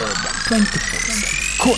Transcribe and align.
Urban 0.00 0.14
24 0.46 1.76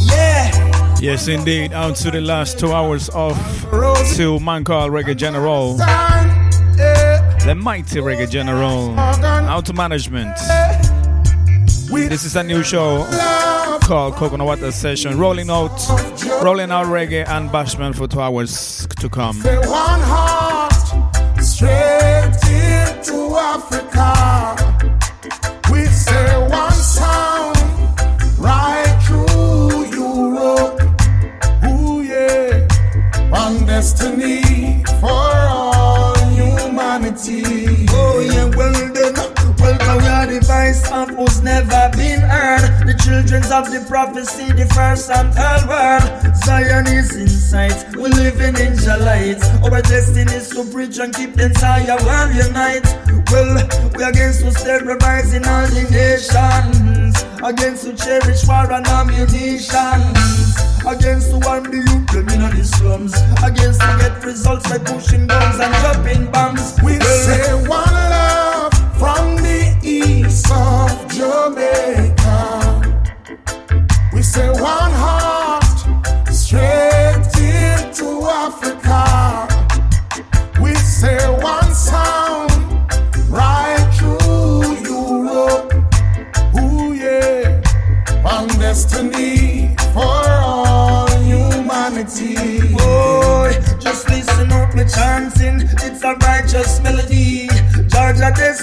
Yeah. 0.00 0.98
Yes, 1.00 1.28
indeed. 1.28 1.72
On 1.72 1.94
to 1.94 2.10
the 2.10 2.20
last 2.20 2.58
two 2.58 2.72
hours 2.72 3.08
of 3.10 3.36
to 4.16 4.38
man 4.40 4.64
called 4.64 4.92
Reggae 4.92 5.16
General. 5.16 5.76
The 7.46 7.54
mighty 7.56 8.00
Reggae 8.00 8.28
General. 8.30 8.98
Out 8.98 9.66
to 9.66 9.72
management. 9.72 10.36
This 11.88 12.24
is 12.24 12.36
a 12.36 12.42
new 12.42 12.62
show 12.62 13.06
called 13.82 14.14
Coconut 14.14 14.46
Water 14.46 14.70
Session. 14.72 15.18
Rolling 15.18 15.50
out 15.50 15.70
rolling 16.42 16.70
out 16.70 16.86
reggae 16.86 17.26
and 17.28 17.50
bashment 17.50 17.96
for 17.96 18.06
two 18.06 18.20
hours 18.20 18.86
to 19.00 19.08
come. 19.08 19.42
Africa. 23.34 24.21
Of 43.52 43.70
the 43.70 43.84
prophecy, 43.86 44.50
the 44.52 44.64
first 44.72 45.10
and 45.10 45.28
third 45.34 45.68
word. 45.68 46.34
Zion 46.44 46.86
is 46.86 47.14
in 47.14 47.28
sight, 47.28 47.84
we 47.96 48.08
live 48.08 48.40
in 48.40 48.56
angel 48.56 48.98
light. 49.00 49.42
Our 49.62 49.82
destiny 49.82 50.32
is 50.32 50.48
to 50.50 50.64
preach 50.72 50.98
and 50.98 51.14
keep 51.14 51.34
the 51.34 51.52
entire 51.52 52.00
world 52.00 52.32
unite. 52.32 52.88
Well, 53.30 53.52
we 53.94 54.04
against 54.04 54.40
who 54.42 54.50
terrorizing 54.52 55.44
all 55.44 55.68
the 55.68 55.84
nations. 55.92 57.20
Against 57.44 57.84
who 57.84 57.92
cherish 57.92 58.46
war 58.48 58.72
and 58.72 58.86
ammunition. 58.88 60.00
Against 60.88 61.30
who 61.30 61.38
want 61.44 61.68
the 61.68 61.84
youth 61.84 62.16
in 62.16 62.40
the 62.56 62.64
slums. 62.64 63.12
Against 63.44 63.82
who 63.82 63.98
get 64.00 64.24
results 64.24 64.68
by 64.68 64.78
pushing 64.78 65.26
guns 65.26 65.60
and 65.60 65.74
dropping 65.84 66.30
bombs. 66.32 66.80
We 66.82 66.98
say 67.00 67.52
one 67.68 67.92
love 67.92 68.72
from 68.96 69.36
the 69.44 69.76
east 69.84 70.50
of 70.50 70.88
Jamaica. 71.12 72.41
Say 74.32 74.48
one 74.48 74.92
heart 74.92 75.31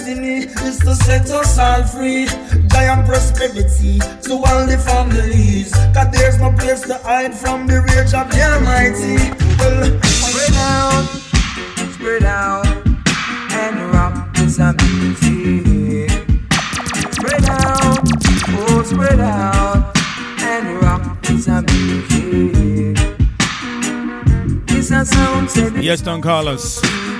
destiny 0.09 0.37
is 0.67 0.79
to 0.79 0.95
set 0.95 1.29
us 1.29 1.59
all 1.59 1.83
free. 1.83 2.25
Giant 2.67 3.05
prosperity 3.05 3.99
to 4.23 4.33
all 4.33 4.65
the 4.65 4.77
families. 4.77 5.71
Cause 5.93 6.11
there's 6.11 6.39
no 6.39 6.51
place 6.51 6.81
to 6.81 6.95
hide 6.95 7.33
from 7.33 7.67
the 7.67 7.81
rage 7.81 8.13
of 8.13 8.29
the 8.31 8.41
Almighty. 8.41 9.17
Well, 9.59 10.01
spread 10.03 10.53
out, 10.55 11.05
spread 11.93 12.23
out, 12.23 12.65
and 13.51 13.93
rock 13.93 14.33
this 14.35 14.57
music. 14.59 16.09
Spread 17.11 17.45
out, 17.45 17.99
oh, 18.49 18.83
spread 18.85 19.19
out, 19.19 19.97
and 20.41 20.81
rock 20.81 21.21
this 21.23 21.47
music. 21.47 22.97
It's 24.69 24.91
a 24.91 25.05
sound 25.05 25.51
said 25.51 25.83
Yes, 25.83 26.01
Don 26.01 26.21
Carlos. 26.21 26.81
you 26.83 27.18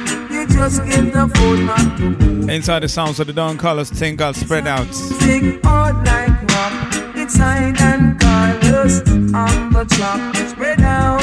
just 0.51 0.83
give 0.85 1.13
the 1.13 1.27
phone 1.35 1.65
man 1.65 1.97
to 1.97 2.09
move. 2.25 2.49
Inside 2.49 2.79
the 2.83 2.87
sounds 2.89 3.19
of 3.19 3.27
the 3.27 3.33
Don 3.33 3.57
Carlos 3.57 3.89
thing 3.89 4.17
called 4.17 4.35
Spread 4.35 4.67
Out. 4.67 4.93
Sing 4.93 5.59
out 5.63 5.95
like 6.05 6.41
rock. 6.53 7.15
It's 7.15 7.37
hide 7.37 7.79
and 7.81 8.19
colors 8.19 8.99
on 9.33 9.71
the 9.73 9.85
top. 9.85 10.35
Spread 10.47 10.81
out, 10.81 11.21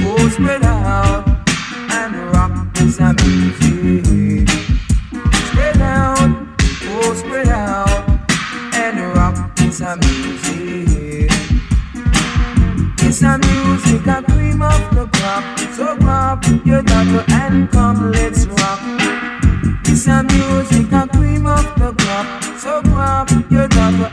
oh 0.00 0.28
spread 0.28 0.62
out, 0.62 1.26
and 1.90 2.14
rock 2.32 2.76
is 2.78 2.98
a 3.00 3.12
music. 3.14 4.48
Spread 5.48 5.80
out, 5.80 6.18
oh 6.88 7.14
spread 7.14 7.48
out, 7.48 8.08
and 8.74 9.00
rock 9.14 9.36
is 9.60 9.80
a 9.80 9.96
music. 9.96 11.30
It's 13.02 13.22
a 13.22 13.38
music, 13.38 14.06
a 14.06 14.22
cream 14.22 14.62
of 14.62 14.94
the 14.94 15.06
crop. 15.14 15.58
So 15.74 15.96
grab 15.96 16.44
your 16.64 16.82
daughter 16.82 17.24
and 17.30 17.70
come, 17.70 18.12
let's 18.12 18.46
rock. 18.46 18.49
It's 18.49 18.49
a 18.49 18.49
music, 20.32 20.92
a 20.92 21.06
cream 21.08 21.46
of 21.46 21.64
the 21.78 21.92
crop. 21.98 22.26
So 22.58 22.82
grab 22.82 23.28
your 23.50 23.68
daughter 23.68 24.10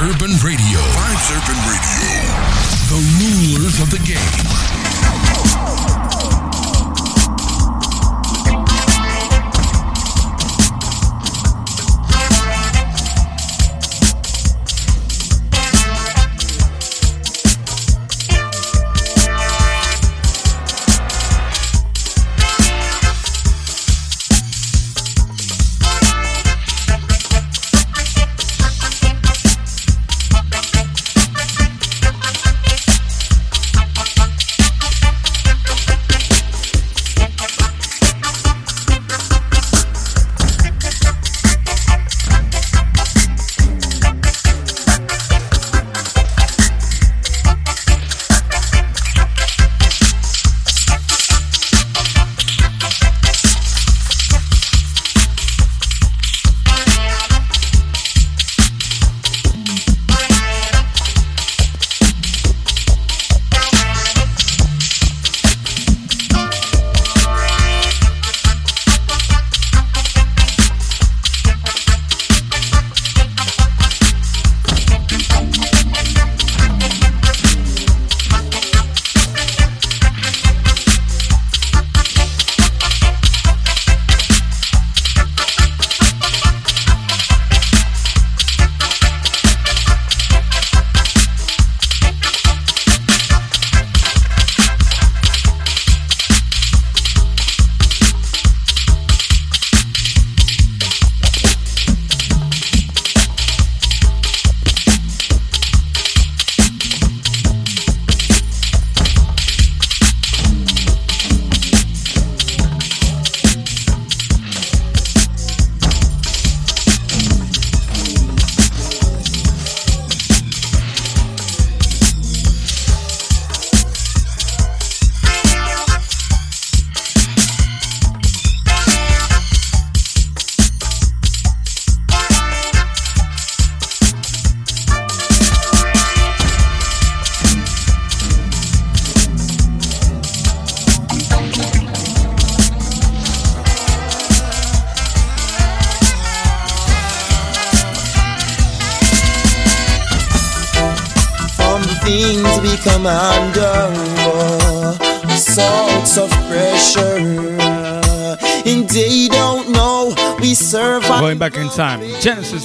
Urban 0.00 0.30
Radio. 0.44 0.78
Vibes 0.94 1.28
Urban 1.34 1.58
Radio. 1.66 2.38
The 2.86 3.00
rulers 3.18 3.80
of 3.80 3.90
the 3.90 3.98
game. 3.98 4.77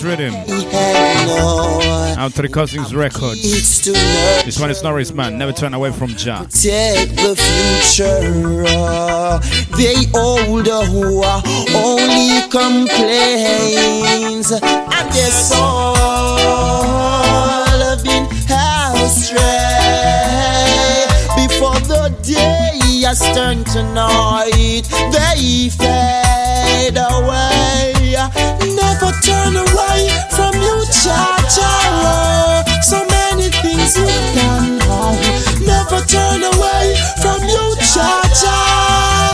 Rhythm. 0.04 0.34
Out 2.18 2.34
to 2.34 2.42
the 2.42 2.50
Cousins 2.52 2.94
Records. 2.94 3.42
This 3.84 4.60
one 4.60 4.70
is 4.70 4.84
Norris 4.84 5.14
Man. 5.14 5.38
Never 5.38 5.54
turn 5.54 5.74
away 5.74 5.92
from 5.92 6.10
Jah. 6.10 6.46
Take 6.50 7.16
the 7.16 7.36
future. 7.40 8.20
They 9.78 9.96
older 10.14 10.84
who 10.86 11.24
are 11.24 11.42
only 11.74 12.42
complains, 12.50 14.52
and 14.52 15.12
their 15.14 15.32
soul 15.32 15.96
have 17.80 18.04
been 18.04 18.28
astray 19.02 19.40
before 21.36 21.80
the 21.88 22.10
day 22.22 22.80
has 23.06 23.22
turned 23.34 23.66
to 23.68 23.84
night. 23.94 24.84
They 25.12 25.70
fade 25.70 26.98
away. 26.98 27.94
Never 28.94 29.12
turn 29.22 29.56
away 29.56 30.08
from 30.30 30.54
you, 30.54 30.86
Jah. 30.86 31.42
So 32.84 33.04
many 33.10 33.50
things 33.50 33.98
you've 33.98 34.36
done 34.36 34.78
wrong. 34.86 35.18
Never 35.66 36.00
turn 36.06 36.44
away 36.44 36.96
from 37.20 37.42
you, 37.42 37.76
Jah 37.82 38.22
Jah. 38.38 39.34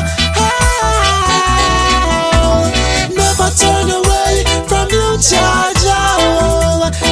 Never 3.12 3.50
turn 3.60 3.90
away 4.00 4.46
from 4.70 4.88
you, 4.92 5.18
Jah. 5.20 5.74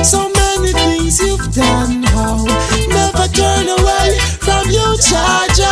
So 0.04 0.30
many 0.30 0.72
things 0.72 1.20
you've 1.20 1.54
done 1.54 2.06
wrong. 2.16 2.48
Never 2.88 3.28
turn 3.28 3.68
away 3.68 4.20
from 4.40 4.70
you, 4.70 4.96
Jah. 5.02 5.67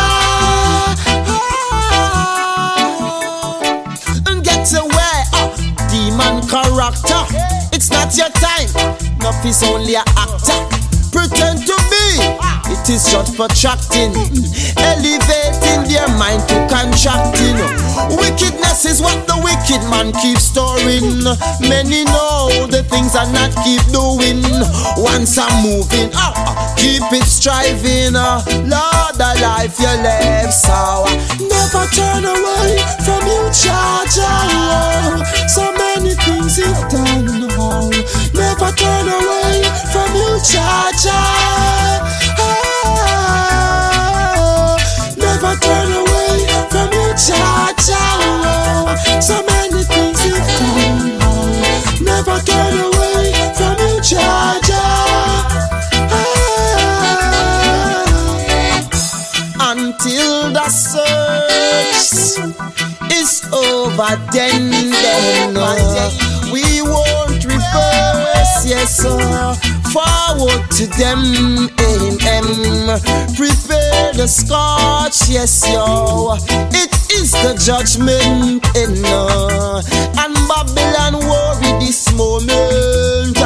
Character. 6.62 7.22
It's 7.72 7.90
not 7.90 8.16
your 8.16 8.30
time. 8.30 8.68
Enough 9.20 9.44
is 9.44 9.62
only 9.62 9.96
an 9.96 10.04
actor. 10.16 10.85
Pretend 11.16 11.64
to 11.64 11.76
be. 11.88 12.06
It 12.68 12.90
is 12.92 13.08
just 13.10 13.36
protracting, 13.36 14.12
elevating 14.76 15.88
their 15.88 16.08
mind 16.20 16.44
to 16.52 16.60
contracting. 16.68 17.56
Wickedness 18.20 18.84
is 18.84 19.00
what 19.00 19.24
the 19.26 19.40
wicked 19.40 19.80
man 19.88 20.12
keeps 20.20 20.52
storing. 20.52 21.24
Many 21.64 22.04
know 22.04 22.68
the 22.68 22.84
things 22.92 23.16
I 23.16 23.24
not 23.32 23.56
keep 23.64 23.80
doing. 23.96 24.44
Once 25.00 25.38
I'm 25.38 25.64
moving, 25.64 26.12
uh, 26.12 26.36
uh, 26.36 26.76
keep 26.76 27.02
it 27.16 27.24
striving. 27.24 28.14
Uh, 28.14 28.44
Lord, 28.68 29.14
the 29.16 29.32
life 29.40 29.80
you 29.80 29.94
live, 30.04 30.52
so 30.52 31.08
never 31.40 31.88
turn 31.96 32.28
away 32.28 32.76
from 33.00 33.24
you, 33.24 33.48
Jah. 33.56 34.04
So 35.48 35.72
many 35.72 36.12
things 36.12 36.58
you've 36.58 36.84
done, 36.92 37.48
oh, 37.56 37.88
never 38.34 38.70
turn 38.76 39.08
away 39.08 39.45
you, 40.16 40.38
Jah 40.42 40.90
Jah. 41.02 42.00
Oh, 42.38 42.42
never 45.16 45.54
turn 45.60 45.92
away 45.92 46.46
from 46.70 46.92
you, 46.92 47.14
Jah 47.16 47.72
Jah. 47.86 48.96
So 49.20 49.42
many 49.46 49.82
things 49.84 50.24
you've 50.24 50.38
done, 50.38 51.18
oh, 51.22 51.50
never 52.02 52.38
turn 52.44 52.78
away 52.88 53.32
from 53.56 53.76
you, 53.78 54.00
Jah 54.02 54.58
Jah. 54.64 54.74
Until 59.58 60.52
the 60.52 60.68
search 60.68 62.38
is 63.12 63.42
over, 63.52 64.16
then, 64.32 64.70
then 64.70 65.56
uh, 65.56 66.10
we 66.52 66.82
won't 66.82 67.44
reverse, 67.44 68.64
yes, 68.64 68.96
sir. 69.02 69.56
Forward 69.96 70.70
to 70.72 70.86
them, 70.98 71.70
aim. 71.80 72.18
Prepare 73.34 74.12
the 74.12 74.26
scotch, 74.28 75.30
yes, 75.30 75.66
yo. 75.72 76.36
It 76.70 76.85
is 77.16 77.32
the 77.32 77.54
judgment, 77.58 78.64
and 78.76 79.04
uh, 79.04 79.82
and 80.22 80.34
Babylon 80.48 81.20
worry 81.24 81.72
this 81.80 82.12
moment. 82.14 83.36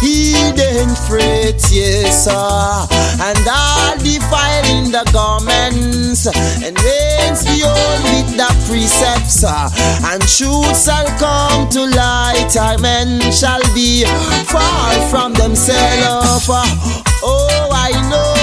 He 0.00 0.32
then 0.56 0.88
fret, 1.06 1.60
yes, 1.70 2.24
sir. 2.24 2.86
And 3.22 3.38
all 3.46 3.96
defiling 3.98 4.90
the 4.90 5.08
garments, 5.12 6.26
and 6.26 6.76
reigns 6.82 7.44
beyond 7.44 8.02
with 8.04 8.36
the 8.36 8.50
precepts, 8.66 9.44
uh, 9.44 9.68
and 10.10 10.22
truth 10.22 10.76
shall 10.84 11.06
come 11.18 11.68
to 11.70 11.86
light. 11.96 12.56
Our 12.56 12.78
men 12.78 13.20
shall 13.32 13.62
be 13.74 14.04
far 14.46 14.92
from 15.08 15.34
themselves. 15.34 16.48
Oh, 17.22 17.68
I 17.72 17.92
know, 18.08 18.34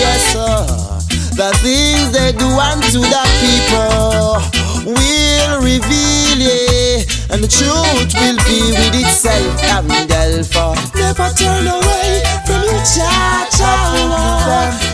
yes, 0.00 0.32
sir. 0.32 0.93
The 1.36 1.50
things 1.62 2.12
they 2.12 2.30
do 2.30 2.46
unto 2.46 3.00
the 3.00 3.24
people 3.42 4.38
will 4.86 5.60
reveal, 5.60 6.38
yeah, 6.38 7.02
and 7.34 7.42
the 7.42 7.48
truth 7.50 8.14
will 8.14 8.38
be 8.46 8.70
with 8.70 8.94
itself 8.94 9.62
and 9.64 9.90
Delpha. 10.08 10.78
Never 10.94 11.28
turn 11.34 11.66
away 11.66 12.22
from 12.46 12.62
your 12.62 12.82
Jah. 12.86 13.50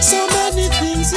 So 0.01 0.27
many 0.33 0.69
things 0.81 1.13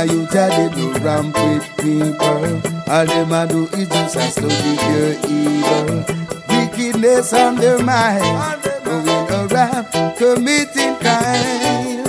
A 0.00 0.06
youth 0.06 0.34
a 0.34 0.48
they 0.48 0.74
do 0.74 0.92
ramp 1.04 1.36
with 1.36 1.76
people. 1.76 2.62
All 2.90 3.04
them 3.04 3.32
a 3.32 3.46
do 3.46 3.68
is 3.76 3.86
just 3.86 4.16
a 4.16 4.30
study 4.30 4.76
pure 4.80 5.12
evil. 5.28 6.04
Wickedness 6.48 7.34
on 7.34 7.56
their 7.56 7.78
mind, 7.84 8.62
going 8.82 9.28
around 9.30 9.84
committing 10.16 10.96
crime. 11.00 12.06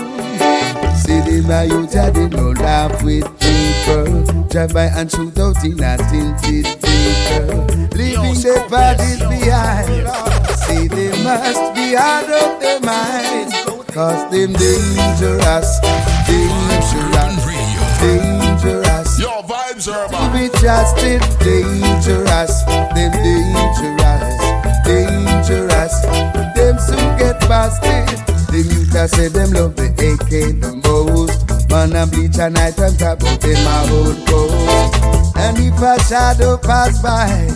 See 0.95 1.19
them 1.19 1.51
a 1.51 1.65
youth 1.65 1.93
a 1.95 2.12
they 2.12 2.29
no 2.29 2.51
laugh 2.51 3.03
with 3.03 3.27
people. 3.41 4.24
Drive 4.48 4.74
by 4.74 4.86
and 4.86 5.12
shoot 5.12 5.38
out 5.38 5.62
in 5.65 5.83
a 5.83 5.98
tinted 5.98 6.67
vehicle, 6.79 7.65
leaving 7.98 8.41
their 8.41 8.69
bodies 8.69 9.19
behind. 9.19 10.07
See 10.60 10.88
they 10.88 11.12
must 11.25 11.75
be 11.75 11.98
out 11.98 12.24
of 12.24 12.57
their 12.62 12.79
minds, 12.79 13.53
cause 13.91 14.31
them 14.31 14.53
dangerous, 14.53 15.79
dangerous, 16.25 17.40
dangerous. 18.01 19.20
Your 19.20 19.43
vibes 19.43 19.88
are 19.88 20.08
To 20.10 20.22
be 20.34 20.50
trusted, 20.60 21.22
dangerous, 21.39 22.63
them 22.65 23.12
dangerous, 23.22 24.38
dangerous. 24.86 25.96
Them 26.55 26.75
soon 26.79 27.08
get 27.17 27.39
busted. 27.48 28.31
The 28.51 28.62
youth 28.67 29.10
say 29.10 29.29
them 29.29 29.51
love 29.51 29.75
the 29.75 29.88
AK 29.88 30.60
the 30.60 30.75
most. 30.84 31.39
Man 31.70 31.96
and 31.96 32.12
bleach 32.12 32.38
a 32.38 32.50
night 32.50 32.77
and 32.79 33.00
tap 33.00 33.24
out 33.24 33.46
in 33.46 33.63
my 33.63 33.88
old 33.91 34.27
coat. 34.27 35.38
And 35.38 35.58
if 35.58 35.81
a 35.81 35.96
shadow 36.03 36.58
pass 36.58 37.01
by, 37.01 37.48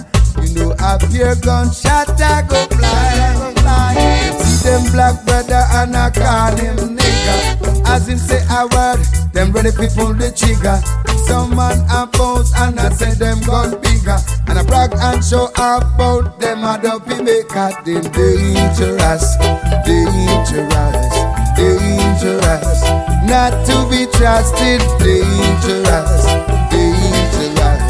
you 0.42 0.56
know 0.56 0.72
a 0.72 0.98
pure 1.12 1.36
gunshot 1.36 2.10
a 2.10 2.46
go 2.48 2.64
fly. 2.78 3.54
fly. 3.58 4.32
See 4.40 4.70
them 4.70 4.92
black 4.94 5.26
brother 5.26 5.64
and 5.72 5.96
I 5.96 6.10
call 6.12 6.56
him 6.56 6.96
nigga. 6.96 7.75
As 7.88 8.08
him 8.08 8.18
say 8.18 8.44
a 8.50 8.68
word, 8.68 9.00
them 9.34 9.52
ready 9.52 9.72
people 9.72 10.14
the 10.14 10.32
trigger. 10.32 10.82
Some 11.28 11.56
man 11.56 11.80
a 11.90 12.08
pose 12.08 12.52
and 12.58 12.80
I 12.80 12.90
say 12.90 13.14
them 13.14 13.40
gun 13.42 13.80
bigger. 13.82 14.18
And 14.48 14.60
I 14.60 14.64
brag 14.64 14.94
and 14.94 15.24
show 15.24 15.48
about 15.56 16.40
them 16.40 16.64
a 16.64 16.80
dopey 16.82 17.22
maker. 17.22 17.72
Them 17.86 18.04
dangerous, 18.12 19.38
dangerous, 19.86 21.14
dangerous. 21.58 22.82
Not 23.26 23.54
to 23.68 23.76
be 23.90 24.06
trusted, 24.18 24.82
dangerous, 25.00 26.26
dangerous, 26.70 27.86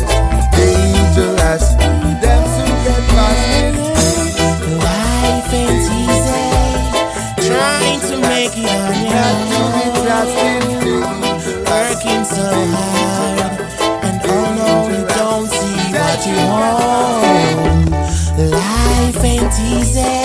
dangerous. 0.56 1.66
Them 2.24 2.42
soon 2.56 2.74
get 2.84 3.04
busted. 3.12 3.74
Life 4.80 5.54
ain't 5.54 5.88
easy. 5.92 7.48
Trying 7.48 8.00
to 8.02 8.18
make 8.28 8.56
it 8.58 8.70
on 8.70 8.96
your 9.06 9.50
own 9.50 9.55
so 12.26 12.42
hard. 12.76 13.40
And 14.04 14.20
oh 14.26 14.48
no, 14.60 14.72
we 14.90 14.98
don't 15.14 15.48
see 15.48 15.94
what 15.94 16.20
you 16.26 16.38
want. 16.50 17.92
Life 18.52 19.24
ain't 19.24 19.56
easy, 19.74 20.16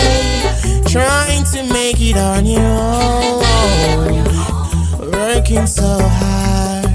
trying 0.90 1.45
to 1.52 1.62
make 1.73 2.00
it 2.00 2.16
on 2.16 2.47
your 2.47 2.61
own. 2.61 3.45
Working 5.12 5.66
so 5.66 5.99
hard, 6.00 6.87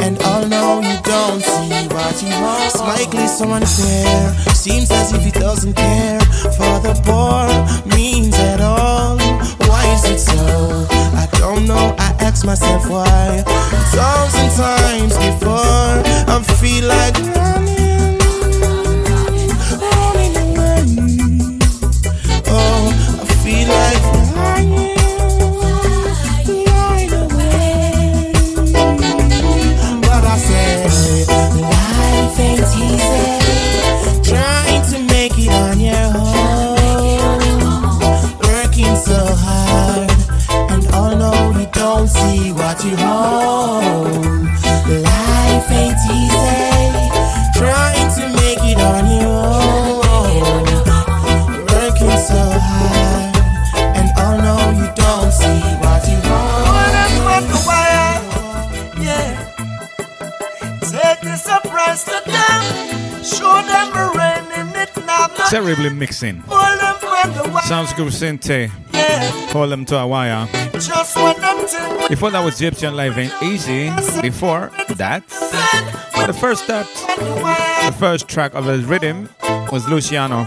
and 0.00 0.18
oh 0.22 0.46
no, 0.48 0.80
you 0.80 0.98
don't 1.02 1.42
see 1.42 1.86
what 1.94 2.22
you 2.22 2.30
want. 2.42 2.64
It's 2.66 2.80
likely 2.80 3.26
so 3.26 3.50
unfair, 3.50 4.34
seems 4.54 4.90
as 4.90 5.12
if 5.12 5.22
he 5.24 5.30
doesn't 5.30 5.74
care 5.74 6.20
for 6.58 6.80
the 6.80 6.94
poor. 7.04 7.39
myself 12.44 12.88
why. 12.88 13.42
Thousand 13.92 14.50
times 14.56 15.16
before, 15.16 16.02
I 16.28 16.42
feel 16.60 16.86
like 16.86 17.16
running, 17.36 18.18
running 19.80 20.36
away. 20.36 21.58
Oh, 22.46 22.92
I 23.20 23.34
feel 23.42 23.68
like. 23.68 24.19
terribly 65.50 65.90
mixing. 65.90 66.42
Sounds 67.64 67.92
good, 67.94 68.12
Sente. 68.12 68.70
Call 69.50 69.66
them 69.68 69.84
to 69.86 69.98
a 69.98 70.06
wire. 70.06 70.46
Before 72.08 72.30
that 72.30 72.42
was 72.44 72.60
Egyptian 72.60 72.94
life 72.94 73.18
ain't 73.18 73.34
easy. 73.42 73.90
Before 74.22 74.70
that, 74.96 75.26
the 76.26 76.36
first 76.40 76.68
that, 76.68 76.86
the 77.86 77.96
first 77.98 78.28
track 78.28 78.54
of 78.54 78.64
his 78.66 78.84
rhythm 78.84 79.28
was 79.72 79.88
Luciano. 79.88 80.46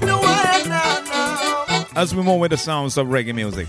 As 1.95 2.15
we 2.15 2.23
move 2.23 2.39
with 2.39 2.51
the 2.51 2.57
sounds 2.57 2.97
of 2.97 3.07
reggae 3.07 3.35
music. 3.35 3.67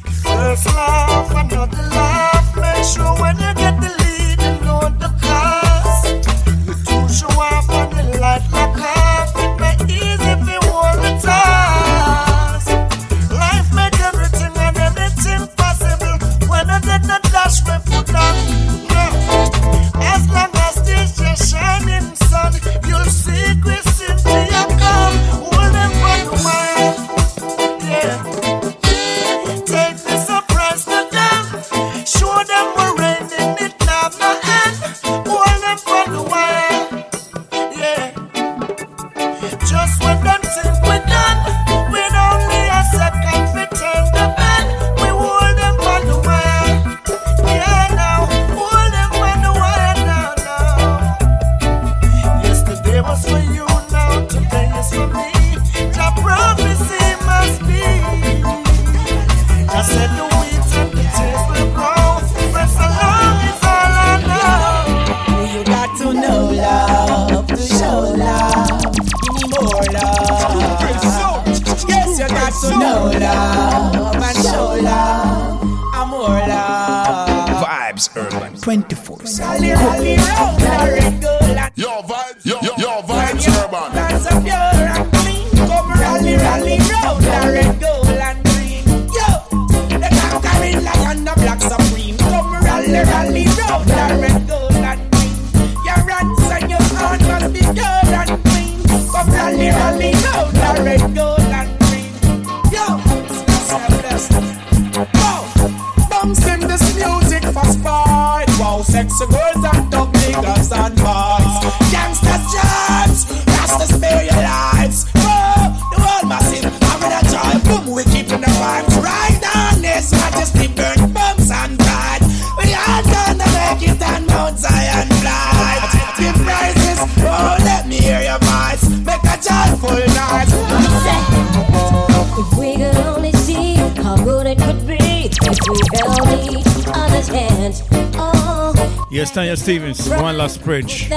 Yes, 139.14 139.30
Tanya 139.30 139.56
Stephens, 139.56 140.08
One 140.08 140.36
Last 140.36 140.60
Bridge. 140.64 141.08
We 141.08 141.14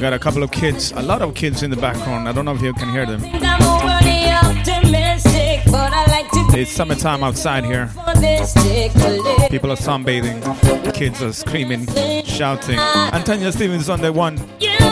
got 0.00 0.12
a 0.12 0.18
couple 0.18 0.42
of 0.42 0.50
kids, 0.50 0.90
a 0.90 1.02
lot 1.02 1.22
of 1.22 1.36
kids 1.36 1.62
in 1.62 1.70
the 1.70 1.76
background. 1.76 2.28
I 2.28 2.32
don't 2.32 2.44
know 2.44 2.52
if 2.52 2.60
you 2.62 2.74
can 2.74 2.90
hear 2.90 3.06
them. 3.06 3.20
It's 6.52 6.72
summertime 6.72 7.22
outside 7.22 7.64
here. 7.64 7.86
People 9.50 9.70
are 9.70 9.76
sunbathing, 9.76 10.42
kids 10.94 11.22
are 11.22 11.32
screaming, 11.32 11.86
shouting. 12.24 12.80
And 12.80 13.24
Tanya 13.24 13.52
Stephens 13.52 13.88
on 13.88 14.00
the 14.00 14.12
one 14.12 14.36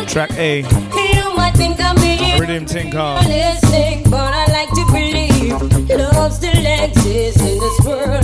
track 0.06 0.30
A. 0.34 0.62
Rhythm 2.38 2.64
Tinker. 2.64 3.18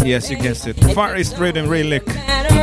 Yes, 0.06 0.30
you 0.30 0.36
guessed 0.36 0.68
it. 0.68 0.78
Far 0.94 1.16
East 1.16 1.36
Rhythm 1.38 1.68
Relic. 1.68 2.06
Really. 2.06 2.53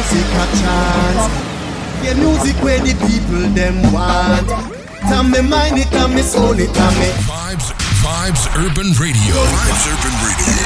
music 0.00 0.32
a 0.32 0.46
chance. 0.56 1.24
Yeah, 2.00 2.14
music 2.16 2.56
where 2.64 2.80
the 2.80 2.96
people 3.04 3.44
them 3.52 3.76
want. 3.92 4.48
Time 5.12 5.30
me 5.30 5.42
mind 5.42 5.76
it, 5.76 5.88
time 5.92 6.14
me 6.14 6.22
soul 6.22 6.56
it, 6.58 6.72
time 6.72 6.96
me. 6.96 7.08
Vibes, 7.28 7.68
Vibes 8.00 8.44
Urban 8.56 8.96
Radio. 8.96 9.36
Vibes 9.52 9.84
Urban 9.92 10.14
Radio. 10.24 10.56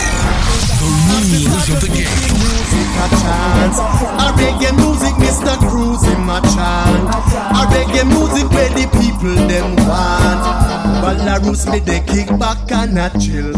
The 0.79 0.89
rules 1.11 1.67
of 1.67 1.81
the 1.83 1.91
game. 1.91 2.15
Music 2.39 2.91
a 3.03 3.07
chance. 3.19 3.79
I 4.23 4.31
reggae 4.39 4.71
music, 4.79 5.15
Mr. 5.19 5.59
Cruz 5.67 6.03
in 6.07 6.21
my 6.23 6.39
chant. 6.55 7.03
I 7.59 7.67
reggae 7.75 8.07
music 8.07 8.47
where 8.55 8.71
the 8.71 8.87
people 9.03 9.35
them 9.51 9.75
want. 9.83 10.43
Belarus 11.03 11.67
me 11.73 11.81
they 11.81 12.01
kick 12.07 12.31
back 12.39 12.71
and 12.71 12.99
I 13.01 13.09
chill. 13.19 13.51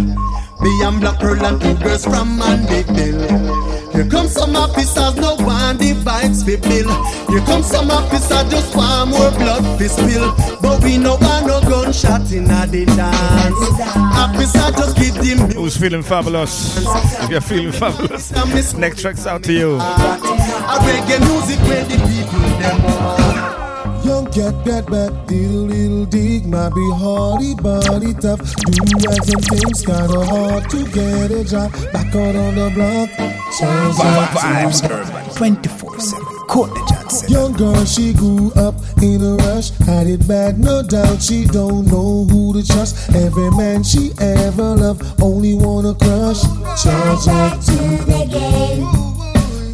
Me 0.60 0.70
and 0.84 1.00
Black 1.00 1.20
Pearl 1.20 1.44
and 1.44 1.60
two 1.60 1.74
girls 1.84 2.04
from 2.04 2.38
Mandeville. 2.38 3.76
Here 3.92 4.06
come 4.10 4.28
some 4.28 4.56
officers, 4.56 5.16
no 5.16 5.35
one 5.66 5.76
the 5.78 5.92
vibes 6.06 6.44
fi 6.44 6.56
bill. 6.56 6.90
Here 7.28 7.44
come 7.46 7.62
some 7.62 7.90
officers, 7.90 8.50
just 8.50 8.76
want 8.76 9.10
more 9.10 9.30
blood 9.32 9.64
fi 9.78 9.86
spill. 9.86 10.34
But 10.60 10.82
we 10.82 10.98
no 10.98 11.16
want 11.16 11.46
no 11.46 11.60
gunshot 11.60 12.30
in 12.32 12.50
a 12.50 12.66
the 12.66 12.84
dance. 12.86 13.62
Officer 14.22 14.70
just 14.78 14.96
give 14.96 15.14
them 15.14 15.50
Who's 15.50 15.76
feeling 15.76 16.02
fabulous? 16.02 16.76
If 17.22 17.30
you're 17.30 17.40
feeling 17.40 17.72
fabulous, 17.72 18.32
next 18.74 19.00
track's 19.02 19.26
out 19.26 19.42
to 19.44 19.52
you. 19.52 19.76
a 19.76 20.76
reggae 20.86 21.18
music 21.28 21.60
where 21.68 21.84
the 21.84 21.96
people 22.10 22.46
them 22.60 23.25
want. 24.36 24.54
Young 24.54 24.64
cat 24.64 24.86
that 24.86 24.90
bad 24.90 25.26
diddle 25.26 25.66
little 25.66 26.04
dig 26.06 26.46
might 26.46 26.74
be 26.74 26.90
hardy 26.94 27.54
body 27.54 28.14
tough. 28.14 28.40
Do 28.56 29.10
as 29.10 29.28
and 29.28 29.44
things 29.44 29.84
kinda 29.84 30.24
hard 30.24 30.70
to 30.70 30.84
get 30.92 31.30
a 31.30 31.44
job. 31.44 31.72
Back 31.92 32.14
out 32.14 32.36
on 32.36 32.54
the 32.54 32.70
block. 32.74 33.10
Sounds 33.52 33.98
like 33.98 34.30
Vibes 34.30 34.90
Urban 34.90 35.34
24 35.34 36.00
7. 36.00 36.24
Courtney 36.48 36.80
Johnson. 36.88 37.28
Young 37.28 37.52
girl, 37.52 37.84
she 37.84 38.12
grew 38.12 38.52
up 38.52 38.74
in 39.02 39.22
a 39.22 39.34
rush. 39.36 39.70
Had 39.86 40.06
it 40.06 40.26
bad, 40.28 40.58
no 40.58 40.82
doubt. 40.82 41.22
She 41.22 41.44
don't 41.44 41.86
know 41.86 42.24
who 42.30 42.52
to 42.54 42.66
trust. 42.66 43.14
Every 43.14 43.50
man 43.50 43.82
she 43.82 44.12
ever 44.20 44.76
loved, 44.76 45.02
only 45.22 45.54
wanna 45.54 45.94
crush. 45.94 46.42
Charge 46.82 47.28
up 47.28 47.60
to 47.64 47.76
the 48.06 48.26
game. 48.30 49.05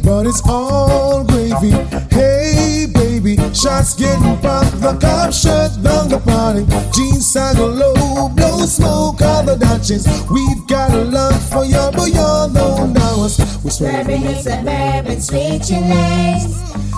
But 0.03 0.27
it's 0.27 0.41
all 0.47 1.23
gravy. 1.23 1.71
Hey, 2.11 2.87
baby, 2.93 3.37
shots 3.53 3.95
getting 3.95 4.37
popped. 4.39 4.81
The 4.81 4.97
cops 4.99 5.41
shut 5.41 5.71
down 5.81 6.09
the 6.09 6.19
party. 6.19 6.65
Jeans 6.91 7.25
sag 7.25 7.57
low, 7.57 8.29
blow 8.29 8.65
smoke 8.65 9.21
all 9.21 9.43
the 9.43 9.55
Dutchess. 9.55 10.05
We've 10.29 10.67
got 10.67 10.91
a 10.91 11.03
love 11.03 11.41
for 11.49 11.63
you, 11.63 11.89
but 11.95 12.09
you're 12.13 12.49
known 12.49 12.97
ours. 12.97 13.39
We're 13.63 13.71
Suburban 13.71 14.23
is 14.23 14.43
suburban, 14.43 15.21
switching 15.21 15.89
lanes. 15.89 16.53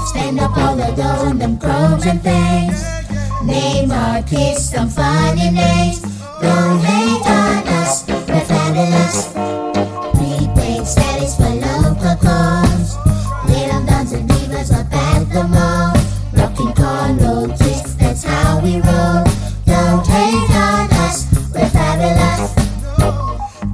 Stand 0.09 0.39
up 0.39 0.57
all 0.57 0.75
the 0.75 0.91
dough 0.95 1.29
on 1.29 1.37
them 1.37 1.59
chromes 1.59 2.05
and 2.05 2.21
things. 2.23 2.83
Name 3.45 3.91
our 3.91 4.23
kids 4.23 4.69
some 4.69 4.89
funny 4.89 5.51
names. 5.51 6.01
Don't 6.41 6.79
hate 6.79 7.25
on 7.27 7.67
us, 7.79 8.07
we're 8.07 8.41
fabulous. 8.41 9.31
Prepaid 10.17 10.87
status 10.87 11.35
we 18.65 18.81
roll. 18.81 19.23
Don't 19.65 20.05
hate 20.07 20.51
on 20.65 20.89
us, 21.05 21.17
we're 21.53 21.69
fabulous. 21.69 22.51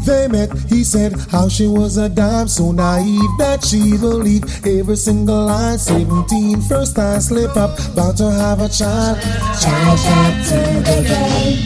They 0.06 0.28
met, 0.28 0.52
he 0.68 0.84
said 0.84 1.14
how 1.32 1.48
she 1.48 1.68
was 1.68 1.96
a 1.98 2.10
dime, 2.10 2.50
so 2.50 2.72
naive 2.72 3.34
that 3.38 3.64
she 3.64 3.98
believed 3.98 4.68
every 4.68 4.98
single 4.98 5.46
line. 5.46 5.78
17, 5.78 6.62
first 6.62 6.96
time 6.98 7.22
slip 7.22 7.56
up, 7.56 7.80
about 7.94 8.18
to 8.18 8.32
have 8.32 8.60
a 8.60 8.68
child. 8.68 9.22
Child 9.62 10.00
up 10.20 10.36
to 10.50 10.60
the 10.88 10.98
game. 11.08 11.62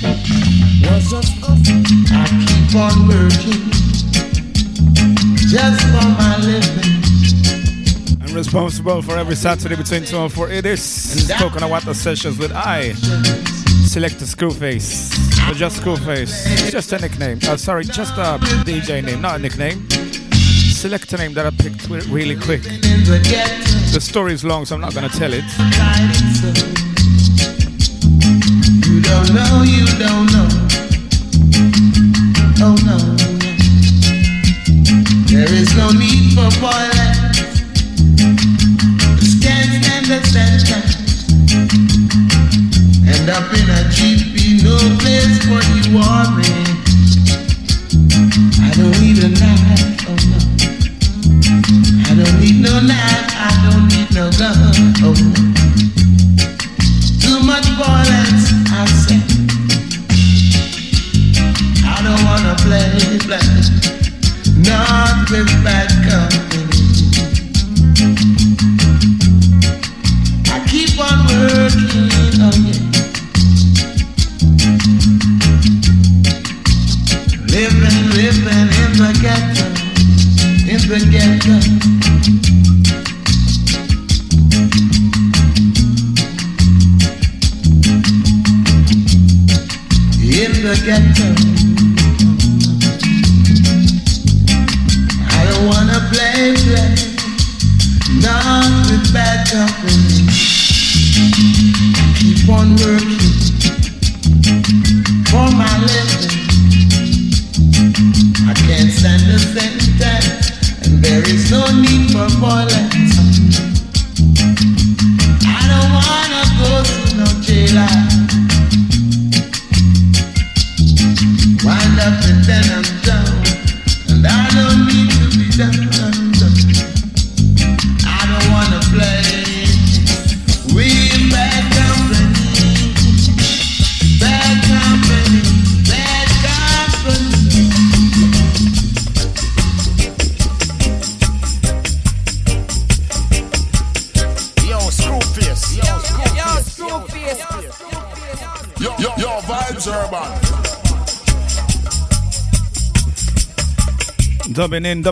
Was 0.86 1.10
just 1.10 1.34
I 2.12 2.26
keep 2.46 2.76
on 2.76 3.08
working 3.08 3.72
just 5.50 5.82
for 5.82 6.10
my 6.20 6.38
living. 6.38 7.05
Responsible 8.36 9.02
for 9.02 9.18
every 9.18 9.36
Saturday 9.36 9.78
between 9.78 10.04
2 10.04 10.18
and 10.18 10.32
4. 10.32 10.50
It 10.52 10.66
is 10.66 11.34
Coconut 11.40 11.70
Water 11.70 11.94
Sessions 11.94 12.38
with 12.38 12.52
I. 12.52 12.92
Selecta 13.88 14.26
Screwface. 14.26 15.10
Or 15.50 15.54
just. 15.54 15.82
It's 15.86 16.70
just 16.70 16.92
a 16.92 17.00
nickname. 17.00 17.40
Uh, 17.48 17.56
sorry, 17.56 17.86
just 17.86 18.18
a 18.18 18.38
DJ 18.66 19.02
name, 19.02 19.22
not 19.22 19.38
a 19.38 19.40
nickname. 19.40 19.90
Select 20.32 21.14
a 21.14 21.18
name 21.18 21.34
that 21.36 21.46
I 21.46 21.52
picked 21.52 21.88
really 21.88 22.36
quick. 22.36 22.64
The 22.64 24.00
story 24.02 24.34
is 24.34 24.44
long, 24.44 24.66
so 24.66 24.76
I'm 24.76 24.82
not 24.82 24.94
going 24.94 25.10
to 25.10 25.18
tell 25.18 25.32
it. 25.34 25.46
You 28.86 29.02
don't 29.02 29.34
know, 29.34 29.64
you 29.64 29.86
don't 29.98 30.32
know. 30.34 31.95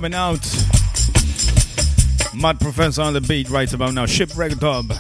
Dubbing 0.04 0.16
out. 0.16 0.44
Mad 2.36 2.60
Professor 2.60 3.04
on 3.04 3.13
the 3.13 3.22
beat 3.22 3.50
right 3.50 3.72
about 3.74 3.94
now. 3.94 4.06
Shipwreck 4.06 4.60
dub. 4.60 4.92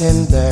in 0.00 0.24
there. 0.26 0.49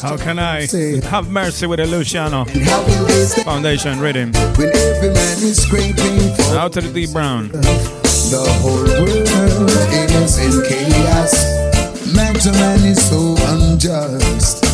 How 0.00 0.16
can 0.16 0.38
I 0.38 0.66
have 1.08 1.30
mercy 1.30 1.66
with 1.66 1.80
a 1.80 1.86
Luciano 1.86 2.44
Foundation 3.44 3.98
rhythm? 3.98 4.32
When 4.56 4.68
every 4.74 5.08
man 5.10 5.38
is 5.42 5.62
scraping 5.62 6.18
out 6.56 6.72
to 6.74 6.80
the 6.80 7.06
Brown. 7.12 7.48
The 7.48 8.44
whole 8.60 8.82
world 8.82 9.70
is 10.22 10.38
in 10.38 10.62
chaos. 10.68 12.14
Man 12.14 12.34
to 12.34 12.52
man 12.52 12.84
is 12.84 13.00
so 13.08 13.36
unjust. 13.52 14.64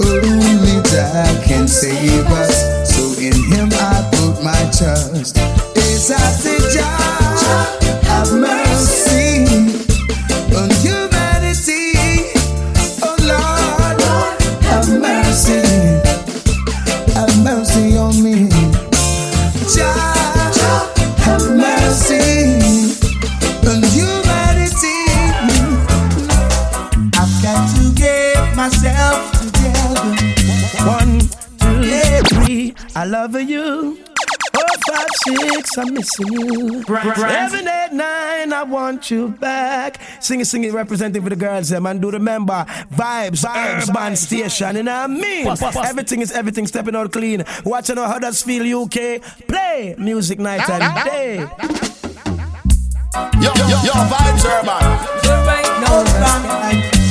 Only 0.00 0.82
God 0.90 1.44
can 1.44 1.66
save 1.66 2.26
us. 2.26 2.94
So 2.94 3.20
in 3.20 3.34
Him 3.52 3.70
I 3.72 4.08
put 4.12 4.44
my 4.44 4.52
trust. 4.76 5.36
Is 5.76 6.08
that 6.08 6.40
the 6.42 6.56
Jah, 6.72 8.06
have 8.06 8.32
mercy. 8.32 8.63
love 33.32 33.48
you. 33.48 33.96
Four, 34.54 34.62
five, 34.86 35.06
six, 35.26 35.78
I'm 35.78 35.94
missing 35.94 36.32
you. 36.32 36.84
Brian. 36.84 37.14
Seven, 37.16 37.66
eight, 37.66 37.92
nine, 37.92 38.52
I 38.52 38.62
want 38.62 39.10
you 39.10 39.28
back. 39.28 40.00
Singing, 40.20 40.44
singing, 40.44 40.72
representing 40.72 41.22
for 41.22 41.30
the 41.30 41.36
girls, 41.36 41.70
them. 41.70 41.86
And 41.86 42.00
do 42.00 42.10
remember, 42.10 42.64
vibes, 42.92 43.44
vibes, 43.44 43.92
man. 43.92 44.16
station, 44.16 44.76
you 44.76 44.82
I 44.88 45.06
mean? 45.06 45.46
Everything 45.84 46.20
is 46.20 46.32
everything, 46.32 46.66
stepping 46.66 46.94
out 46.94 47.12
clean. 47.12 47.44
Watching 47.64 47.96
how 47.96 48.18
feel 48.42 48.82
UK, 48.82 49.22
play 49.48 49.94
music 49.98 50.38
night 50.38 50.68
and 50.68 51.04
day. 51.04 51.36
Yo, 53.40 53.50
yo, 53.54 53.78
yo, 53.88 53.92
vibes, 54.12 54.44
urban. 54.44 54.82
You're 55.24 55.44
right, 55.46 56.90
no, 56.92 57.03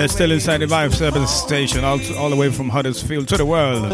You're 0.00 0.08
still 0.08 0.32
inside 0.32 0.62
the 0.62 0.66
Vibes 0.66 0.98
Urban 1.06 1.26
Station, 1.26 1.84
all, 1.84 2.00
all 2.16 2.30
the 2.30 2.36
way 2.36 2.50
from 2.50 2.70
Huddersfield 2.70 3.28
to 3.28 3.36
the 3.36 3.44
world. 3.44 3.92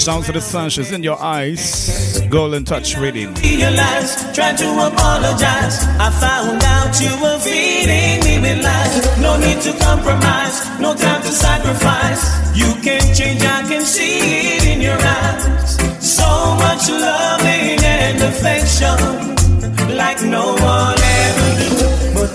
Sounds 0.00 0.26
of 0.26 0.34
the 0.34 0.40
sunshine 0.40 0.92
in 0.92 1.04
your 1.04 1.22
eyes. 1.22 2.20
Golden 2.28 2.64
touch 2.64 2.96
reading. 2.98 3.32
realize, 3.34 4.34
tried 4.34 4.58
to 4.58 4.66
apologize. 4.66 5.86
I 6.02 6.10
found 6.18 6.64
out 6.64 6.98
you 7.00 7.14
were 7.22 7.38
feeding 7.38 8.24
me 8.26 8.40
with 8.42 8.64
lies. 8.64 9.20
No 9.20 9.38
need 9.38 9.62
to 9.62 9.72
compromise, 9.78 10.66
no 10.80 10.96
time 10.96 11.22
to 11.22 11.30
sacrifice. 11.30 12.58
You 12.58 12.74
can 12.82 13.14
change, 13.14 13.40
I 13.44 13.62
can 13.68 13.82
see 13.82 14.18
it 14.18 14.66
in 14.66 14.80
your 14.80 14.98
eyes. 14.98 15.76
So 16.02 16.26
much 16.56 16.90
loving 16.90 17.78
and 17.84 18.20
affection, 18.20 19.96
like 19.96 20.20
no 20.24 20.54
one 20.54 20.98
ever 20.98 21.13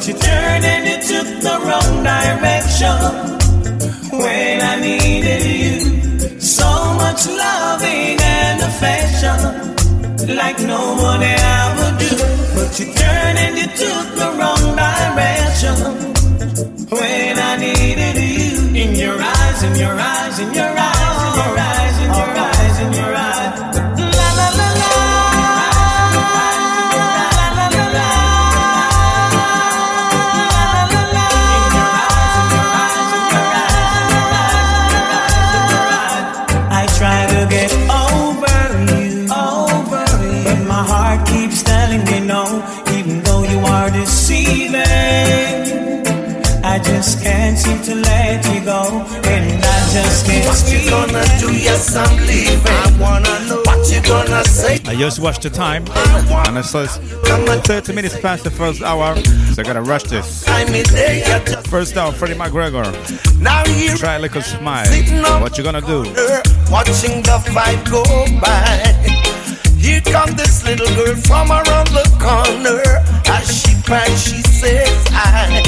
you 0.07 0.13
turned 0.13 0.63
and 0.63 0.87
you 0.87 0.97
took 1.07 1.27
the 1.41 1.55
wrong 1.65 2.03
direction 2.03 2.99
when 4.17 4.61
I 4.61 4.79
needed 4.79 5.43
you. 5.45 6.39
So 6.39 6.69
much 6.95 7.27
loving 7.27 8.17
and 8.21 8.61
affection, 8.61 10.35
like 10.35 10.59
no 10.59 10.95
one 10.95 11.21
ever 11.21 11.97
do. 11.99 12.38
I 54.89 54.95
just 54.95 55.19
watched 55.19 55.43
the 55.43 55.51
time, 55.51 55.85
and 56.47 56.57
it 56.57 56.63
says 56.63 56.97
30 56.97 57.93
minutes 57.93 58.19
past 58.19 58.43
the 58.43 58.49
first 58.49 58.81
hour, 58.81 59.15
so 59.53 59.61
I 59.61 59.63
gotta 59.63 59.83
rush 59.83 60.01
this. 60.05 60.43
First 61.69 61.95
hour, 61.95 62.11
Freddie 62.11 62.33
McGregor. 62.33 62.89
Try 63.99 64.15
a 64.15 64.19
little 64.19 64.41
smile. 64.41 64.89
What 65.41 65.59
you 65.59 65.63
gonna 65.63 65.81
do? 65.81 66.01
watching 66.71 67.21
the 67.21 67.37
fight 67.53 67.85
go 67.87 68.03
by. 68.41 68.65
Here 69.77 70.01
come 70.01 70.35
this 70.35 70.65
little 70.65 70.89
girl 70.95 71.15
from 71.17 71.51
around 71.51 71.89
the 71.93 72.09
corner. 72.17 72.81
As 73.31 73.61
she 73.61 73.79
cries, 73.83 74.23
she 74.23 74.41
says, 74.41 75.05
I, 75.11 75.61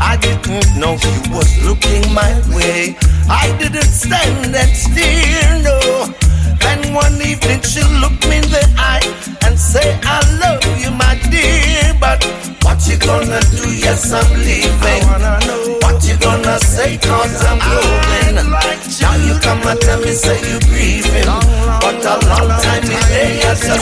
I 0.00 0.16
didn't 0.16 0.76
know 0.76 0.94
you 0.94 1.32
was 1.32 1.64
looking 1.64 2.12
my 2.12 2.34
way. 2.52 2.96
I 3.30 3.56
didn't 3.60 3.84
stand 3.84 4.56
and 4.56 4.76
stare, 4.76 5.62
no. 5.62 6.25
Then 6.66 6.92
one 6.92 7.22
evening 7.22 7.62
she 7.62 7.82
looked 8.02 8.26
me 8.26 8.42
in 8.42 8.48
the 8.50 8.64
eye 8.76 9.06
and 9.46 9.56
say, 9.56 9.94
I 10.02 10.18
love 10.42 10.66
you, 10.82 10.90
my 10.90 11.14
dear. 11.30 11.94
But 12.00 12.18
what 12.66 12.82
you 12.88 12.98
gonna 12.98 13.38
do? 13.54 13.70
Yes, 13.70 14.10
I'm 14.10 14.26
leaving. 14.34 15.06
What 15.78 16.02
you 16.02 16.16
gonna 16.18 16.58
say? 16.58 16.98
Cause 16.98 17.38
I'm 17.46 17.62
going. 17.62 18.50
Now 19.00 19.14
you 19.26 19.38
come 19.46 19.62
and 19.62 19.80
tell 19.80 20.00
me, 20.00 20.10
say 20.10 20.38
you 20.42 20.58
grieving. 20.66 21.30
But 21.82 22.02
a 22.02 22.18
long 22.26 22.50
time 22.58 22.82
in 22.82 23.02
there, 23.14 23.46
as 23.46 23.62
a 23.70 23.78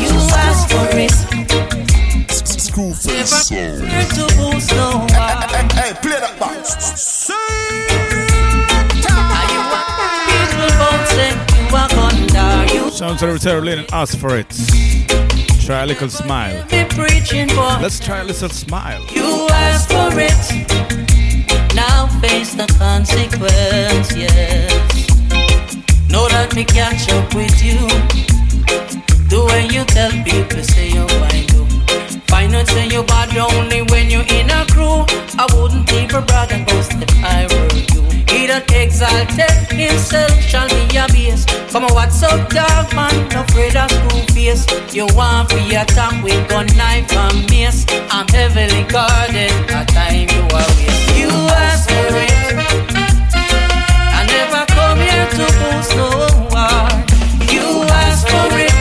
You 0.00 0.16
asked 0.32 0.72
for 0.72 0.88
it. 0.96 1.12
Screwface. 2.32 3.50
Here 3.50 4.08
to 4.16 4.24
boost. 4.40 4.72
Hey, 5.76 5.92
play 6.00 6.18
that 6.18 6.36
box. 6.40 7.11
Sounds 13.12 13.22
like 13.22 13.40
Terry 13.42 13.60
Lynn 13.60 13.78
and 13.80 13.92
ask 13.92 14.16
for 14.16 14.34
it. 14.38 14.48
Try 15.60 15.82
a 15.82 15.86
little 15.86 16.08
smile. 16.08 16.64
be 16.70 16.82
preaching 16.84 17.46
for. 17.50 17.76
Let's 17.78 18.00
try 18.00 18.20
a 18.20 18.24
little 18.24 18.48
smile. 18.48 19.04
You 19.12 19.48
asked 19.50 19.90
for 19.90 20.08
it. 20.18 21.74
Now 21.74 22.06
face 22.22 22.54
the 22.54 22.66
consequence, 22.78 24.16
yes. 24.16 24.72
Know 26.08 26.26
that 26.28 26.54
me 26.54 26.64
catch 26.64 27.10
up 27.12 27.34
with 27.34 27.62
you. 27.62 27.76
The 29.28 29.44
way 29.44 29.66
you 29.66 29.84
tell 29.84 30.10
people 30.24 30.62
say 30.62 30.88
you 30.88 31.06
find 31.06 31.52
you. 31.52 31.66
Find 32.28 32.54
out 32.54 32.66
say 32.66 32.88
you're 32.88 33.04
bad 33.04 33.36
only 33.36 33.82
when 33.92 34.08
you're 34.08 34.22
in 34.22 34.48
a 34.48 34.64
crew. 34.72 35.04
I 35.38 35.46
wouldn't 35.54 35.92
even 35.92 36.24
brag 36.24 36.50
and 36.50 36.66
boast 36.66 36.92
if 36.94 37.10
I 37.22 37.46
were 37.50 37.91
He 38.42 38.48
that 38.48 38.66
exalted 38.74 39.70
himself 39.70 40.34
shall 40.42 40.66
be 40.66 40.98
a 40.98 41.06
base. 41.14 41.46
Come 41.70 41.84
on, 41.86 41.94
what's 41.94 42.24
up, 42.26 42.50
dog 42.50 42.90
man? 42.90 43.14
Afraid 43.30 43.78
of 43.78 43.86
screw 43.86 44.18
face. 44.34 44.66
You 44.90 45.06
want 45.14 45.54
your 45.70 45.86
attack 45.86 46.18
with 46.24 46.42
gun 46.50 46.66
knife 46.74 47.06
and 47.14 47.48
mace. 47.54 47.86
I'm 48.10 48.26
heavily 48.34 48.82
guarded. 48.90 49.54
A 49.70 49.86
time 49.86 50.26
you 50.26 50.42
are 50.58 50.70
waste. 50.74 51.14
You 51.14 51.30
ask 51.54 51.86
for 51.86 52.18
it. 52.18 52.34
I 54.10 54.26
never 54.26 54.66
come 54.74 54.98
here 54.98 55.28
to 55.38 55.46
boost 55.62 55.94
no 55.94 56.10
war. 56.50 56.90
You 57.46 57.86
ask 57.94 58.26
for 58.26 58.58
it. 58.58 58.71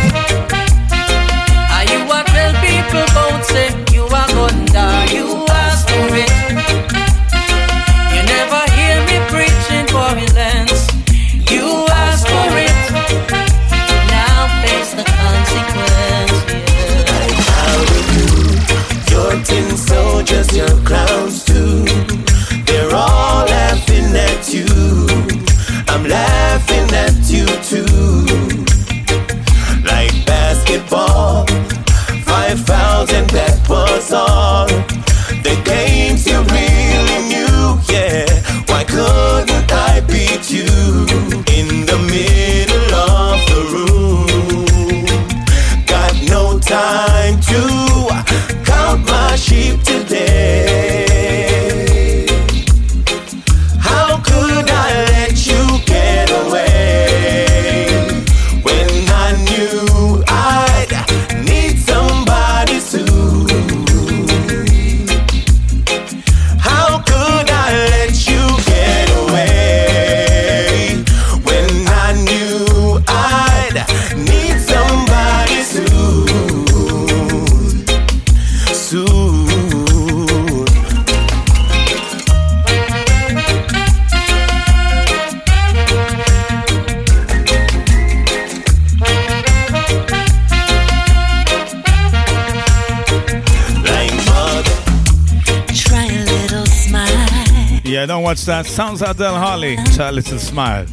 Watch 98.32 98.46
that. 98.46 98.66
Sounds 98.66 99.02
Adele 99.02 99.36
Harley. 99.36 99.76
Try 99.94 100.08
a 100.08 100.12
little 100.14 100.40
smile. 100.40 100.86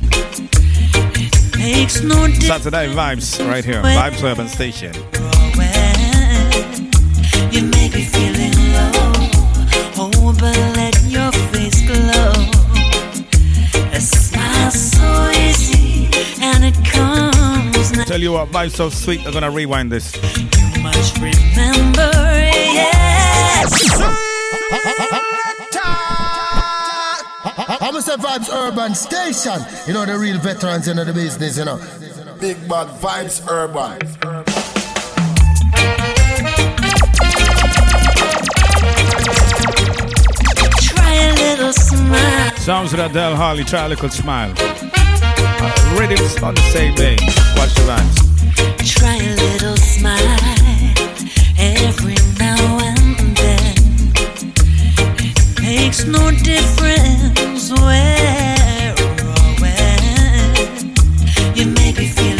makes 1.56 2.02
no. 2.02 2.26
Saturday 2.40 2.92
vibes 2.92 3.38
right 3.48 3.64
here, 3.64 3.80
Vibes 3.80 4.24
Urban 4.24 4.48
Station. 4.48 4.92
you 7.52 7.62
make 7.70 7.94
me 7.94 8.02
feeling 8.02 8.50
low. 8.74 8.90
Oh, 10.02 10.36
but 10.40 10.56
let 10.74 11.00
your 11.04 11.30
face 11.52 11.80
glow. 11.86 12.32
A 13.92 14.00
smile 14.00 14.70
so 14.72 15.30
easy, 15.46 16.10
and 16.42 16.64
it 16.64 16.74
comes 16.84 17.92
now. 17.92 18.02
Tell 18.02 18.20
you 18.20 18.32
what, 18.32 18.50
vibes 18.50 18.72
so 18.72 18.90
sweet. 18.90 19.24
I'm 19.24 19.32
gonna 19.32 19.48
rewind 19.48 19.92
this. 19.92 20.10
Vibes 28.38 28.52
Urban 28.52 28.94
Station. 28.94 29.60
You 29.86 29.94
know 29.94 30.06
the 30.06 30.16
real 30.18 30.38
veterans 30.38 30.86
in 30.86 30.96
the 30.96 31.12
business, 31.12 31.58
you 31.58 31.64
know. 31.64 31.78
Big 32.40 32.56
bad 32.68 32.86
vibes 33.00 33.44
urban. 33.50 33.98
Try 40.82 41.14
a 41.14 41.34
little 41.34 41.72
smile. 41.72 42.56
Sounds 42.56 42.92
with 42.92 43.00
Adele 43.00 43.34
Harley, 43.34 43.64
try 43.64 43.86
a 43.86 43.88
little 43.88 44.08
smile. 44.08 44.52
Uh, 44.56 45.96
rhythms 45.98 46.40
on 46.42 46.54
the 46.54 46.62
same 46.72 46.94
day. 46.94 47.16
Watch 47.56 47.74
the 47.74 47.82
vibes. 47.88 48.98
Try 48.98 49.16
a 49.16 49.34
little 49.34 49.76
smile 49.76 50.38
every 51.58 52.14
makes 55.68 56.06
no 56.06 56.30
difference 56.30 57.70
where 57.82 58.94
or 59.28 59.44
when. 59.60 60.94
You 61.56 61.66
may 61.66 61.92
be 61.92 62.06
feeling 62.06 62.37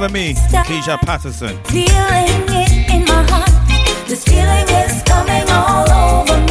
the 0.00 0.06
All 0.06 0.06
over 0.06 0.12
me, 0.14 0.32
Keisha 0.32 0.98
Patterson. 1.00 1.62
feeling 1.64 1.88
it 2.48 2.90
in 2.90 3.04
my 3.04 3.22
heart, 3.28 4.08
this 4.08 4.24
feeling 4.24 4.66
is 4.68 5.02
coming 5.02 5.48
all 5.50 5.90
over 5.90 6.40
me. 6.46 6.49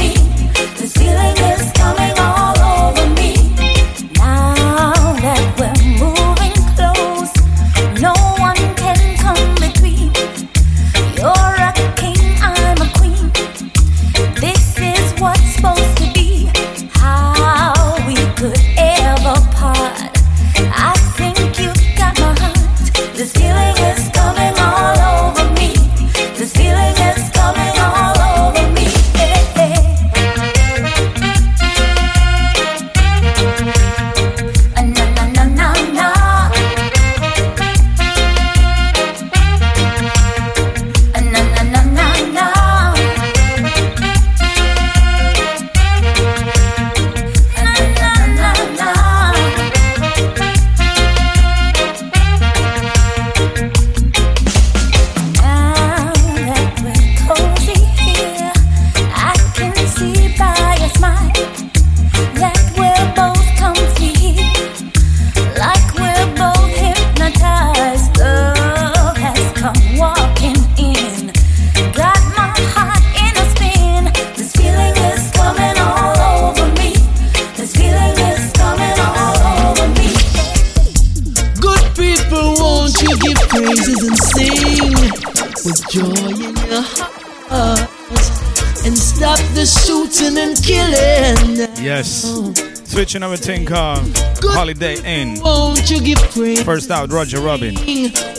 Switching 93.00 93.24
everything 93.24 93.66
called 93.66 94.12
Holiday 94.44 94.98
Inn. 95.06 95.40
Won't 95.42 95.90
you 95.90 96.02
give 96.02 96.18
praise 96.32 96.62
First 96.64 96.92
out, 96.92 97.10
Roger 97.10 97.40
Robin. 97.40 97.74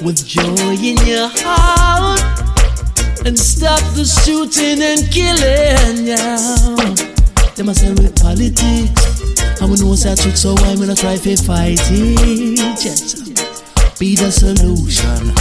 with 0.04 0.26
joy 0.26 0.42
in 0.76 0.98
your 1.08 1.30
heart 1.32 2.20
and 3.24 3.38
stop 3.38 3.80
the 3.96 4.04
shooting 4.04 4.82
and 4.84 5.00
killing? 5.08 6.04
Yeah. 6.04 6.36
They 7.56 7.62
must 7.62 7.80
say 7.80 7.88
with 7.88 8.14
politics. 8.20 9.62
And 9.62 9.70
we 9.72 9.80
know 9.80 9.94
a 9.94 10.14
trick, 10.14 10.36
so 10.36 10.52
why 10.52 10.74
we 10.74 10.86
not 10.86 10.98
try 10.98 11.16
to 11.16 11.36
fight 11.38 11.80
it? 11.80 12.58
Just 12.76 13.32
be 13.98 14.14
the 14.14 14.30
solution. 14.30 15.32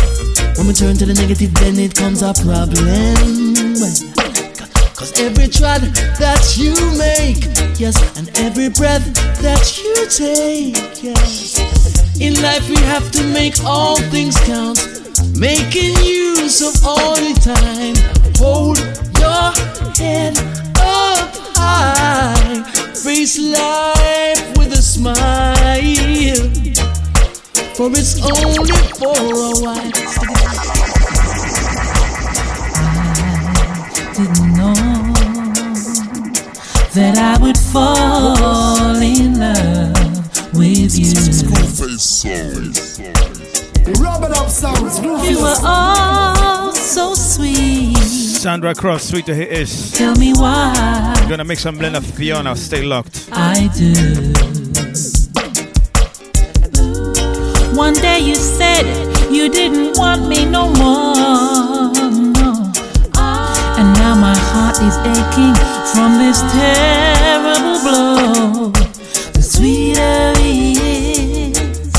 When 0.56 0.68
we 0.68 0.74
turn 0.74 0.96
to 0.96 1.06
the 1.06 1.14
negative, 1.14 1.54
then 1.56 1.78
it 1.78 1.94
comes 1.94 2.22
a 2.22 2.34
problem. 2.34 4.29
Cause 5.00 5.18
every 5.18 5.47
trod 5.47 5.80
that 6.20 6.58
you 6.58 6.76
make, 6.97 7.47
yes, 7.80 7.95
and 8.18 8.28
every 8.38 8.68
breath 8.68 9.06
that 9.41 9.80
you 9.80 9.95
take, 10.12 10.76
yes. 11.02 12.20
In 12.20 12.34
life 12.41 12.68
we 12.70 12.76
have 12.84 13.10
to 13.12 13.24
make 13.32 13.64
all 13.64 13.95
things 14.12 14.36
count, 14.41 14.84
making 15.39 15.95
use 16.04 16.60
of 16.60 16.84
all 16.86 17.16
the 17.16 17.32
time. 17.39 17.95
Hold 18.36 18.80
your 19.24 19.56
head 19.95 20.38
up 20.76 21.32
high, 21.56 22.64
face 22.93 23.39
life 23.39 24.58
with 24.58 24.74
a 24.74 24.82
smile, 24.84 25.56
for 27.74 27.89
it's 27.95 28.20
only 28.22 28.76
for 29.00 29.16
a 29.16 29.64
while. 29.64 30.10
didn't 34.20 34.58
know 34.58 34.79
that 37.00 37.18
I 37.18 37.41
would 37.41 37.58
fall 37.58 38.95
in 38.97 39.39
love 39.39 40.54
with 40.54 41.00
you. 41.00 41.14
Rub 44.04 44.24
it 44.24 44.38
up 44.38 44.50
sounds. 44.50 45.00
You 45.00 45.41
were 45.41 45.56
all 45.64 46.74
so 46.74 47.14
sweet. 47.16 47.95
Sandra 47.97 48.76
Cross, 48.76 49.06
sweet 49.06 49.26
to 49.28 49.36
hear 49.36 49.47
is. 49.47 49.93
Tell 49.93 50.14
me 50.16 50.34
why. 50.34 50.74
I'm 51.16 51.30
Gonna 51.30 51.45
make 51.45 51.60
some 51.60 51.78
blend 51.78 51.95
of 51.95 52.06
Fiona. 52.06 52.56
Stay 52.58 52.82
locked. 52.82 53.30
I 53.32 53.70
do. 53.78 53.93
One 57.78 57.93
day 57.93 58.20
you 58.20 58.36
said 58.36 58.86
you 59.32 59.50
didn't 59.50 59.97
want 59.97 60.28
me 60.28 60.45
no 60.45 60.68
more. 60.68 61.16
No. 62.36 62.72
And 63.80 63.88
now 63.93 64.16
my 64.20 64.39
heart 64.52 64.78
is 64.82 64.97
aching 65.14 65.56
from 65.93 66.18
this 66.18 66.39
terrible 66.58 67.78
blow. 67.86 68.72
The 69.34 69.41
sweeter 69.41 70.34
it 70.38 70.78
is, 71.54 71.91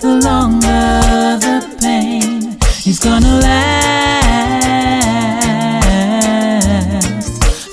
the 0.00 0.12
longer 0.28 1.38
the 1.46 1.56
pain 1.80 2.58
is 2.86 2.98
gonna 2.98 3.34
last. 3.40 3.86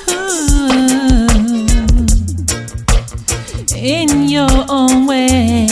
Ooh. 0.10 1.28
In 3.76 4.10
your 4.30 4.66
own 4.70 5.06
way, 5.06 5.68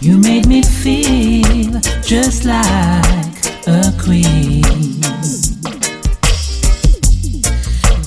you 0.00 0.18
made 0.18 0.46
me 0.46 0.62
feel 0.62 1.80
just 2.02 2.44
like 2.44 3.36
a 3.66 3.92
queen. 4.00 4.37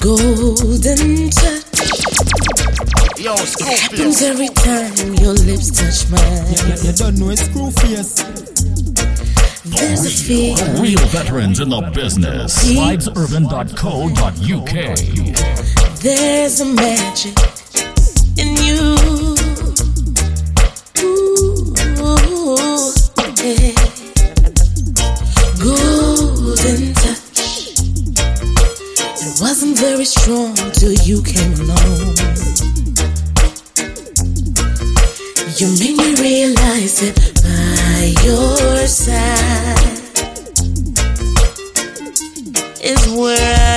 Golden 0.01 1.29
touch. 1.29 1.61
Yo, 3.19 3.35
Happens 3.37 4.21
every 4.23 4.47
time 4.47 5.13
your 5.13 5.33
lips 5.33 5.69
touch 5.69 6.09
mine. 6.09 6.21
Yeah, 6.49 6.75
You 6.81 6.91
don't 6.93 7.19
know 7.19 7.29
it's 7.29 7.43
screw 7.43 7.69
face. 7.69 8.23
There's 9.63 10.03
a 10.03 10.09
feel. 10.09 10.55
Real 10.81 10.97
veterans 11.09 11.59
in 11.59 11.69
the 11.69 11.81
business. 11.93 12.57
Vibesurban.co.uk. 12.73 14.73
There's 16.01 16.59
a 16.61 16.65
magic 16.65 17.37
in 18.39 18.57
you. 18.57 18.97
Ooh, 22.01 22.91
yeah. 23.43 23.80
It 29.23 29.39
wasn't 29.39 29.77
very 29.77 30.05
strong 30.05 30.55
till 30.73 30.93
you 30.93 31.21
came 31.21 31.53
along. 31.53 32.17
You 35.57 35.67
made 35.77 35.95
me 35.95 36.15
realize 36.19 36.99
that 37.01 37.15
by 37.45 38.15
your 38.25 38.87
side 38.87 39.77
is 42.83 43.07
where 43.13 43.37
I 43.37 43.70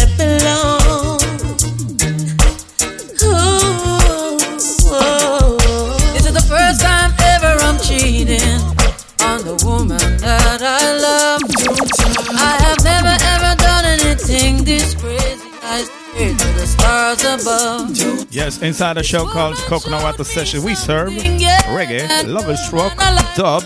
Yes, 18.30 18.62
inside 18.62 18.96
a 18.96 19.02
show 19.02 19.26
called 19.26 19.56
Coconut 19.56 20.02
Water 20.04 20.22
Session, 20.22 20.62
we 20.62 20.76
serve 20.76 21.10
reggae, 21.10 22.06
lovers 22.28 22.60
rock, 22.72 22.96
dub, 23.34 23.64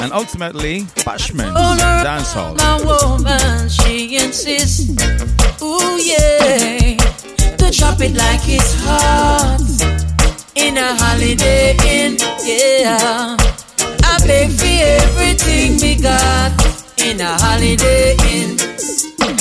and 0.00 0.12
ultimately 0.12 0.80
bashment, 1.06 1.54
dancehall. 2.02 2.56
My 2.58 2.82
woman, 2.82 3.68
she 3.68 4.16
insists. 4.16 4.90
Ooh 5.62 5.96
yeah, 6.02 6.96
to 7.56 7.70
chop 7.70 8.00
it 8.00 8.16
like 8.16 8.40
it's 8.48 8.74
hot 8.82 9.60
in 10.56 10.76
a 10.76 10.94
holiday 10.96 11.76
inn. 11.86 12.16
Yeah, 12.44 13.36
I 14.02 14.18
beg 14.26 14.50
for 14.50 14.66
everything 14.66 15.80
we 15.80 15.94
got 16.02 16.52
in 16.98 17.20
a 17.20 17.38
holiday 17.38 18.16
inn. 18.32 18.58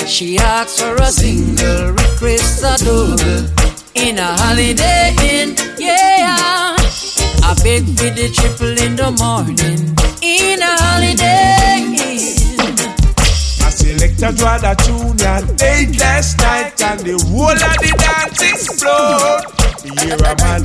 She 0.05 0.37
asks 0.37 0.79
for 0.79 0.95
a 0.95 1.07
single, 1.07 1.95
in 2.63 4.17
a 4.17 4.37
holiday 4.39 5.13
inn. 5.19 5.53
Yeah, 5.77 6.77
I 7.43 7.53
beg 7.61 7.83
for 7.83 8.07
the 8.07 8.31
triple 8.31 8.79
in 8.79 8.95
the 8.95 9.11
morning 9.19 9.91
in 10.23 10.61
a 10.61 10.71
holiday 10.79 11.83
inn. 11.83 12.79
I 13.59 13.69
select 13.69 14.23
a 14.23 14.31
draw 14.31 14.57
the 14.59 14.79
tune 14.79 15.17
late 15.59 15.99
last 15.99 16.37
night 16.39 16.81
and 16.81 17.01
the 17.01 17.19
whole 17.27 17.51
of 17.51 17.77
the 17.83 17.91
dance 17.99 18.39
explode. 18.39 19.43
Hear 19.99 20.15
a 20.15 20.33
man 20.39 20.63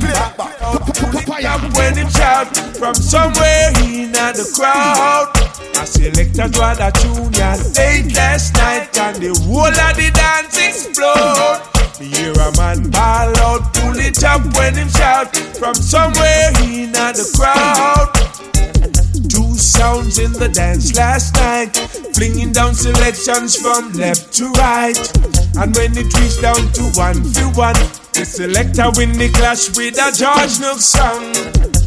up 1.43 1.75
when 1.75 1.97
him 1.97 2.09
shout 2.11 2.55
from 2.77 2.95
somewhere 2.95 3.73
in 3.83 4.13
the 4.13 4.47
crowd. 4.55 5.35
I 5.75 5.83
select 5.83 6.39
a 6.39 6.47
draw 6.47 6.73
the 6.75 6.91
tune 6.95 7.31
late 7.75 8.15
last 8.15 8.53
night 8.55 8.97
and 8.97 9.17
the 9.17 9.37
whole 9.43 9.67
of 9.67 9.95
the 9.97 10.11
dance 10.15 10.57
explode. 10.57 11.78
Hear 11.99 12.31
a 12.31 12.55
man 12.55 12.89
ball 12.91 13.37
out, 13.39 13.73
pull 13.73 13.99
it 13.99 14.23
up 14.23 14.39
when 14.55 14.73
him 14.73 14.87
shout 14.87 15.35
from 15.35 15.75
somewhere 15.75 16.47
in 16.63 16.93
the 16.93 17.27
crowd. 17.35 18.07
Two 19.27 19.53
sounds 19.57 20.17
in 20.17 20.31
the 20.31 20.47
dance 20.47 20.95
last 20.95 21.35
night, 21.35 21.75
flinging 22.15 22.53
down 22.53 22.73
selections 22.73 23.57
from 23.57 23.91
left 23.91 24.31
to 24.35 24.49
right. 24.51 24.95
And 25.57 25.75
when 25.75 25.91
it 25.97 26.07
reached 26.15 26.41
down 26.41 26.71
to 26.71 26.83
one 26.95 27.21
for 27.21 27.51
one, 27.59 27.75
the 28.13 28.25
selector 28.25 28.89
win 28.95 29.13
the 29.17 29.29
clash 29.29 29.69
with 29.75 29.97
a 29.97 30.09
George 30.11 30.59
Nooks 30.59 30.85
song. 30.85 31.31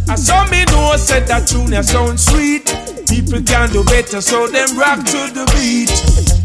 I 0.08 0.16
saw 0.16 0.44
me 0.50 0.64
know 0.66 0.96
said 0.96 1.26
that 1.28 1.46
tune 1.48 1.72
ya 1.72 1.82
sound 1.82 2.18
sweet. 2.18 2.66
People 3.08 3.42
can 3.44 3.68
do 3.70 3.84
better, 3.84 4.20
so 4.20 4.48
them 4.48 4.76
rock 4.76 5.04
to 5.04 5.20
the 5.32 5.44
beat. 5.52 5.92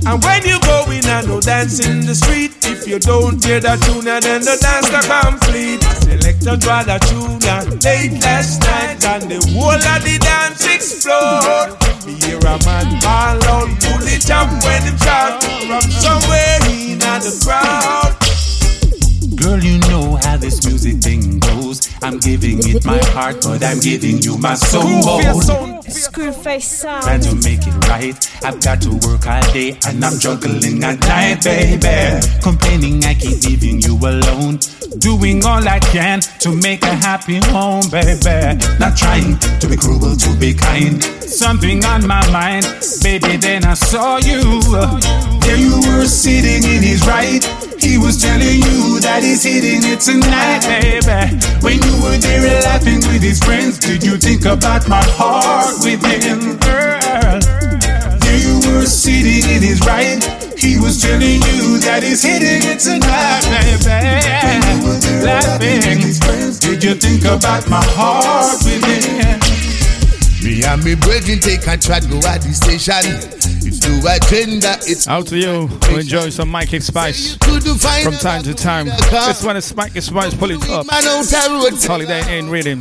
And 0.06 0.24
when 0.24 0.44
you 0.44 0.60
go 0.62 0.86
in 0.92 1.04
and 1.08 1.28
no 1.28 1.40
dance 1.42 1.80
in 1.80 2.06
the 2.06 2.16
street, 2.16 2.54
if 2.64 2.88
you 2.88 3.00
don't 3.00 3.44
hear 3.44 3.60
that 3.60 3.80
tune, 3.88 4.06
then 4.06 4.44
the 4.44 4.56
dance 4.60 4.92
not 4.92 5.08
complete. 5.08 5.82
Selector 6.04 6.56
draw 6.60 6.84
the 6.84 7.00
tune 7.08 7.40
late 7.84 8.20
last 8.22 8.62
night, 8.62 9.04
and 9.04 9.32
the 9.32 9.40
whole 9.56 9.74
of 9.74 10.00
the 10.04 10.16
dance 10.20 10.64
explode. 10.68 11.76
Me 12.06 12.14
hear 12.24 12.40
a 12.40 12.56
man 12.64 13.00
ball 13.00 13.40
out, 13.48 13.72
pull 13.84 14.06
it 14.08 14.30
up 14.32 14.48
when 14.64 14.82
him 14.84 14.98
shout 15.00 15.44
from 15.44 15.88
somewhere 15.92 16.60
in 16.68 17.00
the 17.00 17.32
crowd. 17.44 18.27
Girl, 19.48 19.64
you 19.64 19.80
know 19.88 20.18
how 20.24 20.36
this 20.36 20.66
music 20.68 20.98
thing 20.98 21.40
goes. 21.40 21.90
I'm 22.04 22.20
giving 22.20 22.60
it 22.68 22.84
my 22.84 22.98
heart, 23.16 23.38
but 23.44 23.64
I'm 23.64 23.80
giving 23.80 24.18
you 24.18 24.38
my 24.38 24.56
soul. 24.56 24.84
Screwface 25.88 26.64
sound. 26.64 27.04
Trying 27.04 27.22
to 27.22 27.36
make 27.36 27.66
it 27.66 27.88
right. 27.88 28.14
I've 28.44 28.62
got 28.62 28.82
to 28.82 28.90
work 29.08 29.26
all 29.26 29.42
day 29.54 29.80
and 29.88 30.04
I'm 30.04 30.20
juggling 30.20 30.84
at 30.84 31.00
night, 31.00 31.46
baby. 31.46 32.28
Complaining 32.44 33.02
I 33.06 33.14
keep 33.14 33.42
leaving 33.46 33.80
you 33.80 33.96
alone. 33.96 34.60
Doing 35.00 35.46
all 35.46 35.66
I 35.66 35.80
can 35.80 36.20
to 36.44 36.54
make 36.54 36.84
a 36.84 36.94
happy 36.94 37.38
home, 37.38 37.90
baby. 37.90 38.60
Not 38.80 38.98
trying 38.98 39.40
to 39.60 39.68
be 39.70 39.78
cruel, 39.78 40.18
to 40.18 40.38
be 40.38 40.54
kind. 40.56 41.02
Something 41.24 41.86
on 41.86 42.06
my 42.06 42.30
mind, 42.32 42.66
baby. 43.02 43.38
Then 43.38 43.64
I 43.64 43.76
saw 43.76 44.18
you. 44.18 44.60
There 45.40 45.56
you 45.56 45.80
were 45.88 46.06
sitting 46.06 46.70
in 46.70 46.84
his 46.84 47.08
right. 47.08 47.48
He 47.80 47.98
was 47.98 48.22
telling 48.22 48.60
you 48.62 49.00
that 49.02 49.22
he's 49.24 49.44
hitting 49.44 49.82
it 49.84 50.02
tonight, 50.02 50.62
baby. 50.66 51.38
When 51.62 51.82
you 51.82 51.96
were 52.04 52.18
there 52.18 52.62
laughing 52.62 53.00
with 53.08 53.22
his 53.22 53.40
friends, 53.40 53.78
did 53.80 54.04
you 54.04 54.18
think 54.18 54.46
about 54.46 54.88
my 54.88 55.04
heart 55.04 55.76
with 55.84 56.04
him, 56.04 56.58
girl? 56.58 57.40
There 58.20 58.40
you 58.40 58.60
were 58.70 58.86
sitting 58.86 59.46
in 59.50 59.62
his 59.62 59.80
right. 59.82 60.22
He 60.58 60.78
was 60.80 61.02
telling 61.02 61.42
you 61.54 61.78
that 61.86 62.02
he's 62.04 62.24
hitting 62.24 62.66
it 62.66 62.80
tonight, 62.80 63.46
baby. 63.46 63.88
Laughing. 65.26 65.82
Did 66.60 66.84
you 66.84 66.96
think 66.96 67.26
about 67.26 67.70
my 67.70 67.84
heart 67.84 68.64
with 68.66 68.84
him? 68.84 69.47
Me 70.48 70.64
and 70.64 70.82
me 70.82 70.96
brethren 70.96 71.40
take 71.40 71.68
a 71.68 71.76
chat 71.76 72.08
go 72.08 72.24
at 72.24 72.40
the 72.40 72.56
station. 72.56 73.04
It's 73.68 73.84
no 73.84 74.00
agenda, 74.08 74.80
it's 74.88 75.06
Out 75.06 75.28
to 75.28 75.36
you 75.36 75.68
who 75.68 76.00
enjoy 76.00 76.30
some 76.30 76.48
Mikey 76.48 76.80
Spice 76.80 77.36
from 77.36 78.14
time 78.16 78.44
to 78.44 78.54
time. 78.54 78.86
This 78.86 79.44
one 79.44 79.58
is 79.58 79.76
Mikey 79.76 80.00
Spice, 80.00 80.34
pull 80.36 80.52
it 80.52 80.64
up. 80.70 80.88
Man 80.88 81.04
out 81.04 81.26
the 81.28 81.52
road. 81.52 81.76
Holiday 81.84 82.40
Inn 82.40 82.50
rhythm. 82.50 82.80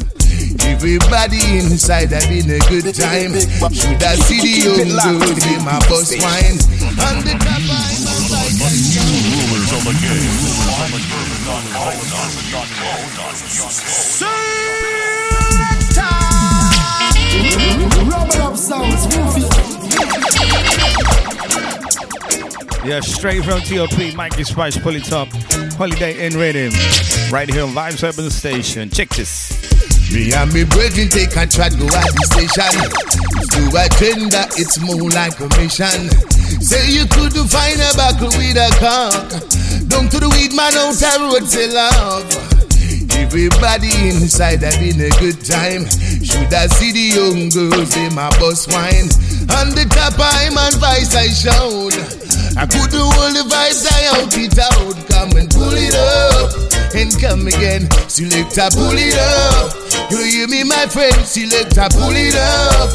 Everybody 0.62 1.42
inside 1.58 2.14
having 2.14 2.46
a 2.54 2.62
good 2.70 2.94
time. 2.94 3.34
Should 3.74 3.98
I 3.98 4.14
see 4.14 4.38
the 4.38 4.62
young 4.62 5.18
girls 5.18 5.42
in 5.50 5.58
my 5.66 5.82
bus 5.90 6.14
wine? 6.22 6.62
On 7.02 7.18
the 7.18 7.34
top 7.34 7.66
Rulers 9.42 9.74
of 9.74 9.82
the 9.82 10.06
Rubber 14.22 14.35
sounds. 18.56 19.06
Yeah, 22.84 23.00
straight 23.00 23.44
from 23.44 23.60
TOP, 23.62 24.14
Mikey 24.14 24.44
Spice, 24.44 24.78
pull 24.78 24.94
it 24.94 25.12
up. 25.12 25.28
Holiday 25.74 26.24
Inn 26.24 26.38
Rhythm. 26.38 26.72
Right 27.32 27.48
here 27.50 27.64
on 27.64 27.70
Vibes 27.70 28.02
Urban 28.02 28.30
Station. 28.30 28.90
Check 28.90 29.08
this. 29.10 29.50
Me 30.12 30.32
and 30.32 30.52
me 30.52 30.64
brethren 30.64 31.08
take 31.08 31.34
a 31.34 31.46
chat, 31.46 31.76
go 31.78 31.86
at 31.86 32.06
the 32.14 32.24
station. 32.30 32.78
To 33.50 33.60
agenda, 33.74 34.46
it's 34.56 34.78
more 34.78 35.10
like 35.10 35.38
a 35.40 35.48
mission. 35.58 36.10
Say 36.62 36.90
you 36.92 37.06
couldn't 37.06 37.48
find 37.48 37.80
a 37.80 37.90
buckle 37.96 38.28
with 38.38 38.56
a 38.56 38.70
cock. 38.78 39.30
Down 39.88 40.08
to 40.08 40.20
the 40.20 40.28
weed 40.30 40.54
man 40.54 40.74
out 40.74 40.94
the 40.94 41.18
road, 41.20 41.48
say 41.48 41.72
love. 41.72 42.65
Everybody 43.16 43.88
inside 44.12 44.62
having 44.62 45.00
a 45.00 45.10
good 45.16 45.40
time. 45.44 45.88
Should 46.20 46.52
I 46.52 46.68
see 46.68 46.92
the 46.92 47.06
young 47.16 47.48
girls 47.48 47.96
in 47.96 48.14
my 48.14 48.28
bus 48.38 48.68
wine? 48.68 49.08
On 49.56 49.72
the 49.72 49.88
top 49.88 50.14
I'm 50.20 50.56
on 50.56 50.76
vice 50.76 51.16
I 51.16 51.32
shout. 51.32 51.96
I 52.56 52.64
couldn't 52.64 52.92
hold 52.92 53.36
the 53.36 53.44
vibes, 53.48 53.84
I 53.88 54.20
out 54.20 54.36
it 54.36 54.58
out. 54.58 54.96
Come 55.08 55.36
and 55.36 55.50
pull 55.50 55.72
it 55.72 55.94
up 55.96 56.52
and 56.96 57.12
come 57.20 57.46
again. 57.48 57.88
Selector, 58.08 58.68
pull 58.72 58.96
it 58.96 59.16
up. 59.16 59.72
You 60.10 60.24
hear 60.24 60.48
me, 60.48 60.64
my 60.64 60.86
friend? 60.86 61.16
Selector, 61.24 61.88
pull 61.92 62.16
it 62.16 62.36
up. 62.36 62.90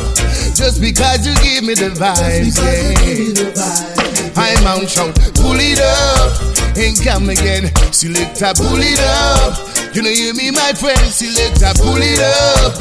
Just 0.55 0.81
because 0.81 1.25
you 1.25 1.33
give 1.41 1.63
me 1.63 1.73
the 1.73 1.93
vibes, 1.93 2.57
yeah. 2.61 4.33
I'm 4.35 4.65
on 4.67 4.87
shout, 4.87 5.15
pull 5.35 5.57
it 5.57 5.79
up 5.81 6.50
and 6.77 6.97
come 7.03 7.29
again. 7.29 7.71
Selector, 7.91 8.53
pull 8.55 8.79
it 8.79 8.99
up. 8.99 9.95
You 9.95 10.01
know, 10.01 10.09
you 10.09 10.33
me, 10.33 10.51
my 10.51 10.73
friend? 10.73 10.99
Selector, 11.11 11.73
pull 11.81 11.99
it 11.99 12.19
up. 12.19 12.73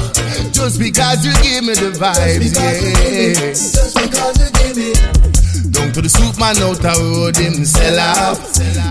Just 0.53 0.78
because 0.78 1.24
you 1.24 1.32
give 1.43 1.64
me 1.64 1.74
the 1.74 1.91
vibes, 1.97 2.55
yeah. 2.55 3.51
Just 3.51 3.97
because 3.97 4.38
you 4.38 4.51
give 4.59 4.76
me. 4.76 4.93
Down 5.70 5.93
to 5.93 6.03
the 6.03 6.09
soup 6.09 6.38
man 6.38 6.59
out 6.62 6.82
the 6.82 6.93
road, 6.99 7.36
him 7.36 7.64
sell 7.64 7.99
up. 7.99 8.38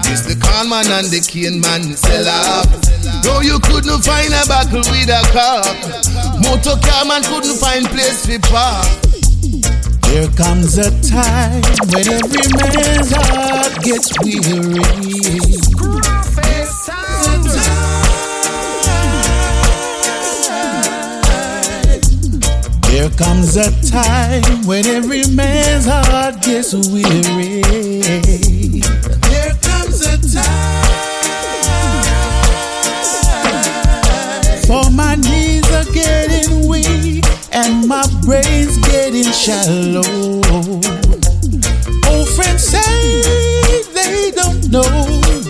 This 0.08 0.24
the 0.24 0.36
con 0.40 0.70
man 0.70 0.88
and 0.88 1.08
the 1.08 1.20
cane 1.20 1.60
man 1.60 1.96
sell 1.96 2.28
up. 2.28 2.68
No, 3.24 3.42
you 3.42 3.60
couldn't 3.60 4.02
find 4.02 4.32
a 4.32 4.44
buckle 4.48 4.84
with 4.88 5.12
a 5.12 5.22
cock. 5.36 5.76
Motor 6.40 6.80
car 6.80 7.06
man 7.06 7.24
couldn't 7.24 7.60
find 7.60 7.86
place 7.92 8.24
to 8.26 8.40
park. 8.48 9.09
There 10.10 10.28
comes 10.32 10.78
a 10.80 10.90
time 11.08 11.62
when 11.92 12.08
every 12.10 12.48
man's 12.58 13.12
heart 13.14 13.74
gets 13.84 14.10
weary. 14.24 14.82
There 22.90 23.10
comes 23.12 23.56
a 23.56 23.70
time 23.92 24.66
when 24.66 24.86
every 24.88 25.28
man's 25.28 25.86
heart 25.86 26.42
gets 26.42 26.74
weary. 26.74 27.62
There 29.30 29.54
comes 29.62 30.02
a 30.02 30.18
time 30.34 30.90
for 34.66 34.90
my 34.92 35.16
knees 35.16 35.72
are 35.72 35.86
getting 35.94 36.68
weak 36.68 37.26
and 37.52 37.88
my 37.88 38.06
getting 38.26 38.59
shallow. 39.40 40.02
Old 42.10 42.28
friends 42.36 42.62
say 42.62 43.82
they 43.94 44.32
don't 44.36 44.70
know 44.70 44.84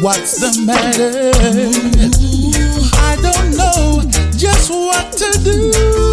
what's 0.01 0.39
the 0.39 0.51
matter. 0.63 1.31
I 2.93 3.15
don't 3.19 3.57
know 3.57 4.03
just 4.37 4.69
what 4.69 5.11
to 5.13 5.43
do. 5.43 6.08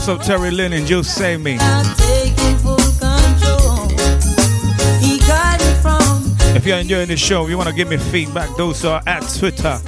Sounds 0.00 0.20
of 0.20 0.26
Terry 0.26 0.50
Lynn 0.50 0.72
and 0.72 0.86
Just 0.86 1.14
Save 1.14 1.42
Me. 1.42 1.56
is 1.56 1.96
taking 1.98 2.56
full 2.56 2.76
control. 2.76 3.86
He 4.98 5.18
guided 5.18 5.66
me 5.66 5.74
from 5.82 6.56
If 6.56 6.64
you're 6.64 6.78
enjoying 6.78 7.08
the 7.08 7.18
show, 7.18 7.46
you 7.48 7.58
want 7.58 7.68
to 7.68 7.74
give 7.74 7.90
me 7.90 7.98
feedback, 7.98 8.56
those 8.56 8.82
are 8.86 9.02
at 9.06 9.20
Twitter. 9.36 9.78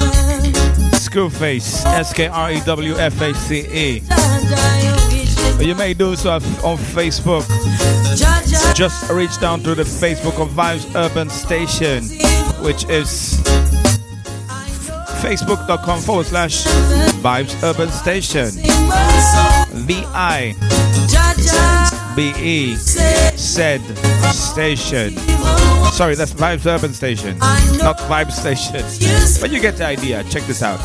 Screwface, 1.01 1.87
S 1.87 2.13
K 2.13 2.27
R 2.27 2.53
E 2.53 2.61
W 2.67 2.95
F 2.97 3.21
A 3.23 3.33
C 3.33 3.61
E. 3.61 4.03
You 5.65 5.75
may 5.75 5.95
do 5.95 6.15
so 6.15 6.33
on 6.33 6.77
Facebook. 6.77 7.47
Just 8.75 9.11
reach 9.11 9.41
down 9.41 9.63
to 9.63 9.75
the 9.75 9.85
Facebook 9.85 10.39
of 10.43 10.51
Vibes 10.51 10.95
Urban 10.95 11.31
Station, 11.31 12.05
which 12.63 12.85
is 12.85 13.41
facebook.com 15.23 16.01
forward 16.01 16.27
slash 16.27 16.65
Vibes 17.23 17.55
Urban 17.63 17.91
Station. 17.91 18.51
V 19.87 20.03
I 20.13 20.55
B 22.17 22.33
E 22.39 22.75
said 22.77 23.81
station. 24.35 25.17
Sorry, 25.93 26.15
that's 26.15 26.33
Vibes 26.35 26.67
Urban 26.67 26.93
Station, 26.93 27.39
not 27.39 27.99
Vibe 28.11 28.33
Station. 28.33 28.83
But 29.41 29.51
you 29.53 29.61
get 29.61 29.77
the 29.77 29.87
idea. 29.87 30.25
Check 30.25 30.43
this 30.45 30.63
out. 30.63 30.81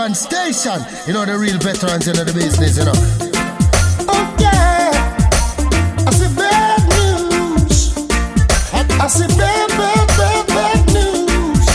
Urban 0.00 0.14
Station. 0.14 0.80
You 1.06 1.12
know 1.12 1.26
the 1.26 1.36
real 1.36 1.58
veterans 1.58 2.08
in 2.08 2.14
the 2.16 2.24
business, 2.32 2.78
you 2.78 2.84
know. 2.84 2.94
Oh 4.08 4.36
yeah, 4.40 4.92
I 6.06 6.10
see 6.10 6.34
bad 6.34 6.80
news. 6.88 7.92
I 8.72 9.06
see 9.08 9.26
bad, 9.36 9.68
bad, 9.68 10.08
bad, 10.16 10.46
bad 10.46 10.86
news. 10.94 11.66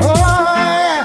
Oh 0.00 0.16
yeah. 0.56 1.04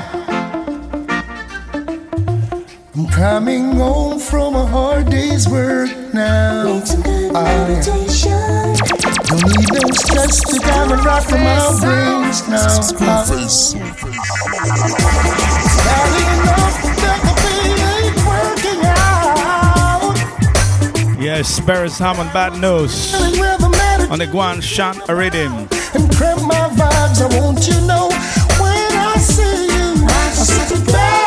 I'm 2.96 3.08
coming 3.08 3.76
home 3.76 4.20
from 4.20 4.56
a 4.56 4.66
hard 4.66 5.10
day's 5.10 5.50
work 5.50 5.90
now. 6.14 6.82
I 7.36 7.82
don't 9.28 9.44
need 9.44 9.68
no 9.74 9.84
stress 9.92 10.40
to 10.48 10.60
come 10.62 10.92
and 10.94 11.04
rock 11.04 11.24
from 11.24 11.44
my 11.44 11.80
brains 11.82 12.48
now. 12.48 13.83
Out. 21.44 21.68
Yes, 21.68 22.00
Hammond 22.00 22.32
Bad 22.34 22.54
News 22.60 23.14
on 24.10 24.20
the 24.20 24.28
Guan 24.28 24.62
Shan 24.62 24.96
Rhythm. 25.10 25.68
and 25.94 26.16
crap 26.16 26.42
my 26.42 26.70
vibes. 26.72 27.22
I 27.22 27.40
want 27.40 27.68
you 27.68 27.80
know 27.86 28.08
when 28.60 28.92
I 28.98 29.16
see 29.18 29.66
you, 29.66 30.06
I 30.08 30.30
see 30.32 30.92
bad 30.92 31.23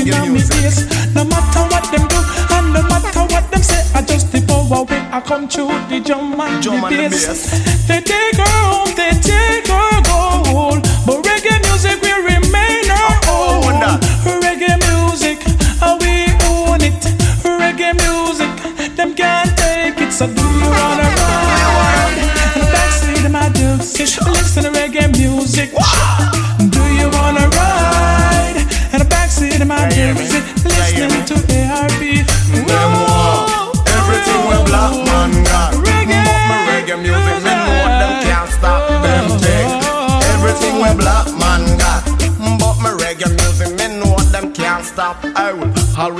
Sweet, 0.00 0.14
sweet 0.14 0.24
reggae 0.24 0.32
music. 0.32 1.14
No 1.14 1.24
matter 1.24 1.60
what 1.68 1.84
them 1.92 2.08
do, 2.08 2.16
and 2.54 2.72
no 2.72 2.82
matter 2.88 3.20
what 3.34 3.50
them 3.50 3.62
say, 3.62 3.82
I 3.94 4.02
just 4.02 4.32
over 4.50 4.84
way. 4.84 4.98
I 5.12 5.20
come 5.20 5.46
through 5.48 5.68
the 5.88 6.00
drum 6.00 6.40
and 6.40 6.62
Drum 6.62 6.80
the 6.82 6.96
bass. 6.96 7.26
bass. 7.26 7.86
They 7.86 8.00
take 8.00 8.36
her 8.36 8.44
home, 8.64 8.94
they 8.96 9.10
take 9.20 9.66
her 9.68 10.02
gold. 10.08 10.82
But 11.04 11.22
reggae 11.24 11.60
music 11.68 12.00
will 12.00 12.22
remain 12.24 12.90
our 12.90 13.16
own. 13.28 14.00
Reggae 14.40 14.76
music, 14.88 15.38
how 15.80 15.98
we 15.98 16.32
own 16.48 16.80
it. 16.80 17.00
Reggae 17.44 17.92
music, 18.00 18.96
them 18.96 19.14
can't 19.14 19.52
take 19.58 20.00
it. 20.00 20.12
So 20.12 20.26
do 20.26 20.40
you 20.40 20.70
wanna 20.70 21.08
ride? 21.20 22.16
In 22.56 22.60
the 22.60 22.66
backseat 22.72 23.24
of 23.26 23.32
my 23.32 23.48
Dukes, 23.50 23.98
listen 23.98 24.62
to 24.64 24.70
reggae 24.70 25.10
music. 25.18 25.70
Do 25.72 25.76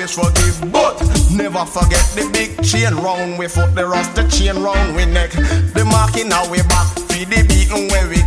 always 0.00 0.14
forgive, 0.14 0.72
but 0.72 0.96
never 1.30 1.64
forget 1.66 2.00
the 2.14 2.28
big 2.32 2.62
chain 2.64 2.94
round 2.94 3.38
we 3.38 3.46
foot, 3.46 3.74
the 3.74 3.86
rusty 3.86 4.26
chain 4.28 4.56
round 4.62 4.96
we 4.96 5.04
neck. 5.04 5.30
The 5.30 5.84
marking 5.84 6.32
our 6.32 6.48
way 6.50 6.62
back, 6.62 6.88
feed 7.10 7.28
the 7.28 7.44
beating 7.46 7.88
where 7.88 8.08
we 8.08 8.22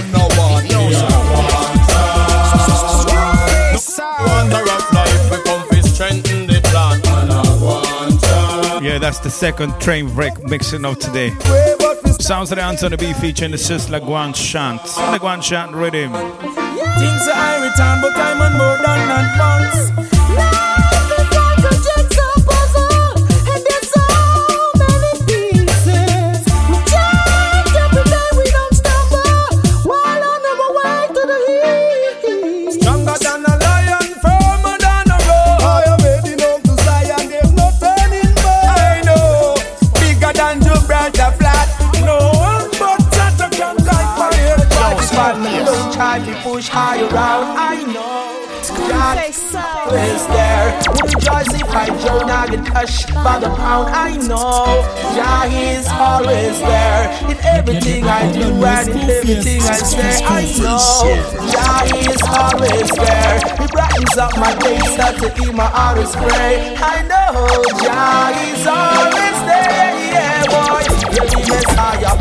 them 0.00 0.12
no 0.12 0.28
want 0.38 0.66
Wonder 4.26 4.62
of 4.62 4.92
life 4.92 5.30
we 5.30 5.36
come 5.44 5.68
fi 5.68 5.80
strengthen 5.80 6.46
the 6.46 6.60
plan 6.70 7.00
Yeah, 8.82 8.98
that's 8.98 9.18
the 9.20 9.30
second 9.30 9.78
train 9.80 10.08
wreck 10.14 10.42
mixing 10.44 10.84
of 10.84 10.98
today. 10.98 11.30
Sounds 12.20 12.52
of 12.52 12.56
the 12.56 12.62
Anthony 12.62 12.96
B 12.96 13.12
featuring 13.14 13.52
the 13.52 13.58
Sister 13.58 14.00
Guan 14.00 14.34
Chant. 14.34 14.82
The 14.82 15.18
Guan 15.18 15.42
Chant 15.42 15.72
rhythm. 15.72 16.12
Things 16.12 17.28
are 17.28 17.34
I 17.34 17.66
return, 17.66 18.00
but 18.00 18.16
I'm 18.16 18.40
on 18.40 18.52
more 18.56 18.78
than 18.84 19.10
advance. 19.20 20.15
Get 52.76 53.14
by 53.14 53.38
the 53.38 53.48
pound. 53.56 53.88
I 53.88 54.18
know. 54.18 54.84
Jah 55.16 55.48
is 55.48 55.88
always 55.88 56.60
there 56.60 57.08
in 57.30 57.38
everything 57.42 58.04
I 58.04 58.30
do 58.30 58.52
and 58.52 58.88
in 58.90 59.10
everything 59.10 59.62
I 59.62 59.76
say. 59.76 60.22
I 60.22 60.42
know. 60.60 61.08
Jah 61.48 61.84
is 61.96 62.20
always 62.22 62.90
there. 62.90 63.40
He 63.56 63.66
brightens 63.68 64.18
up 64.18 64.36
my 64.36 64.54
day, 64.58 64.78
start 64.92 65.16
to 65.16 65.30
keep 65.30 65.54
my 65.54 65.64
heart 65.64 65.96
is 65.96 66.14
pray. 66.14 66.76
I 66.76 67.00
know. 67.08 67.64
Jah 67.80 68.36
is 68.44 68.66
always 68.66 69.38
there. 69.48 69.96
Yeah, 70.12 70.44
boy. 70.44 70.95
You're 71.16 71.24
the 71.24 71.38
Messiah. 71.48 72.12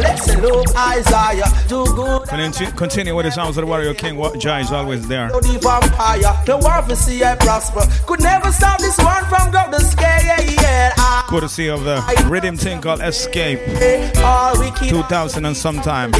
Isaiah. 0.78 1.52
Do 1.68 1.84
good. 1.84 2.78
Continue, 2.78 3.14
with 3.14 3.26
the 3.26 3.32
sounds 3.32 3.58
of 3.58 3.64
the 3.64 3.68
warrior 3.68 3.94
king. 3.94 4.16
What 4.16 4.40
Jah 4.40 4.60
is 4.60 4.72
always 4.72 5.06
there. 5.08 5.28
The 5.28 5.60
vampire, 5.62 6.34
the 6.46 6.58
for 6.88 6.96
see 6.96 7.22
I 7.24 7.36
prosper. 7.36 7.82
Could 8.06 8.22
never 8.22 8.52
stop 8.54 8.80
this 8.80 8.98
one 8.98 9.26
from 9.26 9.52
go 9.52 9.70
to 9.70 9.84
scare, 9.84 10.24
yeah, 10.24 10.40
yeah. 10.62 10.94
I, 10.96 11.26
Courtesy 11.28 11.68
of 11.68 11.84
the 11.84 12.02
rhythm 12.30 12.56
thing 12.56 12.82
called 12.82 13.02
Escape. 13.02 13.60
all 14.24 14.58
we 14.60 14.72
keep 14.72 14.90
2000 14.92 15.44
and 15.46 15.58
sometime. 15.58 16.12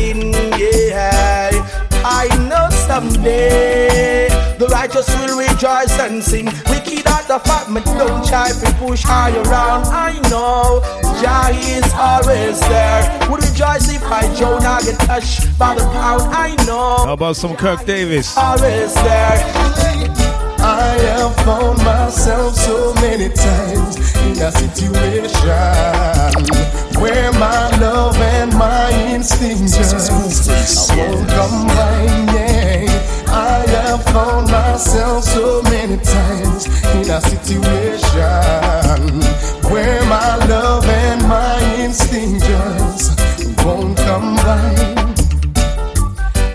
I 2.08 2.28
know 2.50 2.70
someday 2.88 4.28
the 4.60 4.68
righteous 4.68 5.08
will 5.20 5.38
rejoice 5.40 5.98
and 6.00 6.24
sing. 6.24 6.46
Wicked 6.46 7.08
are 7.08 7.24
the 7.24 7.40
fat, 7.44 7.68
but 7.74 7.84
don't 7.98 8.26
try 8.26 8.50
to 8.50 8.74
push 8.80 9.04
high 9.04 9.32
around. 9.32 9.86
I 9.88 10.20
know 10.30 10.82
Jah 11.22 11.50
is 11.54 11.94
always 11.94 12.60
there. 12.62 13.30
Would 13.30 13.44
rejoice 13.44 13.90
if 13.94 14.04
I 14.04 14.34
Jonah 14.36 14.80
get 14.84 15.00
touched 15.00 15.58
by 15.58 15.76
the 15.76 15.82
pound. 15.82 16.24
I 16.34 16.56
know 16.66 17.06
How 17.06 17.14
about 17.14 17.36
some 17.36 17.56
Kirk 17.56 17.86
Davis? 17.86 18.36
always 18.38 18.94
there. 18.96 19.38
I 20.60 20.98
have 21.14 21.36
found 21.46 21.78
myself 21.84 22.56
so 22.56 22.94
many 22.96 23.30
times 23.30 23.98
in 24.26 24.42
a 24.42 24.52
situation 24.52 25.30
where 27.00 27.32
my 27.34 27.70
love 27.80 28.18
and 28.18 28.52
my 28.58 28.90
instinct 29.14 29.74
just 29.76 30.12
won't 30.98 31.30
combine. 31.30 32.28
Yeah, 32.36 33.25
I 33.66 33.70
have 33.70 34.04
found 34.06 34.52
myself 34.52 35.24
so 35.24 35.62
many 35.64 35.98
times 35.98 36.68
in 36.94 37.10
a 37.10 37.20
situation 37.20 38.22
where 39.72 40.06
my 40.06 40.36
love 40.46 40.86
and 40.86 41.22
my 41.28 41.58
instinct 41.80 42.46
just 42.46 43.20
won't 43.66 43.98
combine. 43.98 45.16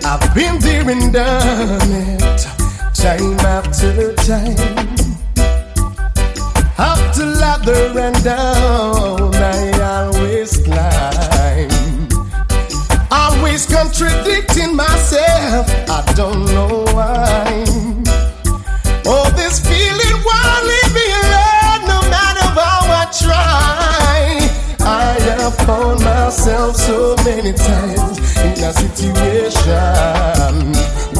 I've 0.05 0.33
been 0.33 0.59
there 0.59 0.89
and 0.89 1.11
done 1.11 1.91
it 1.91 2.47
time 2.95 3.39
after 3.39 4.13
time. 4.15 4.87
Up 6.77 7.13
to 7.15 7.25
ladder 7.25 7.99
and 7.99 8.23
down, 8.23 9.35
I 9.35 9.71
always 9.81 10.57
climb. 10.63 11.10
Always 13.51 13.65
contradicting 13.65 14.77
myself, 14.77 15.67
I 15.89 16.13
don't 16.15 16.45
know 16.55 16.85
why. 16.95 17.65
Oh, 19.05 19.29
this 19.35 19.59
feeling 19.59 20.23
won't 20.23 20.63
leave 20.71 20.93
me 20.95 21.03
alone 21.19 21.83
no 21.83 21.99
matter 22.07 22.47
how 22.55 22.79
I 22.87 23.11
try. 23.11 24.39
I 24.79 25.19
have 25.19 25.55
found 25.67 25.99
myself 25.99 26.77
so 26.77 27.17
many 27.25 27.51
times 27.51 28.19
in 28.39 28.63
a 28.63 28.71
situation 28.71 29.67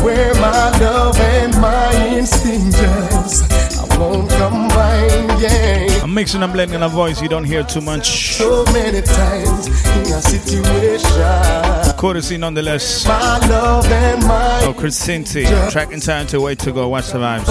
where 0.01 0.33
my 0.35 0.71
love 0.79 1.19
and 1.19 1.53
my 1.59 1.93
instinct 2.15 2.77
just 2.77 3.51
I 3.77 3.97
won't 3.99 4.29
combine. 4.29 5.27
Yeah, 5.37 5.90
I'm 6.11 6.15
mixing 6.15 6.43
and 6.43 6.51
blending 6.51 6.83
a 6.83 6.89
voice 6.89 7.21
you 7.21 7.29
don't 7.29 7.45
hear 7.45 7.63
too 7.63 7.79
much. 7.79 8.35
so 8.35 8.65
many 8.73 9.01
times 9.01 9.67
in 9.67 10.13
a 10.13 10.21
situation. 10.21 11.95
Courtesy 11.97 12.35
nonetheless 12.35 13.07
My 13.07 13.37
love 13.47 13.85
and 13.85 14.21
my 14.27 14.59
of 14.63 14.67
oh, 14.67 14.73
Chris 14.77 14.99
Cinti. 14.99 15.45
Track 15.71 15.93
in 15.93 16.01
time 16.01 16.27
to 16.27 16.41
wait 16.41 16.59
to 16.59 16.73
go. 16.73 16.89
Watch 16.89 17.11
the 17.11 17.17
vibes. 17.19 17.47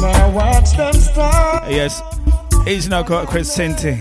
Now 0.00 0.30
watch 0.32 0.74
them 0.74 0.94
start. 0.94 1.70
Yes. 1.70 2.00
He's 2.64 2.88
now 2.88 3.02
called 3.02 3.28
Chris 3.28 3.54
Cinti. 3.54 3.98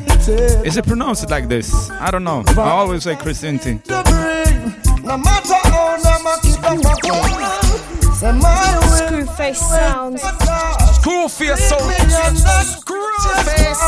Is 0.65 0.77
it 0.77 0.87
pronounced 0.87 1.29
like 1.29 1.49
this? 1.49 1.89
I 1.89 2.11
don't 2.11 2.23
know. 2.23 2.45
I 2.47 2.61
always 2.61 3.03
say 3.03 3.17
Chris 3.17 3.43
Cinti. 3.43 3.85
No 5.03 5.17
matter 5.17 5.53
how 5.67 5.97
them 6.01 6.25
a 6.25 6.39
keep 6.41 6.63
up 6.63 6.79
a 6.79 7.01
corner, 7.01 8.15
say 8.15 8.31
my 8.31 8.79
way. 8.79 9.25
Screwface 9.25 9.55
sounds. 9.57 10.86
Cool 11.07 11.29
face 11.29 11.69
sound. 11.69 12.83
Cool 12.83 12.97
face. 13.45 13.79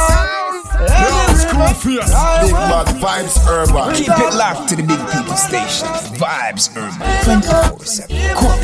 Big 1.83 2.53
bad 2.55 2.87
vibes 2.95 3.35
urban. 3.45 3.93
Keep 3.93 4.07
it 4.07 4.33
locked 4.35 4.69
to 4.69 4.77
the 4.77 4.83
big 4.83 4.99
people 5.11 5.35
station. 5.35 5.89
Vibes 6.15 6.69
urban. 6.77 7.03
24 7.25 7.85
7. 7.85 8.15
Cool 8.35 8.55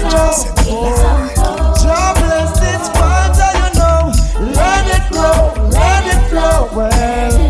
Jobless, 1.84 2.56
it's 2.64 2.88
fine, 2.96 3.36
you 3.60 3.70
know. 3.76 4.14
Let 4.56 4.88
it 4.88 5.12
grow, 5.12 5.68
let 5.72 6.06
it 6.08 6.30
flow. 6.30 6.70
Well. 6.74 7.45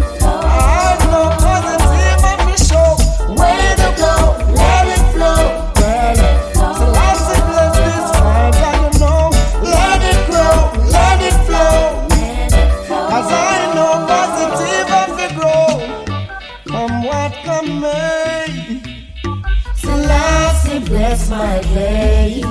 my 21.37 21.59
way. 21.75 22.41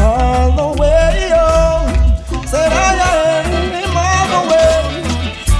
All 0.00 0.50
the 0.52 0.80
way, 0.80 1.30
oh, 1.34 1.86
said 2.46 2.72
I 2.72 2.94
am 3.36 3.46
him 3.76 3.96
all 3.96 4.26
the 4.34 4.42
way. 4.50 4.78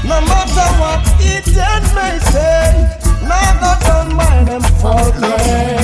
No 0.05 0.18
matter 0.30 0.68
what 0.80 1.01
it 1.20 1.46
may 1.94 2.18
say, 2.32 2.66
now 3.22 3.51
that 3.62 3.82
I'm 3.96 4.16
mine 4.16 4.49
and 4.49 4.66
faultless. 4.80 5.78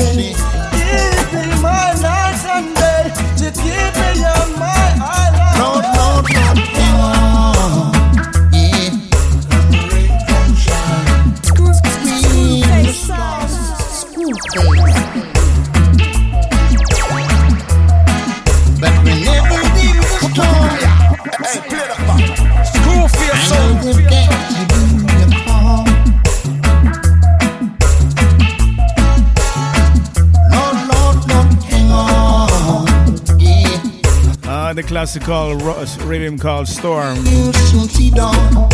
classical 34.94 35.60
uh, 35.70 35.84
rhythm 36.04 36.38
called 36.38 36.68
Storm 36.68 37.16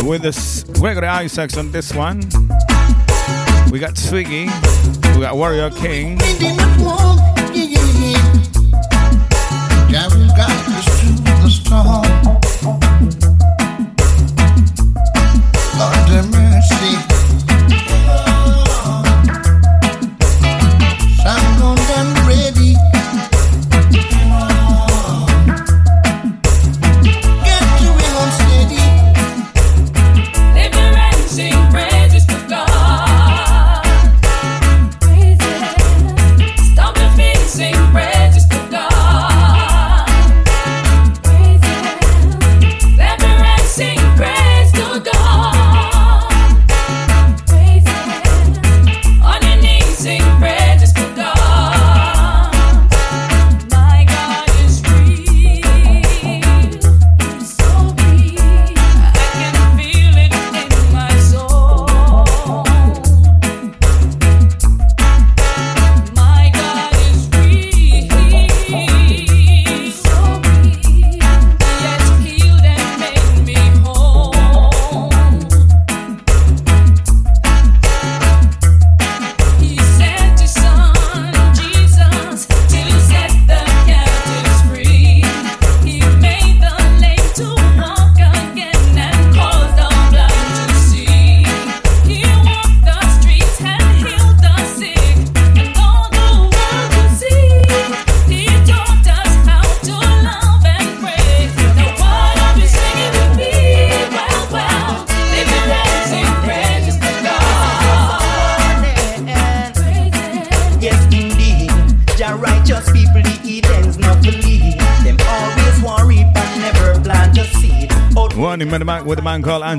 with 0.06 0.20
this 0.20 0.64
Gregory 0.64 1.06
Isaacs 1.06 1.56
on 1.56 1.72
this 1.72 1.94
one. 1.94 2.18
We 3.70 3.78
got 3.78 3.94
Swiggy, 3.94 4.44
we 5.14 5.22
got 5.22 5.34
Warrior 5.34 5.70
King. 5.70 6.18
Yeah, 9.88 10.08
we 10.12 10.26
got 10.36 10.52
the 11.40 11.48
storm. 11.48 12.09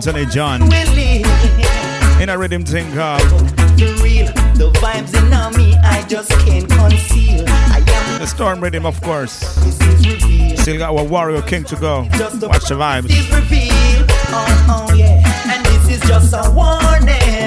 Anthony 0.02 0.26
John. 0.26 0.64
In 2.20 2.30
a 2.30 2.36
rhythm 2.36 2.66
thing 2.66 2.92
called. 2.92 3.22
The 3.22 4.72
vibes 4.82 5.14
in 5.14 5.30
me, 5.56 5.76
I 5.76 6.04
just 6.08 6.32
can't 6.40 6.68
conceal. 6.68 7.46
the 7.46 8.26
storm 8.26 8.62
rhythm, 8.62 8.88
of 8.88 9.00
course. 9.04 9.34
Still 10.60 10.80
got 10.80 10.90
a 10.90 11.04
Warrior 11.04 11.44
King 11.44 11.66
to 11.66 11.76
go. 11.76 12.00
Watch 12.00 12.68
the 12.68 12.78
vibes. 12.80 13.12
Oh, 14.34 14.88
oh, 14.90 14.94
yeah. 14.96 15.22
And 15.54 15.64
this 15.68 16.02
is 16.02 16.10
just 16.10 16.34
a 16.34 16.50
warning. 16.50 17.41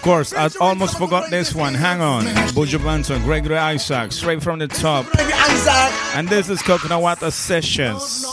Of 0.00 0.04
course, 0.04 0.32
I 0.32 0.48
almost 0.62 0.96
forgot 0.96 1.28
this 1.28 1.54
one. 1.54 1.74
Hang 1.74 2.00
on. 2.00 2.24
Buju 2.54 3.22
Gregory 3.22 3.58
Isaac, 3.58 4.12
straight 4.12 4.42
from 4.42 4.58
the 4.58 4.66
top. 4.66 5.04
And 6.14 6.26
this 6.26 6.48
is 6.48 6.62
Coconut 6.62 7.02
Water 7.02 7.30
Sessions. 7.30 8.24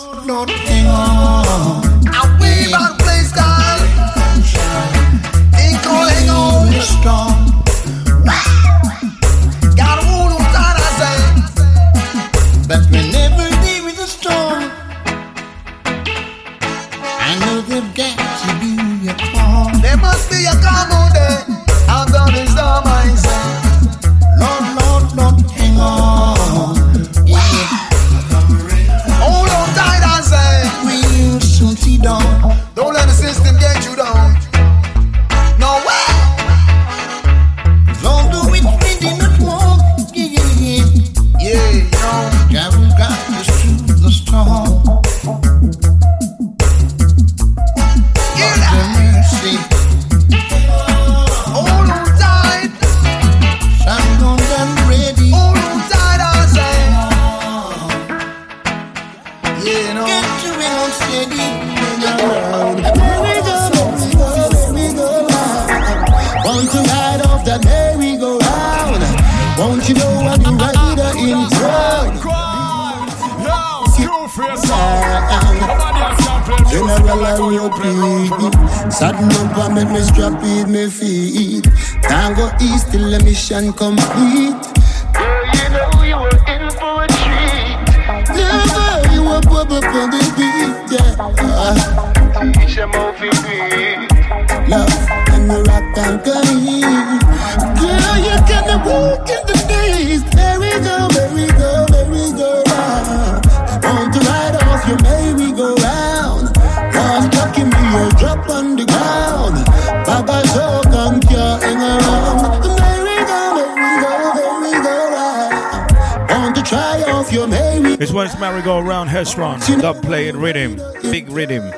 we 118.58 118.64
go 118.64 118.80
around 118.80 119.08
Heshron. 119.08 119.62
Stop 119.62 120.02
playing 120.02 120.38
rhythm. 120.38 120.82
Big 121.04 121.30
rhythm. 121.30 121.70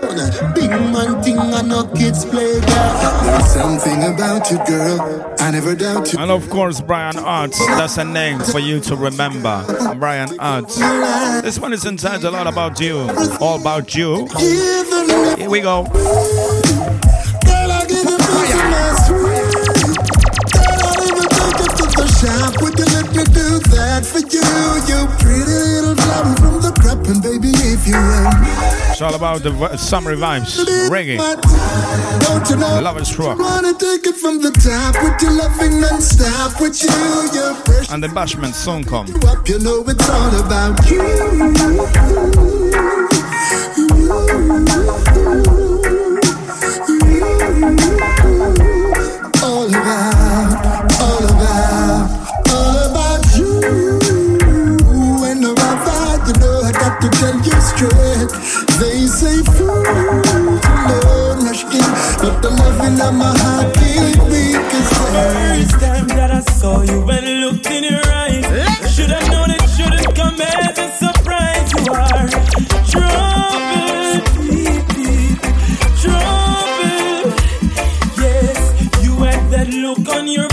Big 0.56 0.70
man 0.70 1.22
thing 1.22 1.38
I 1.38 1.62
know 1.62 1.86
kids 1.88 2.24
play. 2.24 2.58
There's 2.60 3.54
something 3.54 4.02
about 4.04 4.50
you, 4.50 4.64
girl. 4.66 5.36
I 5.40 5.52
never 5.52 5.76
doubt 5.76 6.14
you. 6.14 6.20
And 6.20 6.32
of 6.32 6.50
course, 6.50 6.80
Brian 6.80 7.18
Arts. 7.18 7.60
That's 7.68 7.98
a 7.98 8.06
name 8.06 8.40
for 8.40 8.60
you 8.60 8.80
to 8.82 8.96
remember. 8.96 9.66
Brian 10.00 10.40
Arts. 10.40 10.78
This 11.42 11.60
one 11.60 11.74
is 11.74 11.86
entitled 11.86 12.24
A 12.24 12.32
Lot 12.32 12.48
About 12.48 12.80
You. 12.80 13.10
All 13.42 13.60
About 13.60 13.94
You. 13.94 14.28
Here 15.38 15.50
we 15.50 15.60
go. 15.60 15.86
you 23.20 23.26
do 23.26 23.60
that 23.76 24.06
for 24.06 24.20
you? 24.20 24.44
You 24.88 25.08
pretty 25.20 25.59
it's 27.92 29.02
all 29.02 29.16
about 29.16 29.42
the 29.42 29.78
summer 29.78 30.16
vibes, 30.16 30.60
reggae. 30.90 31.18
Don't 32.22 32.50
you 32.50 32.56
know? 32.58 32.82
Love 32.82 33.00
is 33.02 33.18
rock. 33.18 33.40
Wanna 33.40 33.74
take 33.74 34.06
it 34.06 34.16
from 34.16 34.42
the 34.42 34.52
top 34.52 34.96
with 35.02 35.22
your 35.22 35.32
loving 35.32 35.84
and 35.84 36.04
stop 36.04 36.60
with 36.62 36.84
you. 36.84 36.90
Your 37.34 37.56
and 37.92 38.04
the 38.04 38.08
bashment 38.08 38.54
song 38.54 38.84
come. 38.84 39.08
up 39.26 39.48
You 39.48 39.60
know 39.60 39.84
it's 39.88 40.10
all 40.10 40.46
about 40.46 40.90
you. 40.90 42.49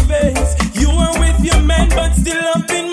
face. 0.09 0.55
You 0.81 0.91
are 0.91 1.19
with 1.19 1.45
your 1.45 1.61
man, 1.63 1.89
but 1.91 2.15
still 2.15 2.45
up 2.55 2.71
in 2.71 2.86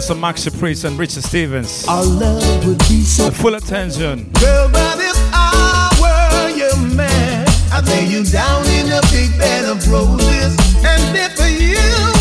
you, 0.00 0.14
How 0.14 0.22
about 0.22 0.34
some 0.36 0.52
Maxi 0.52 0.58
Priest 0.58 0.84
and 0.84 0.98
Richard 0.98 1.24
Stevens? 1.24 1.86
our 1.88 2.04
love 2.04 2.66
would 2.66 2.78
be 2.88 3.02
so 3.02 3.30
full 3.30 3.54
attention. 3.54 4.30
Girl, 4.40 4.68
but 4.70 4.98
if 4.98 5.16
I 5.32 5.90
were 6.00 6.50
your 6.56 6.76
man, 6.94 7.46
I'd 7.72 7.86
lay 7.86 8.06
you 8.06 8.24
down 8.24 8.64
in 8.66 8.92
a 8.92 9.00
big 9.10 9.36
bed 9.38 9.64
of 9.64 9.86
roses. 9.90 10.56
And 10.84 11.16
if 11.16 11.38
you 11.38 11.78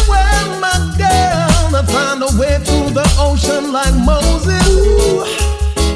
were 0.09 0.59
my 0.59 0.78
girl, 0.97 1.75
I'd 1.75 1.88
find 1.89 2.21
a 2.23 2.30
way 2.39 2.57
through 2.65 2.91
the 2.93 3.05
ocean 3.19 3.71
like 3.71 3.93
Moses. 3.95 4.67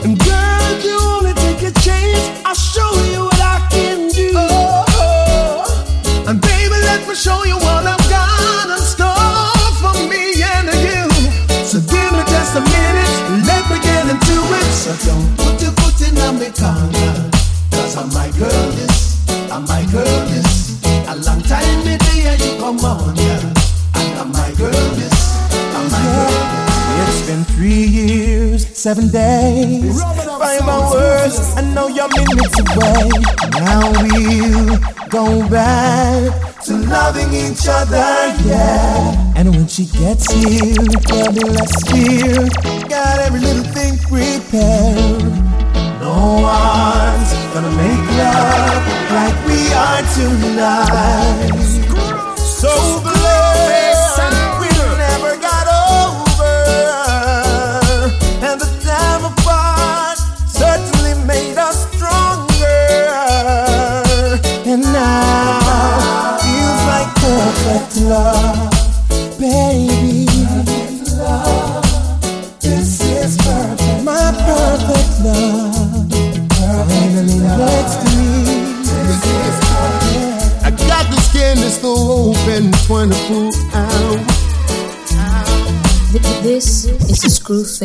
And 0.03 0.17
girl, 0.19 0.79
you 0.84 0.97
only 1.17 1.34
take 1.34 1.61
a 1.63 1.71
chance. 1.82 2.41
I'll 2.45 2.55
show 2.55 2.91
you 3.11 3.25
what 3.25 3.39
I 3.41 3.67
can 3.71 4.09
do. 4.09 4.38
And 6.29 6.39
baby, 6.41 6.75
let 6.89 7.07
me 7.07 7.15
show 7.15 7.43
you 7.45 7.55
what 7.55 7.80
it. 15.01 15.07
So 15.07 15.11
don't 15.11 15.37
put 15.37 15.61
your 15.61 15.71
foot 15.71 16.07
in 16.07 16.15
my 16.15 16.49
corner. 16.51 17.29
Cause 17.71 17.97
I'm 17.97 18.09
my 18.13 18.29
girl, 18.37 18.71
this, 18.71 19.27
I'm 19.51 19.63
my 19.65 19.85
girl, 19.91 20.27
this. 20.27 20.81
A 21.07 21.15
long 21.15 21.41
time 21.43 21.85
me 21.85 21.97
there 21.97 22.37
you 22.37 22.59
come 22.59 22.79
on, 22.79 23.15
yeah. 23.15 23.53
And 23.95 24.19
I'm 24.19 24.31
my 24.31 24.53
girl, 24.57 24.95
this, 24.95 25.35
I'm 25.75 25.89
my 25.91 26.03
girl, 26.03 27.07
It's 27.07 27.27
been 27.27 27.43
three 27.55 27.85
years, 27.85 28.67
seven 28.67 29.09
days, 29.09 30.01
five 30.01 30.61
hours. 30.61 31.57
I 31.57 31.61
know 31.73 31.87
you're 31.87 32.09
minutes 32.09 32.59
away. 32.59 33.09
Now 33.59 33.91
we'll 34.01 34.77
go 35.09 35.49
back 35.49 36.63
to 36.65 36.77
loving 36.77 37.33
each 37.33 37.67
other, 37.67 38.33
yeah. 38.45 39.33
And 39.35 39.49
when 39.49 39.67
she 39.67 39.85
gets 39.85 40.31
here, 40.31 40.73
there'll 41.07 41.33
be 41.33 41.43
less 41.43 41.83
fear. 41.89 42.47
Got 42.87 43.19
every 43.19 43.39
little 43.39 43.70
tonight. 50.14 51.70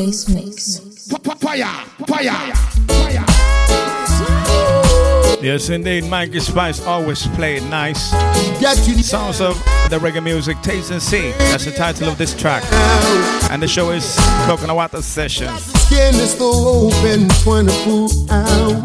Screwface 0.07 0.35
mix. 0.35 0.79
Fire, 1.41 1.85
fire, 2.07 2.53
Yes, 5.43 5.69
indeed. 5.69 6.05
Mikey 6.05 6.41
Spice 6.41 6.81
always 6.87 7.27
play 7.29 7.57
it 7.57 7.63
nice. 7.65 8.11
Sounds 9.05 9.41
of 9.41 9.57
the 9.91 9.99
reggae 9.99 10.23
music, 10.23 10.57
Taste 10.63 10.91
and 10.91 11.03
See. 11.03 11.31
That's 11.33 11.65
the 11.65 11.73
title 11.73 12.09
of 12.09 12.19
this 12.19 12.35
track. 12.35 12.63
And 13.51 13.63
the 13.63 13.69
show 13.69 13.91
is 13.91 14.17
Coconut 14.47 14.77
Water 14.77 15.03
Sessions. 15.03 15.61
Skin 15.83 16.15
is 16.15 16.31
still 16.33 16.89
open 16.89 17.29
24 17.43 18.09
hours. 18.31 18.83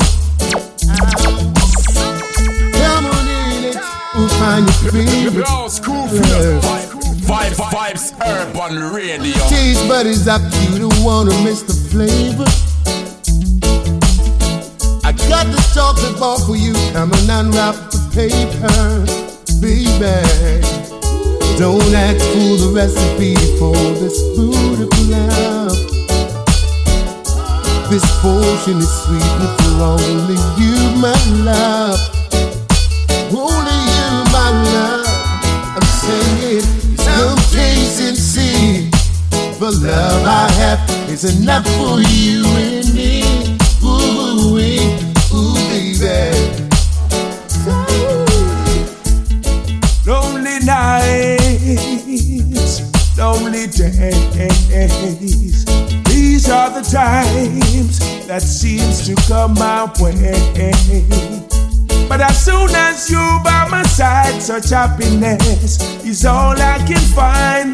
Come 2.78 3.05
on 3.05 3.28
in 3.28 3.63
it, 3.65 3.78
we'll 4.15 4.30
find 4.30 4.67
your 4.84 4.91
favorite. 4.91 5.47
Yo, 7.32 7.38
school 7.53 7.65
Vibe, 7.65 7.71
vibes, 7.71 8.13
urban 8.27 8.93
radio. 8.93 9.34
Taste 9.47 9.88
buddies 9.88 10.27
up 10.27 10.41
you 10.69 10.79
don't 10.79 11.03
wanna 11.03 11.32
miss 11.43 11.61
the 11.61 11.73
flavor. 11.89 12.43
I 15.03 15.13
got 15.29 15.47
the 15.47 15.61
chocolate 15.73 16.19
bar 16.19 16.39
for 16.39 16.57
you. 16.57 16.73
Come 16.91 17.13
and 17.13 17.32
unwrap 17.32 17.75
the 17.91 17.99
paper, 18.11 19.05
baby. 19.61 20.19
Don't 21.57 21.93
ask 21.93 22.19
for 22.34 22.57
the 22.59 22.71
recipe 22.75 23.36
for 23.57 23.75
this 24.01 24.19
beautiful 24.36 25.03
love. 25.07 25.77
This 27.89 28.03
potion 28.19 28.79
is 28.79 28.91
sweet 29.03 29.24
for 29.58 29.83
only 29.83 30.36
you, 30.59 30.75
my 30.99 31.16
love. 31.47 31.99
Only 33.32 33.78
you, 33.87 34.24
my 34.32 34.49
love. 34.74 34.91
The 39.62 39.70
love 39.70 40.25
I 40.25 40.50
have 40.54 40.82
is 41.08 41.24
enough 41.24 41.63
for 41.78 42.01
you 42.01 42.43
and 42.58 42.93
me. 42.96 43.21
Ooh, 43.83 44.55
wee, 44.55 44.97
ooh, 45.32 45.54
baby. 45.70 46.17
Lonely 50.04 50.58
nights, 50.66 51.62
lonely 53.16 53.67
days. 53.67 54.58
These 56.05 56.50
are 56.50 56.71
the 56.71 56.82
times 56.82 58.00
that 58.25 58.42
seems 58.42 59.05
to 59.05 59.13
come 59.28 59.54
my 59.54 59.86
way. 60.00 61.61
But 62.12 62.20
as 62.20 62.43
soon 62.43 62.70
as 62.71 63.09
you 63.09 63.24
by 63.42 63.70
my 63.71 63.83
side, 63.83 64.42
such 64.42 64.71
happiness 64.71 65.79
is 66.04 66.25
all 66.25 66.59
I 66.59 66.78
can 66.86 67.00
find. 67.16 67.74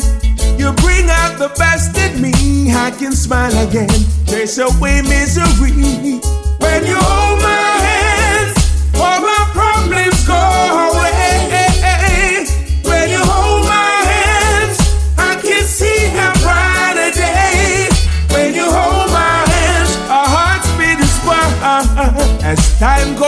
You 0.59 0.73
bring 0.73 1.09
out 1.09 1.39
the 1.39 1.49
best 1.57 1.97
in 1.97 2.21
me. 2.21 2.71
I 2.71 2.91
can 2.91 3.13
smile 3.13 3.57
again, 3.67 3.89
chase 4.27 4.59
away 4.59 5.01
misery. 5.01 6.21
When 6.61 6.85
you 6.85 6.99
hold 7.01 7.41
my 7.41 7.69
hands, 7.89 8.57
all 8.93 9.21
my 9.21 9.43
problems 9.57 10.21
go 10.27 10.37
away. 10.85 12.45
When 12.85 13.09
you 13.09 13.23
hold 13.25 13.65
my 13.65 13.93
hands, 14.13 14.77
I 15.17 15.33
can 15.41 15.65
see 15.65 16.13
a 16.13 17.09
day. 17.11 17.89
When 18.29 18.53
you 18.53 18.69
hold 18.69 19.09
my 19.09 19.49
hands, 19.49 19.97
our 20.13 20.29
hearts 20.29 20.69
beat 20.77 21.01
as 21.01 21.17
one 21.25 22.45
as 22.45 22.79
time 22.79 23.17
goes. 23.17 23.26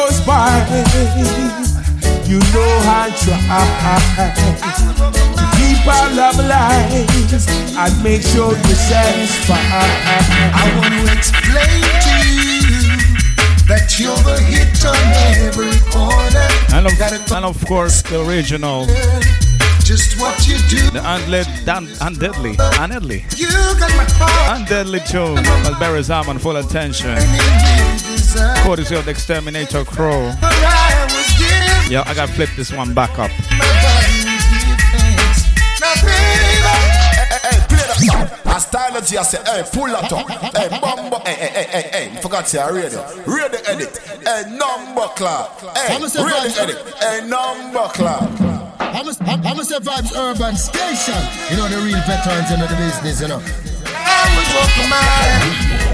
You 2.30 2.38
know 2.38 2.72
I 2.85 3.10
try 3.26 4.30
to 4.38 4.53
keep 5.57 5.81
our 5.88 6.14
love 6.14 6.38
alive 6.38 7.10
and 7.76 8.03
make 8.03 8.22
sure 8.22 8.53
you're 8.53 8.84
satisfied. 8.85 9.57
I 10.53 10.69
want 10.77 10.93
to 10.93 11.18
explain 11.18 11.81
to 12.06 12.14
you 12.30 12.85
that 13.65 13.97
you're 13.97 14.15
the 14.22 14.38
hit 14.45 14.85
on 14.85 14.95
every 15.41 15.73
corner. 15.89 17.35
and 17.35 17.45
of 17.45 17.65
course 17.65 18.03
the 18.03 18.23
original. 18.23 18.85
Just 19.84 20.22
what 20.22 20.47
you 20.47 20.57
do. 20.69 20.91
The 20.91 20.99
undeadly, 20.99 21.65
Dan, 21.65 21.88
undeadly, 21.99 22.56
undeadly, 22.77 23.26
You 23.39 23.47
got 23.80 23.89
my 23.97 24.06
heart. 24.19 24.60
undeadly 24.61 24.99
tune. 25.10 25.41
But 25.64 25.80
Barry 25.80 26.03
Zaman, 26.03 26.38
full 26.38 26.57
attention. 26.57 27.18
Courtesy 28.64 28.93
of 28.95 29.06
the 29.06 29.11
Exterminator 29.11 29.84
Crow. 29.84 30.31
I 31.90 31.98
was 31.98 31.98
given 31.98 31.98
Yo, 31.98 32.06
I 32.06 32.14
gotta 32.14 32.32
flip 32.34 32.49
this 32.56 32.72
one 32.72 32.94
back 32.94 33.18
up. 33.18 33.32
now, 35.82 35.95
baby. 36.06 36.61
Hey, 37.41 37.57
play 37.66 37.82
that 37.82 37.98
song. 37.98 38.30
I 38.45 38.60
style 38.60 38.95
it, 38.95 39.11
I 39.18 39.24
say, 39.24 39.41
hey, 39.45 39.64
pull 39.74 39.88
that 39.88 40.11
up. 40.11 40.30
Hey, 40.56 40.70
bumbo, 40.70 41.18
hey, 41.26 41.34
hey, 41.34 41.49
hey, 41.49 41.64
hey, 41.72 41.90
hey. 41.91 42.11
You 42.14 42.20
forgot 42.22 42.45
to 42.45 42.49
say 42.49 42.61
radio. 42.72 43.03
Radio 43.26 43.60
edit. 43.66 43.98
Hey, 44.22 44.44
number 44.53 45.07
club. 45.18 45.49
Hey, 45.76 45.95
I'ma 45.95 46.06
radio 46.06 46.61
edit. 46.61 46.78
Hey, 47.02 47.22
number 47.28 47.88
club. 47.90 48.30
I'm 48.80 49.07
a, 49.07 49.14
I'm 49.48 49.60
a 49.60 49.66
say 49.66 49.80
Vibes 49.80 50.14
Urban 50.16 50.56
Station. 50.56 51.18
You 51.49 51.57
know 51.57 51.68
the 51.70 51.78
real 51.82 52.02
veterans 52.06 52.52
in 52.52 52.60
the 52.60 52.68
business, 52.78 53.20
you 53.22 53.28
know. 53.30 53.41
I 53.90 54.30
was 54.38 54.45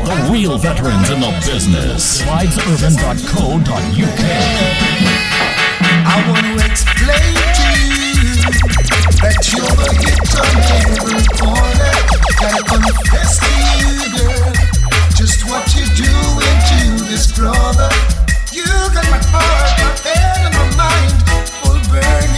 The 0.03 0.15
real 0.31 0.57
veterans 0.57 1.09
in 1.09 1.21
the 1.21 1.31
business. 1.45 2.21
Vibesurban.co.uk. 2.23 4.94
I 6.15 6.31
want 6.31 6.45
to 6.47 6.55
explain 6.63 7.35
to 7.59 7.67
you 7.91 8.47
that 9.19 9.35
you're 9.51 9.67
the 9.67 9.91
hit 9.99 10.31
on 10.39 10.55
every 10.79 11.27
corner. 11.35 11.91
Gotta 12.39 12.63
confess 12.71 13.43
to 13.43 13.51
you, 13.83 14.15
girl, 14.15 14.47
just 15.11 15.43
what 15.43 15.67
you're 15.75 15.91
doing 15.91 16.57
to 16.71 17.03
this 17.11 17.35
brother. 17.35 17.91
You 18.55 18.63
got 18.95 19.03
my 19.11 19.19
heart, 19.27 19.75
my 19.75 19.91
head, 20.07 20.39
and 20.47 20.55
my 20.55 20.87
mind 20.87 21.19
full 21.51 21.83
burning 21.91 22.34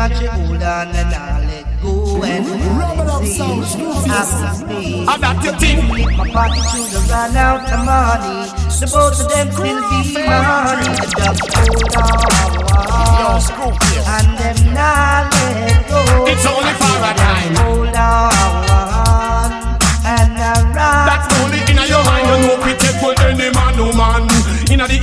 Shirachi, 0.00 0.26
hold 0.28 0.62
on 0.62 0.88
and 0.96 1.14
I'll 1.14 1.44
let 1.44 1.66
go 1.82 2.22
and 2.22 2.46
And 5.08 5.22
that 5.22 5.44
you 5.44 5.52
think? 5.60 6.16
My 6.16 6.24
pocket 6.30 6.64
should 6.72 6.88
have 6.88 7.10
run 7.10 7.36
out 7.36 7.70
of 7.70 7.84
money. 7.84 8.48
The 8.80 8.86
both 8.86 9.20
of 9.20 9.28
them 9.28 9.52
still 9.52 9.80
be 9.90 10.00
money. 10.24 10.88
Just 13.20 13.50
hold 13.50 13.76
on. 13.76 14.00
And 14.16 14.28
them 14.38 14.58
not 14.72 15.28
let 15.34 15.88
go. 15.90 16.00
It's 16.28 16.46
only 16.46 16.72
for 16.80 16.96
a 16.96 17.12
time. 17.14 17.54
Hold 17.56 17.94
on. 17.94 19.09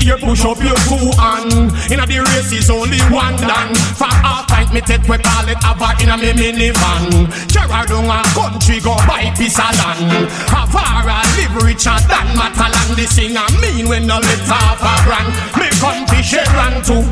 Ear, 0.07 0.17
push 0.23 0.45
up 0.45 0.55
your 0.63 0.79
two 0.87 1.11
hand. 1.19 1.75
Inna 1.91 2.07
the 2.07 2.23
race 2.23 2.55
is 2.55 2.69
only 2.71 2.99
one 3.11 3.35
done. 3.43 3.75
For 3.99 4.07
half 4.07 4.47
pint, 4.47 4.71
me 4.71 4.79
take 4.79 5.03
we 5.03 5.19
call 5.19 5.43
it 5.51 5.59
Ava 5.59 5.99
inna 5.99 6.15
me 6.15 6.31
minivan. 6.31 7.27
Gerard 7.51 7.91
down 7.91 8.07
a 8.07 8.23
country 8.31 8.79
go 8.79 8.95
buy 9.03 9.27
piece 9.35 9.59
of 9.59 9.67
land. 9.75 10.31
Havara 10.47 11.19
live 11.35 11.59
richer 11.59 11.99
than 12.07 12.27
Matalan. 12.39 12.95
The 12.95 13.03
singer 13.03 13.43
mean 13.59 13.91
when 13.91 14.07
no 14.07 14.23
let 14.23 14.47
off 14.47 14.79
a 14.79 14.95
brand. 15.03 15.27
Me 15.59 15.67
country 15.83 16.23
Sharon 16.23 16.79
too. 16.87 17.03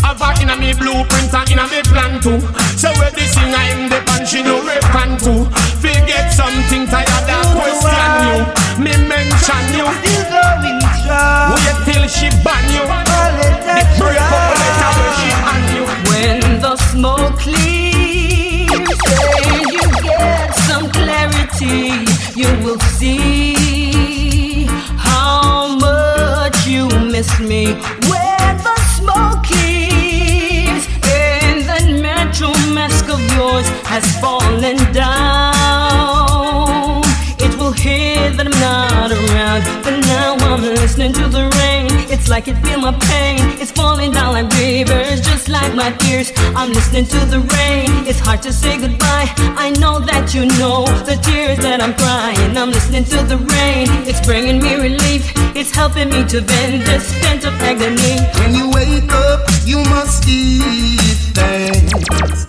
Ava 0.00 0.32
inna 0.40 0.56
me 0.56 0.72
blueprint 0.72 1.28
and 1.36 1.50
inna 1.52 1.68
me 1.68 1.84
plan 1.84 2.16
too. 2.24 2.40
So 2.80 2.88
where 2.96 3.12
the 3.12 3.28
singer 3.28 3.64
in 3.76 3.92
the 3.92 4.00
pan, 4.08 4.24
she 4.24 4.40
no 4.40 4.64
reckon 4.64 5.20
too. 5.20 5.44
Forget 5.84 6.32
something 6.32 6.88
tired 6.88 7.28
of 7.28 7.44
question 7.60 8.08
you. 8.24 8.40
Me 8.80 8.96
mention 9.04 9.64
you. 9.76 9.84
Still 10.00 10.24
going 10.32 10.87
strong. 11.08 11.52
Wait 11.54 11.78
till 11.86 12.04
she 12.08 12.28
ban 12.44 12.64
you. 12.74 12.84
The 13.66 13.76
break 13.98 14.20
up 14.20 14.48
letter 14.60 14.90
where 14.98 15.14
she 15.20 15.30
hand 15.44 15.68
you. 15.76 15.84
When 16.10 16.38
the 16.60 16.74
smoke 16.90 17.34
clears 17.38 18.98
and 19.48 19.64
you 19.76 19.86
get 20.02 20.50
some 20.68 20.86
clarity, 20.90 22.04
you 22.40 22.50
will 22.64 22.80
see 22.98 24.66
how 24.96 25.76
much 25.86 26.66
you 26.66 26.88
miss 27.14 27.30
me. 27.40 27.62
When 28.10 28.52
the 28.66 28.76
smoke 28.96 29.42
clears 29.44 30.84
and 31.04 31.56
that 31.68 31.86
metro 32.04 32.50
mask 32.74 33.08
of 33.08 33.20
yours 33.36 33.68
has 33.92 34.04
fallen 34.20 34.76
down, 34.92 35.06
it 35.12 36.00
will 36.00 36.07
hear 38.28 38.36
that 38.36 38.46
I'm 38.46 38.60
not 38.60 39.10
around. 39.12 39.62
But 39.82 40.00
now 40.06 40.36
I'm 40.46 40.62
listening 40.62 41.12
to 41.14 41.28
the 41.28 41.44
rain. 41.60 41.88
It's 42.10 42.28
like 42.28 42.48
it 42.48 42.56
feel 42.64 42.80
my 42.80 42.92
pain. 42.92 43.40
It's 43.60 43.70
falling 43.70 44.12
down 44.12 44.32
like 44.32 44.50
rivers, 44.54 45.20
just 45.20 45.48
like 45.48 45.74
my 45.74 45.92
tears. 45.92 46.32
I'm 46.54 46.72
listening 46.72 47.06
to 47.06 47.20
the 47.26 47.40
rain. 47.40 48.06
It's 48.06 48.20
hard 48.20 48.42
to 48.42 48.52
say 48.52 48.78
goodbye. 48.78 49.28
I 49.56 49.70
know 49.80 50.00
that 50.00 50.34
you 50.34 50.46
know 50.60 50.86
the 51.04 51.16
tears 51.22 51.58
that 51.58 51.80
I'm 51.82 51.94
crying. 51.94 52.56
I'm 52.56 52.70
listening 52.70 53.04
to 53.04 53.22
the 53.22 53.36
rain. 53.36 53.86
It's 54.08 54.24
bringing 54.26 54.58
me 54.62 54.74
relief. 54.74 55.32
It's 55.56 55.74
helping 55.74 56.10
me 56.10 56.24
to 56.32 56.40
bend 56.42 56.82
this 56.82 57.06
pent 57.20 57.44
up 57.44 57.54
agony. 57.60 58.16
When 58.40 58.54
you 58.54 58.70
wake 58.70 59.10
up, 59.12 59.40
you 59.64 59.78
must 59.94 60.24
give 60.24 61.18
thanks 61.34 62.44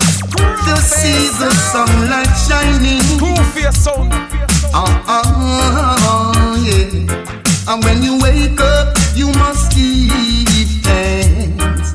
to 0.66 0.76
see 0.76 1.28
the 1.40 1.50
sunlight 1.72 2.32
shining. 2.46 3.02
Two 3.18 3.34
face 3.52 4.59
Uh 4.72 4.86
uh, 5.06 6.56
yeah. 6.62 7.68
And 7.68 7.84
when 7.84 8.02
you 8.02 8.20
wake 8.20 8.60
up, 8.60 8.96
you 9.14 9.26
must 9.32 9.72
give 9.74 10.68
thanks 10.82 11.92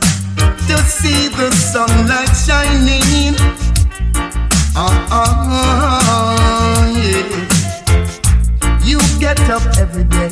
to 0.68 0.78
see 0.84 1.30
the 1.30 1.52
sunlight 1.52 2.36
shining. 2.36 3.36
Uh 4.76 5.08
uh, 5.10 6.92
yeah. 7.00 7.46
You 8.84 9.00
get 9.20 9.40
up 9.50 9.64
every 9.78 10.04
day, 10.04 10.30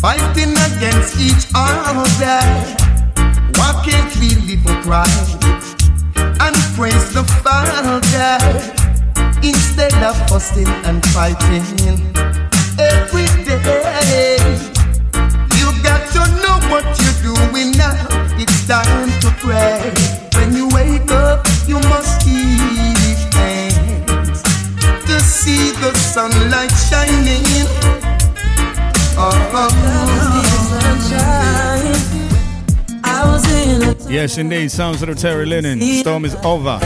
fighting 0.00 0.52
against 0.68 1.18
each 1.18 1.46
other. 1.54 2.40
Why 3.56 3.72
can't 3.84 4.14
we 4.16 4.34
live 4.46 4.66
upright 4.66 5.44
and 6.40 6.56
praise 6.76 7.12
the 7.14 7.24
Father 7.42 8.81
instead 9.42 9.94
of 10.02 10.16
fussing 10.28 10.68
and 10.86 11.04
fighting 11.06 11.62
every 12.78 13.26
day? 13.44 14.38
You 15.58 15.66
got 15.82 16.02
to 16.14 16.22
know 16.42 16.56
what 16.70 16.84
you're 17.00 17.34
doing 17.34 17.72
now. 17.76 17.96
It's 18.38 18.66
time 18.66 19.10
to 19.20 19.30
pray. 19.40 19.92
When 20.36 20.54
you 20.56 20.68
wake 20.68 21.10
up, 21.10 21.46
you 21.66 21.76
must 21.92 22.24
give 22.24 23.18
thanks 23.32 24.42
to 25.06 25.20
see 25.20 25.72
the 25.82 25.92
sunlight 25.94 26.72
shining. 26.88 27.42
Oh, 29.14 29.52
I 33.04 33.24
was 33.26 33.46
in 33.52 34.10
Yes, 34.10 34.38
indeed. 34.38 34.70
Sounds 34.70 35.02
of 35.02 35.08
the 35.08 35.14
Terry 35.14 35.46
Linen. 35.46 35.80
Storm 35.80 36.24
is 36.24 36.34
over. 36.44 36.78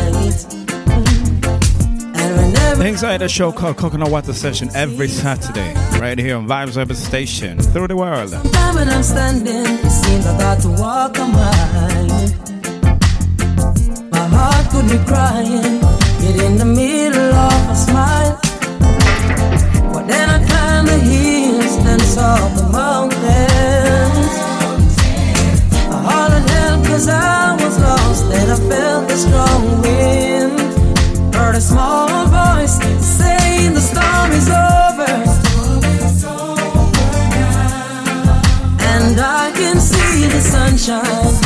Like 2.79 3.21
the 3.21 3.29
show 3.29 3.53
called 3.53 3.79
Coconut 3.79 4.11
Water 4.11 4.33
Session 4.33 4.69
every 4.75 5.09
Saturday, 5.09 5.75
right 5.99 6.19
here 6.19 6.37
on 6.37 6.47
Vibes 6.47 6.77
Urban 6.77 6.95
Station, 6.95 7.59
through 7.59 7.89
the 7.89 7.97
world. 7.97 8.33
when 8.33 8.89
I'm 8.89 9.03
standing, 9.03 9.65
it 9.65 9.91
seems 9.91 10.27
I 10.27 10.39
got 10.39 10.61
to 10.63 10.69
walk 10.69 11.17
a 11.17 11.27
mile. 11.27 12.29
My 14.11 14.27
heart 14.29 14.71
could 14.71 14.89
be 14.91 14.99
crying, 15.05 15.81
yet 16.21 16.43
in 16.45 16.59
the 16.59 16.65
middle 16.65 17.35
of 17.35 17.71
a 17.71 17.77
smile. 17.77 18.39
But 19.93 20.07
then 20.07 20.29
I 20.29 20.45
climbed 20.47 20.89
the 20.89 20.99
hills, 20.99 22.15
saw 22.15 22.37
the 22.57 22.69
mountains. 22.71 23.17
I 25.93 26.83
cause 26.87 27.09
I 27.09 27.55
was 27.55 27.79
lost, 27.81 28.25
I 28.33 28.57
felt 28.69 29.09
the 29.09 29.17
strong 29.17 29.83
wind. 29.83 30.66
Heard 31.37 31.55
a 31.55 31.61
small 31.61 32.27
voice 32.27 32.79
saying 33.01 33.75
the 33.75 33.81
storm 33.81 34.31
is 34.33 34.49
over. 34.49 35.13
And 38.93 39.21
I 39.21 39.53
can 39.55 39.79
see 39.79 40.27
the 40.27 40.41
sunshine. 40.41 41.46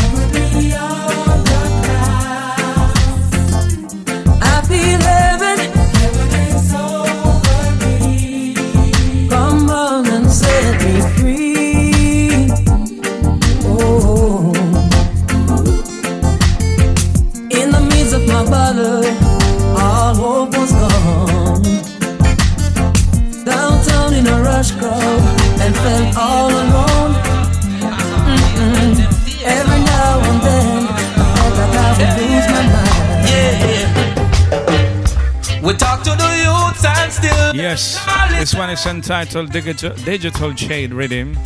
Yes, 37.71 38.03
this 38.31 38.53
one 38.53 38.69
is 38.71 38.85
entitled 38.85 39.53
Digital, 39.53 39.95
Digital 39.95 40.57
Shade 40.57 40.93
Rhythm. 40.93 41.37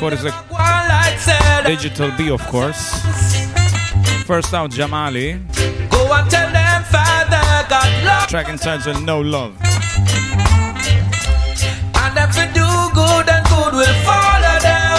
Code 0.00 0.14
is 0.14 0.24
a 0.24 0.32
Digital 1.66 2.10
B, 2.16 2.30
of 2.30 2.40
course. 2.46 2.94
First 4.24 4.54
out, 4.54 4.70
Jamali. 4.70 5.36
Go 5.90 6.10
and 6.14 6.30
tell 6.30 6.50
them 6.50 6.82
Father 6.84 7.68
got 7.68 8.04
love. 8.06 8.26
Track 8.26 8.48
entitled 8.48 9.04
No 9.04 9.20
Love. 9.20 9.54
And 12.00 12.16
if 12.24 12.32
we 12.32 12.46
do 12.56 12.64
good, 12.96 13.26
then 13.26 13.44
good 13.44 13.74
will 13.76 13.96
follow 14.08 14.58
them. 14.64 14.98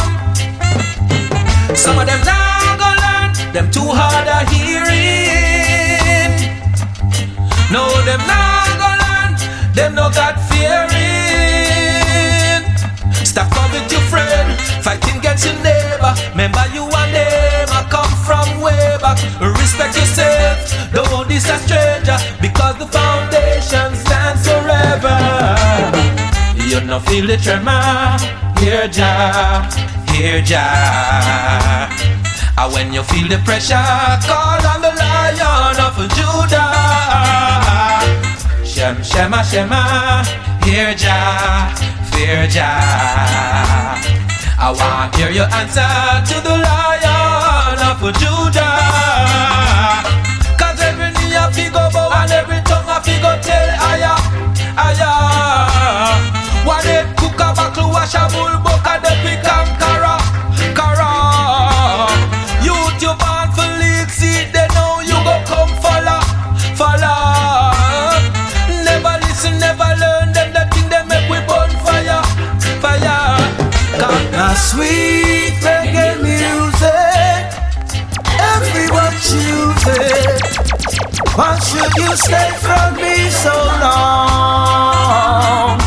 Some 1.75 1.97
of 1.97 2.05
them 2.05 2.21
not 2.23 2.77
gonna 2.77 3.01
learn, 3.01 3.33
them 3.51 3.71
too 3.71 3.89
hard 3.89 4.27
of 4.27 4.47
hearing. 4.53 4.93
No, 7.71 7.89
them 8.05 8.21
not 8.29 8.77
gonna 8.77 9.01
learn, 9.01 9.73
them 9.73 9.95
no 9.95 10.11
God 10.11 10.46
friend, 14.09 14.57
fighting 14.83 15.19
against 15.19 15.45
your 15.45 15.55
neighbor. 15.63 16.13
Remember 16.31 16.65
you 16.73 16.87
them, 17.11 17.69
I 17.71 17.81
come 17.89 18.13
from 18.27 18.61
way 18.61 18.97
back. 19.01 19.17
Respect 19.41 19.95
yourself, 19.95 20.57
don't 20.93 21.27
diss 21.27 21.49
a 21.49 21.57
stranger, 21.65 22.17
because 22.41 22.75
the 22.77 22.87
foundation 22.87 23.95
stands 23.95 24.43
forever. 24.47 25.17
You 26.69 26.81
no 26.81 26.99
feel 26.99 27.27
the 27.27 27.37
tremor, 27.37 28.17
hear 28.59 28.87
Jah, 28.87 29.67
hear 30.11 30.41
Jah. 30.41 31.89
And 32.59 32.73
when 32.73 32.93
you 32.93 33.03
feel 33.03 33.27
the 33.27 33.37
pressure, 33.45 33.77
call 34.27 34.61
on 34.71 34.81
the 34.81 34.91
Lion 35.01 35.77
of 35.87 35.95
Judah. 36.17 36.65
Shem, 38.65 39.01
Shema, 39.03 39.41
Shema, 39.43 40.23
hear 40.63 40.93
Jah, 40.93 41.73
fear 42.17 42.47
Jah. 42.49 44.01
I 44.57 44.73
want 44.73 45.13
to 45.13 45.17
hear 45.21 45.31
your 45.31 45.49
answer 45.53 45.85
to 46.29 46.35
the 46.41 46.55
Lion 46.65 47.77
of 47.89 48.01
Judah. 48.17 48.81
Cause 50.57 50.79
every 50.81 51.13
knee 51.13 51.37
a 51.37 51.45
fi 51.53 51.69
go 51.69 51.83
bow 51.93 52.09
and 52.17 52.31
every 52.31 52.61
tongue 52.65 52.89
a 52.89 52.97
fi 53.05 53.15
go 53.21 53.31
tell 53.45 53.69
Aya, 53.89 54.13
Aya. 54.85 55.11
One 56.65 56.85
head 56.89 57.07
cook 57.17 57.39
a 57.39 57.53
buckle, 57.53 57.89
wash 57.93 58.15
a 58.15 58.25
bull, 58.33 58.57
Why 81.37 81.53
should 81.59 81.93
you 82.01 82.17
stay 82.17 82.49
from 82.65 82.95
me 82.97 83.29
so 83.29 83.53
long? 83.85 85.77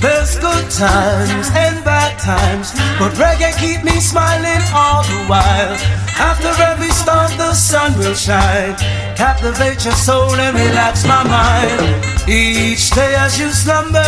There's 0.00 0.38
good 0.38 0.70
times 0.70 1.50
and 1.52 1.84
bad 1.84 2.18
times, 2.18 2.72
but 2.98 3.12
reggae 3.20 3.52
keep 3.60 3.84
me 3.84 4.00
smiling 4.00 4.62
all 4.72 5.02
the 5.04 5.20
while. 5.28 5.76
After 6.16 6.48
every 6.62 6.88
storm, 6.96 7.28
the 7.36 7.52
sun 7.52 7.98
will 7.98 8.14
shine. 8.14 8.74
Captivate 9.16 9.84
your 9.84 9.92
soul 9.92 10.32
and 10.32 10.56
relax 10.56 11.04
my 11.04 11.22
mind. 11.28 12.02
Each 12.26 12.90
day 12.92 13.14
as 13.16 13.38
you 13.38 13.50
slumber, 13.50 14.00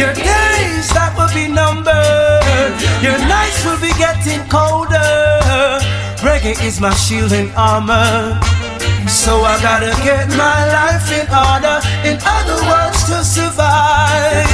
your 0.00 0.14
days 0.14 0.88
that 0.96 1.12
will 1.18 1.28
be 1.36 1.52
numbered. 1.52 2.72
Your 3.04 3.18
nights 3.28 3.62
will 3.66 3.76
be 3.78 3.92
getting 4.00 4.40
colder. 4.48 5.76
Reggae 6.24 6.56
is 6.64 6.80
my 6.80 6.94
shield 6.94 7.32
and 7.32 7.52
armor. 7.56 8.40
So 9.08 9.42
I 9.42 9.60
gotta 9.62 9.92
get 10.02 10.28
my 10.36 10.60
life 10.70 11.06
in 11.10 11.26
order. 11.30 11.78
In 12.06 12.18
other 12.22 12.58
words, 12.66 13.04
to 13.10 13.24
survive. 13.24 14.46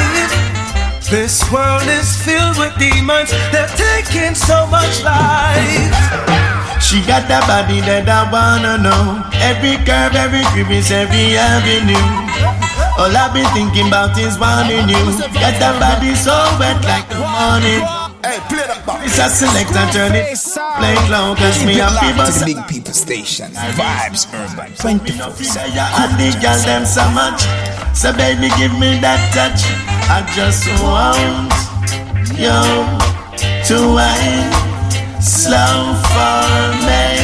This 1.11 1.41
world 1.51 1.89
is 1.89 2.17
filled 2.23 2.59
with 2.59 2.77
demons. 2.79 3.31
They're 3.53 3.69
taking 3.77 4.35
so 4.35 4.67
much 4.67 5.03
life. 5.03 5.97
She 6.81 7.01
got 7.05 7.29
that 7.29 7.45
body 7.49 7.81
that 7.81 8.09
I 8.09 8.29
wanna 8.31 8.77
know. 8.79 9.25
Every 9.41 9.77
curve, 9.85 10.15
every 10.15 10.45
crevice, 10.53 10.91
every 10.91 11.37
avenue. 11.37 11.97
All 12.99 13.15
I've 13.15 13.33
been 13.33 13.49
thinking 13.57 13.89
about 13.89 14.19
is 14.19 14.39
wanting 14.39 14.89
you. 14.89 15.05
Got 15.33 15.57
that 15.61 15.77
body 15.81 16.15
so 16.15 16.37
wet 16.61 16.83
like 16.85 17.09
the 17.09 17.21
morning. 17.21 17.98
Hey, 18.25 18.39
play 18.51 18.67
that 18.67 18.83
back. 18.85 19.07
It's 19.07 19.19
a 19.19 19.31
select 19.31 19.71
and 19.79 19.91
turn 19.95 20.11
it. 20.15 20.35
Play 20.35 20.95
clown, 21.07 21.37
cause 21.39 21.63
me 21.63 21.79
Keep 21.79 21.87
it 21.87 21.87
happy 21.87 22.11
locked 22.11 22.19
to 22.19 22.35
bust. 22.35 22.41
the 22.43 22.47
big 22.51 22.61
people 22.67 22.93
station. 22.93 23.51
Vibes 23.79 24.27
Urban 24.35 24.75
24 24.75 25.39
And 25.39 26.13
the 26.19 26.35
girl 26.43 26.59
them 26.67 26.83
so 26.83 27.07
much. 27.15 27.47
So 27.95 28.11
baby, 28.19 28.51
give 28.59 28.75
me 28.75 28.99
that 28.99 29.23
touch. 29.31 29.63
I 30.11 30.27
just 30.35 30.67
want 30.83 31.55
you 32.35 32.59
to 33.71 33.77
wine 33.95 34.51
slow 35.23 35.95
for 36.11 36.43
me, 36.87 37.23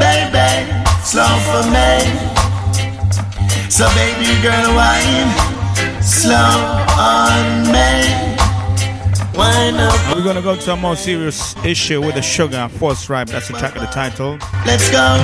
baby, 0.00 0.64
slow 1.04 1.28
for 1.48 1.64
me. 1.68 2.00
So 3.68 3.84
baby 3.96 4.32
girl, 4.40 4.72
wine 4.76 5.28
slow 6.00 6.56
on 6.96 7.68
me. 7.72 8.29
We're 9.40 10.22
gonna 10.22 10.42
go 10.42 10.54
to 10.54 10.72
a 10.72 10.76
more 10.76 10.96
serious 10.96 11.56
issue 11.64 12.00
with 12.02 12.14
the 12.14 12.22
sugar 12.22 12.68
force 12.68 13.08
ripe. 13.08 13.28
That's 13.28 13.48
the 13.48 13.54
track 13.54 13.74
of 13.74 13.80
the 13.80 13.88
title. 13.88 14.38
let's 14.66 14.90
go. 14.90 15.16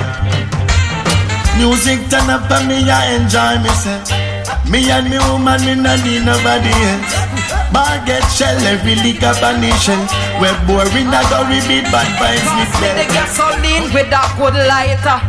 Music 1.57 1.99
turn 2.09 2.29
up 2.29 2.49
and 2.49 2.67
me 2.67 2.89
I 2.89 3.13
enjoy 3.15 3.61
myself. 3.63 4.36
Me 4.69 4.83
and 4.91 5.09
me 5.09 5.17
woman, 5.31 5.59
me 5.63 5.75
no 5.75 5.95
need 6.03 6.25
nobody 6.27 6.67
else. 6.91 7.15
Bar 7.71 8.03
get 8.05 8.23
shell, 8.27 8.57
every 8.67 8.95
lick 8.95 9.23
up 9.23 9.39
a 9.41 9.57
nation. 9.59 9.99
We're 10.43 10.55
boring, 10.67 11.07
I 11.07 11.23
go 11.31 11.47
repeat 11.47 11.87
bad 11.91 12.07
vibes, 12.19 12.47
me 12.55 12.63
See 12.75 12.91
the 12.99 13.05
gasoline 13.15 13.87
with 13.95 14.11
a 14.11 14.23
good 14.35 14.55
lighter. 14.67 15.19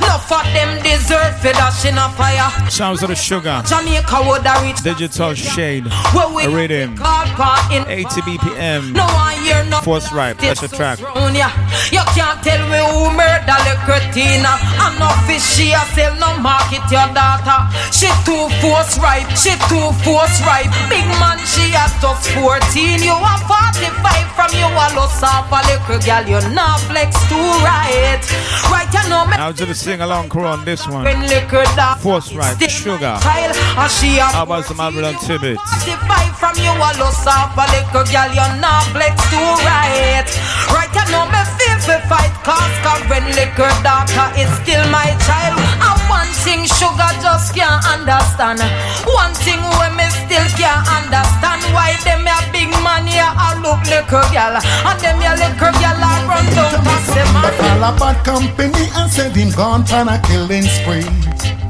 No 0.00 0.16
for 0.24 0.40
them 0.56 0.80
deserve 0.82 1.36
for 1.40 1.52
dash 1.52 1.84
in 1.84 1.96
a 1.98 2.08
fire. 2.16 2.48
Sounds 2.70 3.02
of 3.02 3.08
the 3.10 3.14
sugar. 3.14 3.62
Jamaica 3.66 4.16
would 4.26 4.42
have 4.48 4.62
reached 4.64 4.82
Digital 4.84 5.34
shade. 5.34 5.84
where 6.16 6.28
we 6.32 6.44
A 6.44 6.48
rhythm. 6.50 6.96
call 6.96 7.26
part 7.36 7.70
in 7.72 7.84
80 7.86 8.06
BPM. 8.22 8.92
No 8.92 9.04
one 9.04 9.34
hear 9.44 9.62
no 9.68 9.80
Force 9.80 10.10
right. 10.12 10.36
That's 10.38 10.60
the 10.62 10.68
track. 10.68 11.00
round 11.02 11.36
ya. 11.36 11.50
You 11.92 12.00
can't 12.16 12.40
tell 12.42 12.62
me 12.72 12.80
who 12.80 13.12
murder 13.12 13.58
the 13.68 13.76
cretina. 13.84 14.56
I'm 14.80 14.98
not 14.98 15.16
fishy, 15.28 15.74
I 15.74 15.84
sell 15.94 16.14
no 16.16 16.38
market 16.40 16.82
your 16.90 17.06
daughter. 17.12 17.60
She 17.92 18.08
too 18.24 18.48
force 18.60 18.85
ripe, 18.94 19.26
she 19.34 19.58
too 19.66 19.90
force 20.06 20.38
ripe. 20.46 20.70
Big 20.86 21.06
man, 21.18 21.42
she 21.42 21.74
has 21.74 21.90
just 21.98 22.30
14. 22.38 23.02
You 23.02 23.18
are 23.18 23.42
45 23.50 23.90
from 24.38 24.50
you 24.54 24.70
a 24.70 24.86
loss 24.94 25.18
off 25.26 25.50
a 25.50 25.58
little 25.66 25.98
girl. 26.06 26.22
You 26.22 26.38
not 26.54 26.78
flex 26.86 27.18
too 27.26 27.50
right. 27.66 28.22
Right, 28.70 28.86
you 28.94 29.02
know 29.10 29.26
me. 29.26 29.34
Now 29.34 29.50
to 29.50 29.66
the 29.66 29.74
sing 29.74 30.00
along 30.00 30.30
crew 30.30 30.46
on 30.46 30.64
this 30.64 30.86
one. 30.86 31.02
When 31.02 31.26
liquor 31.26 31.66
dark. 31.74 31.98
Force 31.98 32.32
ripe. 32.32 32.58
Sugar. 32.70 33.18
Child, 33.22 33.56
and 33.56 33.90
she 33.90 34.18
a 34.18 34.26
How 34.30 34.42
about 34.44 34.64
some 34.64 34.78
Admiral 34.80 35.14
Tibet? 35.24 35.56
45 35.56 36.36
from 36.38 36.54
you 36.60 36.70
a 36.70 36.90
loss 37.00 37.26
off 37.26 37.56
a 37.56 37.64
little 37.72 38.04
girl, 38.06 38.30
you're 38.36 38.56
not 38.60 38.84
flex 38.92 39.16
too 39.32 39.50
right. 39.64 40.28
Right, 40.70 40.92
you 40.92 41.04
know 41.10 41.24
me 41.32 41.40
feel 41.56 41.78
for 41.80 41.98
fight, 42.06 42.34
cause, 42.44 42.76
cause 42.84 43.02
when 43.08 43.24
liquor 43.34 43.72
daughter 43.80 44.28
is 44.36 44.50
still 44.60 44.84
my 44.92 45.08
child. 45.24 45.56
I 45.80 45.95
one 46.08 46.30
thing 46.46 46.66
sugar 46.66 47.10
just 47.18 47.54
can't 47.54 47.82
understand. 47.82 48.62
One 49.06 49.34
thing 49.42 49.58
where 49.78 49.90
me 49.90 50.06
still 50.10 50.46
can't 50.54 50.86
understand 50.86 51.62
why 51.74 51.98
them 52.06 52.26
a 52.26 52.38
big 52.54 52.70
man 52.84 53.06
here 53.06 53.26
a 53.26 53.58
look 53.58 53.82
little 53.90 54.22
girl 54.30 54.54
and 54.58 54.98
them 55.02 55.18
a 55.18 55.32
little 55.34 55.74
girl 55.82 55.98
a 55.98 56.12
run 56.30 56.46
down 56.54 56.74
past 56.86 57.10
them. 57.10 57.28
But 57.42 57.58
all 57.58 57.84
a 57.88 57.90
bad 57.98 58.24
company 58.24 58.86
and 58.94 59.10
said 59.10 59.34
him 59.34 59.50
gone 59.50 59.82
on 59.92 60.08
a 60.08 60.18
killing 60.22 60.66
spree. 60.66 61.06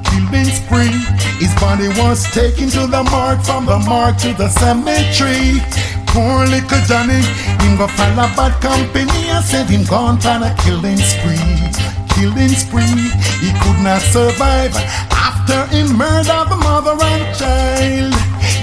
Killing 0.04 0.50
spree. 0.52 0.92
His 1.40 1.52
body 1.60 1.88
was 2.00 2.24
taken 2.32 2.68
to 2.70 2.86
the 2.86 3.02
mark, 3.10 3.44
from 3.44 3.66
the 3.66 3.78
mark 3.78 4.16
to 4.18 4.32
the 4.34 4.48
cemetery. 4.48 5.60
Poor 6.08 6.46
little 6.46 6.80
Johnny, 6.88 7.20
him 7.60 7.76
go 7.76 7.86
fall 7.88 8.18
a 8.20 8.28
bad 8.36 8.60
company 8.60 9.28
and 9.28 9.44
said 9.44 9.68
him 9.68 9.84
gone 9.84 10.18
on 10.26 10.42
a 10.42 10.54
killing 10.62 10.96
spree 10.96 11.85
killing 12.16 12.48
spree. 12.48 13.12
He 13.44 13.52
could 13.60 13.80
not 13.84 14.00
survive 14.00 14.74
after 15.12 15.66
he 15.74 15.82
murdered 15.84 16.48
the 16.48 16.56
mother 16.56 16.96
and 17.12 17.24
child. 17.36 18.14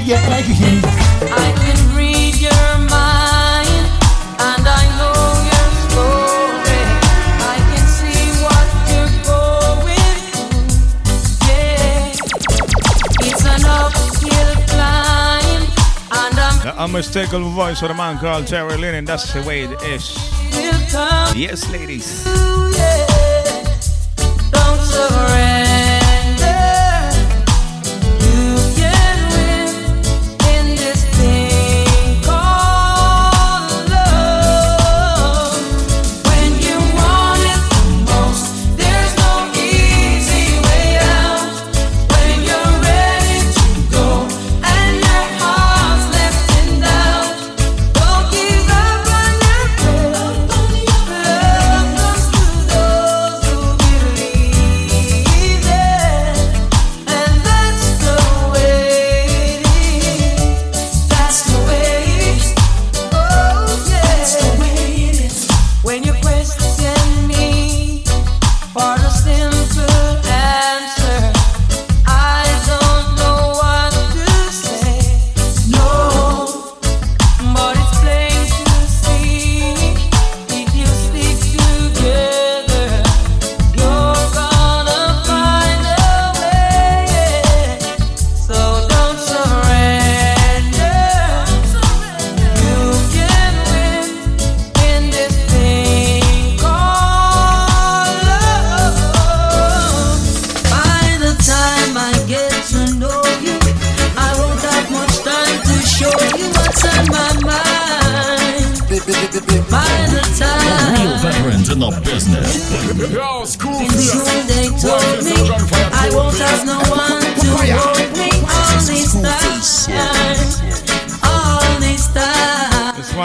Yet 0.04 0.24
I 0.38 0.42
he. 0.42 0.82
I 1.44 1.48
can 1.62 1.80
read 1.96 2.36
your 2.36 2.70
mind, 2.90 3.86
and 4.50 4.64
I 4.82 4.84
know 4.98 5.22
your 5.52 5.70
story. 5.86 6.84
I 7.54 7.58
can 7.70 7.86
see 7.98 8.24
what 8.44 8.68
you're 8.90 9.16
going 9.32 10.18
through. 10.34 10.68
Yeah, 11.48 13.28
it's 13.28 13.46
an 13.54 13.64
uphill 13.80 14.52
climb, 14.74 15.64
and 16.20 16.40
I'm. 16.40 16.56
The 16.66 16.74
unmistakable 16.84 17.52
voice 17.52 17.82
of 17.84 17.90
the 17.90 17.94
man 17.94 18.18
called 18.18 18.48
Terry 18.48 18.78
Linen. 18.78 19.06
That's 19.06 19.32
the 19.32 19.44
way 19.44 19.64
it 19.64 19.82
is. 19.84 20.18
Yes, 21.36 21.70
ladies 21.72 22.24
surrender 24.94 25.53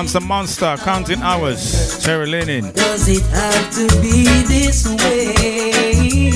It's 0.09 0.15
the 0.15 0.21
monster, 0.23 0.75
counting 0.79 1.21
hours. 1.21 2.03
Terry 2.03 2.27
Linen. 2.27 2.73
Does 2.73 3.09
it 3.09 3.27
have 3.27 3.71
to 3.75 3.87
be 4.01 4.25
this 4.49 4.89
way? 4.89 6.31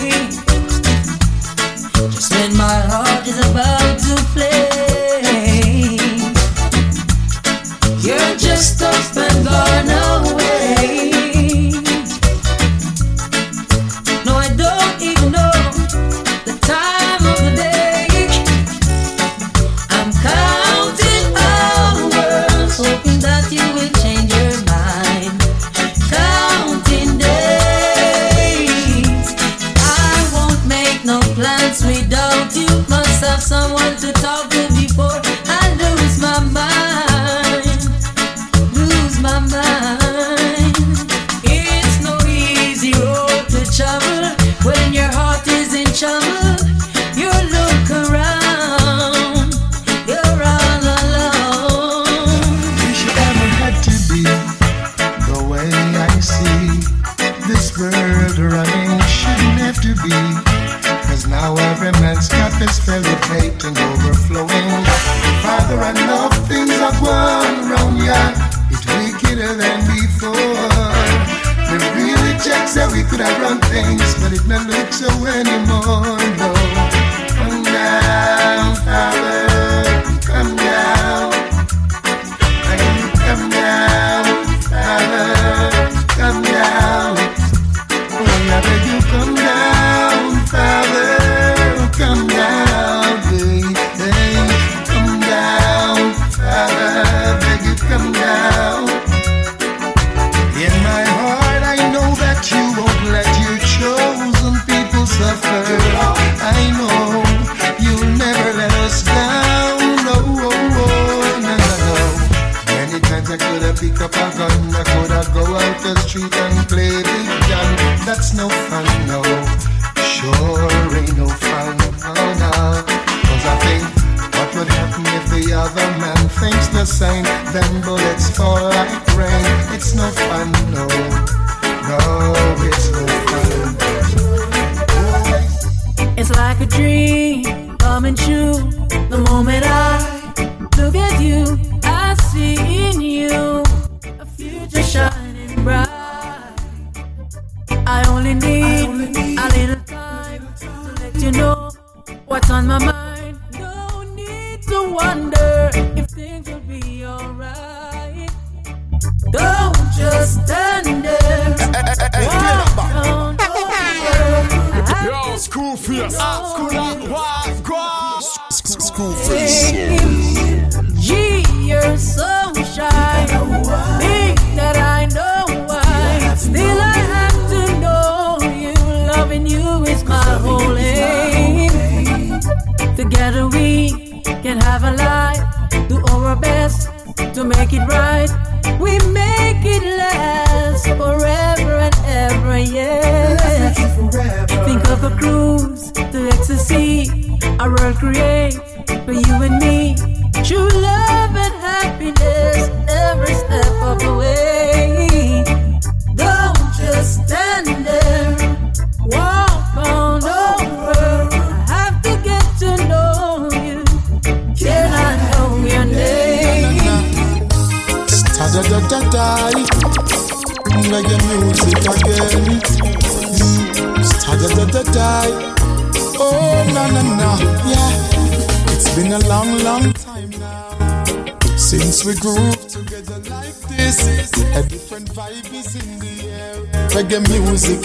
Just 2.11 2.35
when 2.35 2.55
my 2.55 2.81
heart 2.91 3.27
is 3.27 3.39
about 3.39 3.99
to 3.99 4.17
play. 4.35 4.52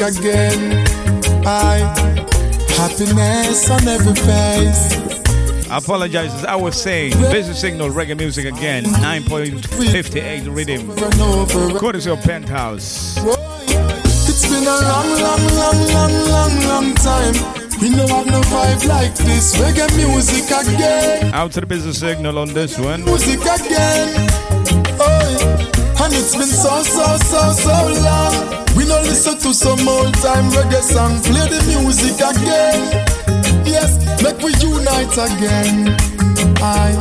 Again. 0.07 0.87
I 1.45 1.79
happiness 2.77 3.69
on 3.69 3.85
every 3.89 4.15
face. 4.15 5.67
I 5.69 5.79
apologize. 5.79 6.33
As 6.33 6.45
I 6.45 6.55
was 6.55 6.81
saying, 6.81 7.11
Busy 7.29 7.53
Signal 7.53 7.89
reggae 7.89 8.17
music 8.17 8.45
again. 8.45 8.85
9.58 8.85 10.55
rhythm. 10.55 10.95
Courtesy 11.77 12.09
of 12.09 12.21
Penthouse. 12.21 13.17
It's 13.17 14.47
been 14.47 14.63
a 14.63 14.79
long, 14.79 15.09
long, 15.09 15.43
long, 15.57 15.87
long, 15.91 16.13
long, 16.29 16.61
long 16.63 16.95
time. 16.95 17.33
We 17.81 17.93
don't 17.93 18.09
have 18.09 18.27
no 18.27 18.39
vibe 18.43 18.87
like 18.87 19.13
this. 19.15 19.57
Reggae 19.57 19.93
music 19.97 20.45
again. 20.45 21.33
Out 21.33 21.51
to 21.51 21.59
the 21.59 21.67
business 21.67 21.99
signal 21.99 22.39
on 22.39 22.53
this 22.53 22.79
one. 22.79 23.03
Music 23.03 23.41
again. 23.41 24.29
Oh, 25.01 25.71
and 26.01 26.13
it's 26.13 26.35
been 26.35 26.47
so, 26.47 26.81
so, 26.83 27.17
so, 27.17 27.41
so 27.53 27.77
long. 28.03 28.33
We 28.75 28.85
don't 28.85 29.03
listen 29.03 29.37
to 29.39 29.53
some 29.53 29.81
old 29.87 30.13
time 30.21 30.49
reggae 30.53 30.81
song. 30.81 31.21
Play 31.25 31.49
the 31.49 31.61
music 31.73 32.21
again. 32.21 33.05
Yes, 33.65 33.97
make 34.21 34.37
we 34.39 34.53
unite 34.61 35.17
again. 35.17 35.97
I 36.61 36.93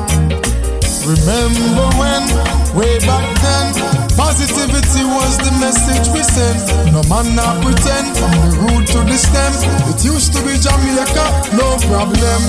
remember 1.04 1.86
when, 2.00 2.24
way 2.72 2.98
back 3.04 3.26
then, 3.44 3.68
positivity 4.16 5.04
was 5.04 5.36
the 5.38 5.52
message 5.60 6.08
we 6.16 6.22
sent. 6.24 6.92
No 6.92 7.04
man 7.12 7.36
not 7.36 7.62
pretend 7.62 8.16
from 8.16 8.32
the 8.40 8.50
root 8.64 8.86
to 8.96 9.00
the 9.04 9.16
stem. 9.16 9.52
It 9.92 10.04
used 10.04 10.32
to 10.34 10.40
be 10.42 10.56
Jamaica, 10.56 11.26
no 11.54 11.76
problem. 11.86 12.40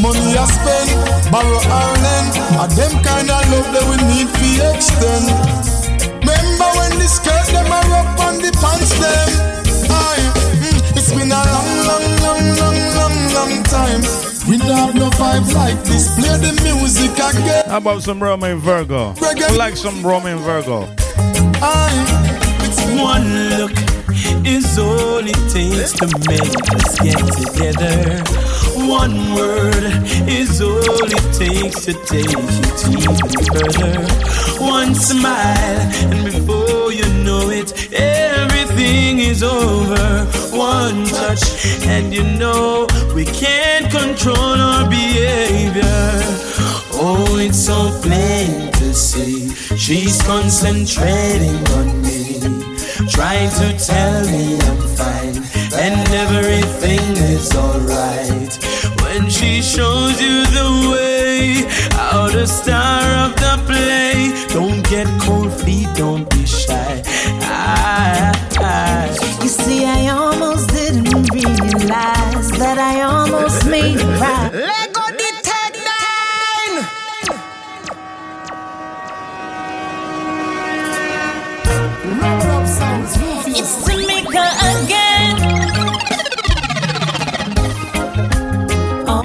Money 0.00 0.34
I 0.34 0.44
spend, 0.50 0.90
borrow 1.30 1.60
or 1.60 1.92
lend, 2.02 2.34
and 2.58 2.70
them 2.72 2.92
kind 3.04 3.30
of 3.30 3.42
love 3.52 3.68
that 3.76 3.84
we 3.86 3.96
need 4.10 4.26
to 4.26 4.48
extend. 4.74 5.73
Remember 6.44 6.70
when 6.78 6.92
the 7.00 7.08
skirt 7.08 7.46
them 7.56 7.72
are 7.72 7.90
up 7.96 8.20
on 8.20 8.34
the 8.36 8.52
pants 8.60 8.92
them? 9.00 9.28
Aye, 9.88 10.24
mm, 10.60 10.96
it's 10.96 11.10
been 11.10 11.32
a 11.32 11.42
long, 11.54 11.72
long, 11.88 12.06
long, 12.20 12.44
long, 12.60 12.78
long, 12.98 13.16
long 13.32 13.62
time. 13.64 14.00
We 14.48 14.58
don't 14.58 14.76
have 14.76 14.94
no 14.94 15.08
vibe 15.10 15.52
like 15.54 15.82
this. 15.84 16.14
Play 16.16 16.36
the 16.36 16.52
music 16.62 17.12
again. 17.12 17.64
How 17.66 17.78
about 17.78 18.02
some 18.02 18.22
Romain 18.22 18.58
Virgo? 18.58 19.12
Who 19.12 19.56
like 19.58 19.76
some 19.76 20.04
Romain 20.04 20.36
Virgo? 20.38 20.86
It's 22.66 22.80
one 23.00 23.48
look 23.50 23.72
is 24.46 24.78
all 24.78 25.24
it 25.24 25.40
takes 25.48 25.92
to 25.92 26.06
make 26.28 26.54
us 26.74 26.98
get 27.00 27.18
together. 27.40 28.53
One 28.86 29.34
word 29.34 29.84
is 30.28 30.60
all 30.60 30.78
it 30.78 31.24
takes 31.32 31.86
to 31.86 31.94
take 32.04 32.28
it 32.28 32.78
even 32.92 33.16
further. 33.48 33.94
One 34.62 34.94
smile, 34.94 35.80
and 36.12 36.24
before 36.26 36.92
you 36.92 37.06
know 37.24 37.48
it, 37.48 37.72
everything 37.92 39.20
is 39.20 39.42
over. 39.42 40.26
One 40.52 41.06
touch, 41.06 41.42
and 41.86 42.12
you 42.12 42.24
know 42.24 42.86
we 43.14 43.24
can't 43.24 43.90
control 43.90 44.36
our 44.36 44.88
behavior. 44.88 45.82
Oh, 46.92 47.38
it's 47.40 47.64
so 47.64 47.90
plain 48.02 48.70
to 48.72 48.92
see 48.92 49.48
she's 49.76 50.20
concentrating 50.22 51.56
on 51.78 52.02
me, 52.02 52.38
trying 53.08 53.50
to 53.60 53.78
tell 53.78 54.24
me 54.26 54.58
I'm 54.60 54.88
fine 54.96 55.53
and 55.78 56.08
everything 56.10 57.00
is 57.34 57.54
alright. 57.54 58.52
When 59.02 59.28
she 59.28 59.60
shows 59.62 60.20
you 60.20 60.44
the 60.58 60.68
way 60.92 61.64
out 61.94 62.32
the 62.32 62.46
star 62.46 63.02
of 63.26 63.34
the 63.36 63.54
play, 63.66 64.32
don't 64.48 64.82
get 64.88 65.06
cold 65.20 65.52
feet, 65.62 65.88
don't 65.96 66.28
be 66.30 66.46
shy. 66.46 67.02
I, 67.42 68.32
I, 68.58 69.42
You 69.42 69.48
see, 69.48 69.84
I 69.84 70.08
almost 70.08 70.70
didn't 70.70 71.32
realize 71.32 72.50
that 72.62 72.78
I 72.78 73.02
almost 73.02 73.66
made 73.66 73.96
it 74.00 74.20
right. 74.20 74.53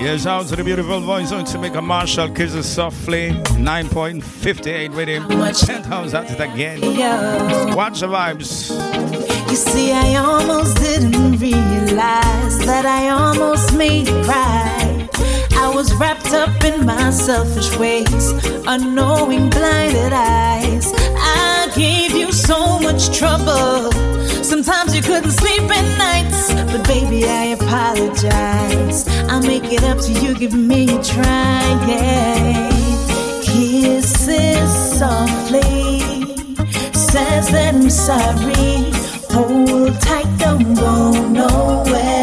Yes, 0.09 0.25
out 0.25 0.47
to 0.47 0.55
the 0.55 0.63
beautiful 0.63 1.01
voice 1.01 1.31
of 1.31 1.41
Tamika 1.41 1.83
Marshall, 1.83 2.29
Kisses 2.29 2.65
Softly, 2.65 3.29
9.58 3.29 4.95
rhythm. 4.95 5.27
Penthouse 5.27 6.15
at 6.15 6.31
it 6.31 6.39
again. 6.39 6.81
Watch 7.75 7.99
the 7.99 8.07
vibes. 8.07 8.71
You 9.51 9.55
see, 9.55 9.91
I 9.91 10.15
almost 10.15 10.77
didn't 10.77 11.37
realize 11.37 12.57
that 12.65 12.87
I 12.87 13.09
almost 13.09 13.75
made 13.77 14.07
it 14.07 14.25
right. 14.25 15.07
I 15.51 15.71
was 15.75 15.93
wrapped 15.93 16.33
up 16.33 16.63
in 16.63 16.87
my 16.87 17.11
selfish 17.11 17.77
ways, 17.77 18.31
unknowing 18.65 19.51
blinded 19.51 20.11
eyes. 20.11 20.91
I 21.17 21.71
gave 21.75 22.13
you 22.13 22.31
so 22.31 22.79
much 22.79 23.15
trouble. 23.15 24.08
Sometimes 24.61 24.93
you 24.93 25.01
couldn't 25.01 25.31
sleep 25.31 25.61
at 25.71 25.97
nights, 25.97 26.53
but 26.69 26.85
baby, 26.85 27.23
I 27.23 27.55
apologize. 27.57 29.07
I'll 29.29 29.41
make 29.41 29.63
it 29.71 29.85
up 29.85 29.99
to 29.99 30.11
you, 30.11 30.35
give 30.35 30.53
me 30.53 30.83
a 30.83 31.01
try. 31.01 31.63
Yeah. 31.87 32.69
Kisses 33.41 34.99
softly 34.99 36.01
says 36.91 37.47
that 37.51 37.73
I'm 37.73 37.89
sorry. 37.89 38.91
Hold 39.31 39.97
tight, 40.01 40.27
don't 40.39 40.73
go 40.75 41.13
nowhere. 41.29 42.18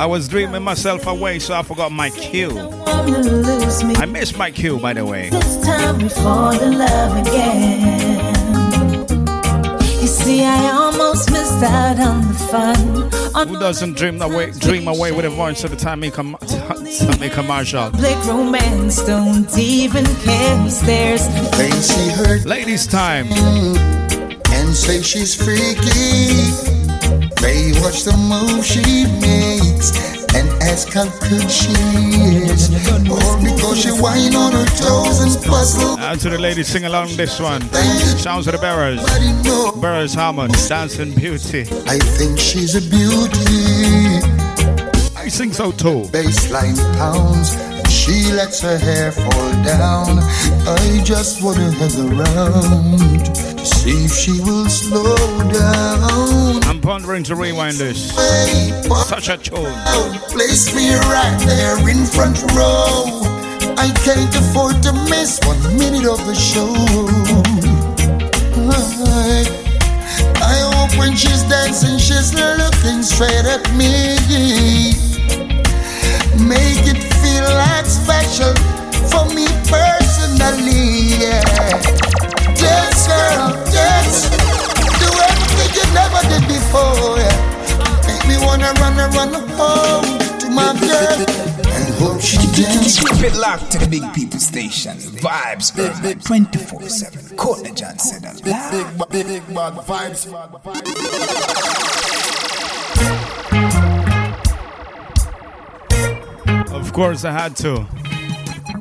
I 0.00 0.06
was 0.06 0.28
dreaming 0.28 0.62
myself 0.62 1.06
away, 1.06 1.38
so 1.40 1.52
I 1.52 1.62
forgot 1.62 1.92
my 1.92 2.08
cue. 2.08 2.58
I 2.86 4.06
missed 4.06 4.38
my 4.38 4.50
cue, 4.50 4.78
by 4.78 4.94
the 4.94 5.04
way. 5.04 5.28
This 5.28 5.62
time 5.62 5.98
we 5.98 6.08
fall 6.08 6.58
in 6.58 6.78
love 6.78 7.18
again. 7.18 8.18
You 10.00 10.06
see, 10.06 10.42
I 10.42 10.70
almost 10.72 11.30
missed 11.30 11.62
out 11.62 12.00
on 12.00 12.26
the 12.26 12.34
fun. 12.50 13.46
Who 13.48 13.60
doesn't 13.60 13.98
dream 13.98 14.22
away, 14.22 14.52
dream 14.52 14.88
away 14.88 15.12
with 15.12 15.26
a 15.26 15.30
voice 15.30 15.64
of 15.64 15.70
the 15.70 15.76
time 15.76 16.00
make 16.00 16.16
a, 16.16 16.22
make 16.22 17.36
a 17.36 17.42
Marshall? 17.42 17.90
Blick 17.90 18.24
romance 18.24 19.04
don't 19.04 19.58
even 19.58 20.06
care 20.06 20.56
who 20.56 20.70
stares. 20.70 21.28
They 21.58 21.70
see 21.72 22.08
her 22.12 22.38
Ladies' 22.48 22.86
time. 22.86 23.26
and 23.30 24.74
say 24.74 25.02
she's 25.02 25.34
freaky. 25.34 26.79
They 27.50 27.72
watch 27.82 28.04
the 28.04 28.16
move 28.16 28.64
she 28.64 29.06
makes 29.18 29.90
and 30.36 30.46
ask 30.62 30.92
how 30.92 31.06
good 31.18 31.50
she 31.50 31.72
is. 32.46 32.70
Or 33.10 33.42
because 33.42 33.82
she 33.82 33.90
whine 33.90 34.36
on 34.36 34.52
her 34.52 34.66
toes 34.66 35.18
and 35.18 35.44
puzzle. 35.44 35.98
Out 35.98 36.20
to 36.20 36.30
the 36.30 36.38
ladies, 36.38 36.68
sing 36.68 36.84
along 36.84 37.16
this 37.16 37.40
one. 37.40 37.62
Sounds 38.18 38.46
of 38.46 38.52
the 38.52 38.58
Beres. 38.58 39.00
Beres 39.82 40.14
Hammond, 40.14 40.54
Dancing 40.68 41.12
Beauty. 41.12 41.62
I 41.88 41.98
think 41.98 42.38
she's 42.38 42.76
a 42.76 42.82
beauty. 42.88 44.22
I 45.16 45.28
think 45.28 45.52
so 45.54 45.72
too. 45.72 46.02
Baseline 46.12 46.78
pounds. 46.98 47.69
She 48.00 48.32
lets 48.32 48.62
her 48.62 48.78
hair 48.78 49.12
fall 49.12 49.52
down. 49.62 50.20
I 50.66 51.02
just 51.04 51.42
wanna 51.42 51.70
hang 51.70 52.10
around 52.10 53.36
to 53.36 53.66
see 53.66 54.06
if 54.06 54.12
she 54.12 54.40
will 54.40 54.70
slow 54.70 55.16
down. 55.52 56.64
I'm 56.64 56.80
pondering 56.80 57.22
to 57.24 57.36
rewind 57.36 57.76
this. 57.76 58.16
Such 59.06 59.28
a 59.28 59.36
tune. 59.36 59.74
Place 60.32 60.74
me 60.74 60.94
right 60.94 61.38
there 61.44 61.76
in 61.90 62.06
front 62.06 62.40
row. 62.56 63.20
I 63.76 63.92
can't 64.02 64.34
afford 64.34 64.82
to 64.84 64.92
miss 65.10 65.38
one 65.44 65.60
minute 65.76 66.08
of 66.08 66.24
the 66.26 66.34
show. 66.34 66.72
I, 68.64 69.44
I 70.40 70.56
hope 70.72 70.98
when 70.98 71.14
she's 71.14 71.42
dancing, 71.42 71.98
she's 71.98 72.32
looking 72.32 73.02
straight 73.02 73.44
at 73.44 73.70
me. 73.76 75.09
Make 76.40 76.88
it 76.88 77.00
feel 77.20 77.44
like 77.44 77.84
special 77.86 78.54
for 79.12 79.24
me 79.34 79.46
personally. 79.68 81.20
Yeah. 81.20 81.44
Dance, 82.56 83.06
girl, 83.06 83.52
dance. 83.68 84.30
Do 84.98 85.08
everything 85.28 85.70
you 85.76 85.86
never 85.92 86.20
did 86.32 86.44
before. 86.48 87.18
Yeah. 87.20 87.36
Make 88.06 88.24
me 88.26 88.36
wanna 88.44 88.72
run, 88.80 88.96
run 89.12 89.34
home 89.56 90.18
to 90.38 90.50
my 90.50 90.72
girl 90.80 91.50
and 91.68 91.94
hope 92.00 92.20
she 92.20 92.38
dances. 92.56 92.98
Keep 92.98 93.32
it 93.32 93.36
locked 93.36 93.72
to 93.72 93.78
the 93.78 93.86
big 93.86 94.12
people 94.14 94.40
station. 94.40 94.96
Vibes 94.96 95.76
Urban 95.78 96.20
24 96.20 96.88
7. 96.88 97.36
Courtney 97.36 97.72
Johnson. 97.72 98.22
Big, 98.42 98.56
big, 98.70 98.86
big, 99.10 99.26
big 99.26 99.54
bad 99.54 99.74
vibes. 99.84 100.26
Of 106.90 106.96
course, 106.96 107.24
I 107.24 107.30
had 107.30 107.54
to. 107.58 107.86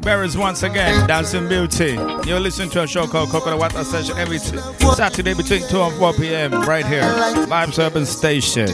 Beres 0.01 0.35
once 0.35 0.63
again, 0.63 1.05
Dancing 1.07 1.47
Beauty. 1.47 1.93
You're 2.27 2.39
listening 2.39 2.71
to 2.71 2.81
a 2.81 2.87
show 2.87 3.05
called 3.05 3.29
Coconut 3.29 3.59
Water 3.59 3.83
Session 3.83 4.17
every 4.17 4.39
Saturday 4.39 5.35
between 5.35 5.61
2 5.67 5.79
and 5.79 5.95
4 5.99 6.13
p.m. 6.13 6.53
right 6.63 6.83
here, 6.83 7.03
Vibes 7.03 7.77
Urban 7.77 8.07
Station. 8.07 8.65
They 8.65 8.73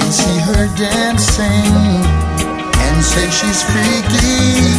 see 0.00 0.38
her 0.40 0.74
dancing 0.74 1.74
and 2.80 3.04
say 3.04 3.28
she's 3.28 3.62
freaky. 3.62 4.72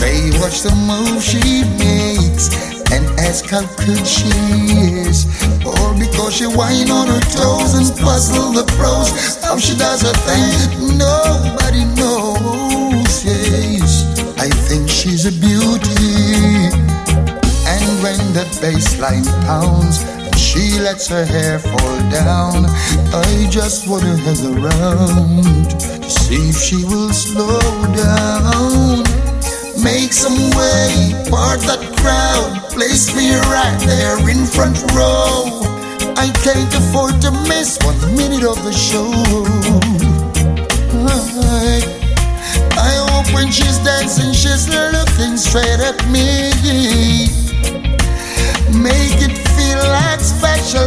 They 0.00 0.30
watch 0.40 0.62
the 0.62 0.72
move 0.88 1.22
she 1.22 1.62
makes 1.76 2.77
and 2.92 3.04
ask 3.20 3.46
how 3.46 3.66
good 3.84 4.06
she 4.06 4.28
is. 5.04 5.26
Or 5.64 5.94
because 5.98 6.36
she 6.36 6.46
whine 6.46 6.90
on 6.90 7.08
her 7.08 7.20
toes 7.20 7.74
and 7.74 7.88
puzzle 7.98 8.52
the 8.52 8.64
pros. 8.76 9.36
How 9.42 9.58
she 9.58 9.76
does 9.76 10.02
her 10.02 10.16
thing, 10.28 10.98
nobody 10.98 11.84
knows. 11.98 13.24
Yes, 13.24 14.04
I 14.38 14.48
think 14.48 14.88
she's 14.88 15.26
a 15.26 15.32
beauty. 15.32 16.70
And 17.68 18.02
when 18.02 18.18
the 18.32 18.46
bass 18.60 18.98
line 18.98 19.24
pounds, 19.44 20.04
she 20.38 20.78
lets 20.78 21.08
her 21.08 21.24
hair 21.24 21.58
fall 21.58 21.98
down. 22.10 22.66
I 23.12 23.46
just 23.50 23.88
wanna 23.88 24.16
hang 24.16 24.56
around 24.56 25.70
to 25.70 26.10
see 26.10 26.48
if 26.48 26.56
she 26.56 26.84
will 26.84 27.12
slow 27.12 27.60
down. 27.94 29.04
Make 29.82 30.12
some 30.12 30.38
way, 30.56 31.12
part 31.30 31.60
that 31.68 31.82
crowd, 31.98 32.67
place 32.78 33.12
me 33.16 33.34
right 33.50 33.76
there 33.90 34.18
in 34.30 34.46
front 34.46 34.78
row. 34.94 35.50
I 36.14 36.30
can't 36.46 36.72
afford 36.72 37.20
to 37.22 37.32
miss 37.50 37.76
one 37.82 37.98
minute 38.14 38.46
of 38.46 38.62
the 38.62 38.70
show. 38.70 39.10
I, 41.02 41.82
I 42.78 42.92
hope 43.10 43.34
when 43.34 43.50
she's 43.50 43.78
dancing, 43.78 44.32
she's 44.32 44.68
looking 44.68 45.36
straight 45.36 45.82
at 45.82 45.98
me. 46.14 46.54
Make 48.70 49.18
it 49.26 49.34
feel 49.58 49.82
like 49.98 50.20
special 50.20 50.86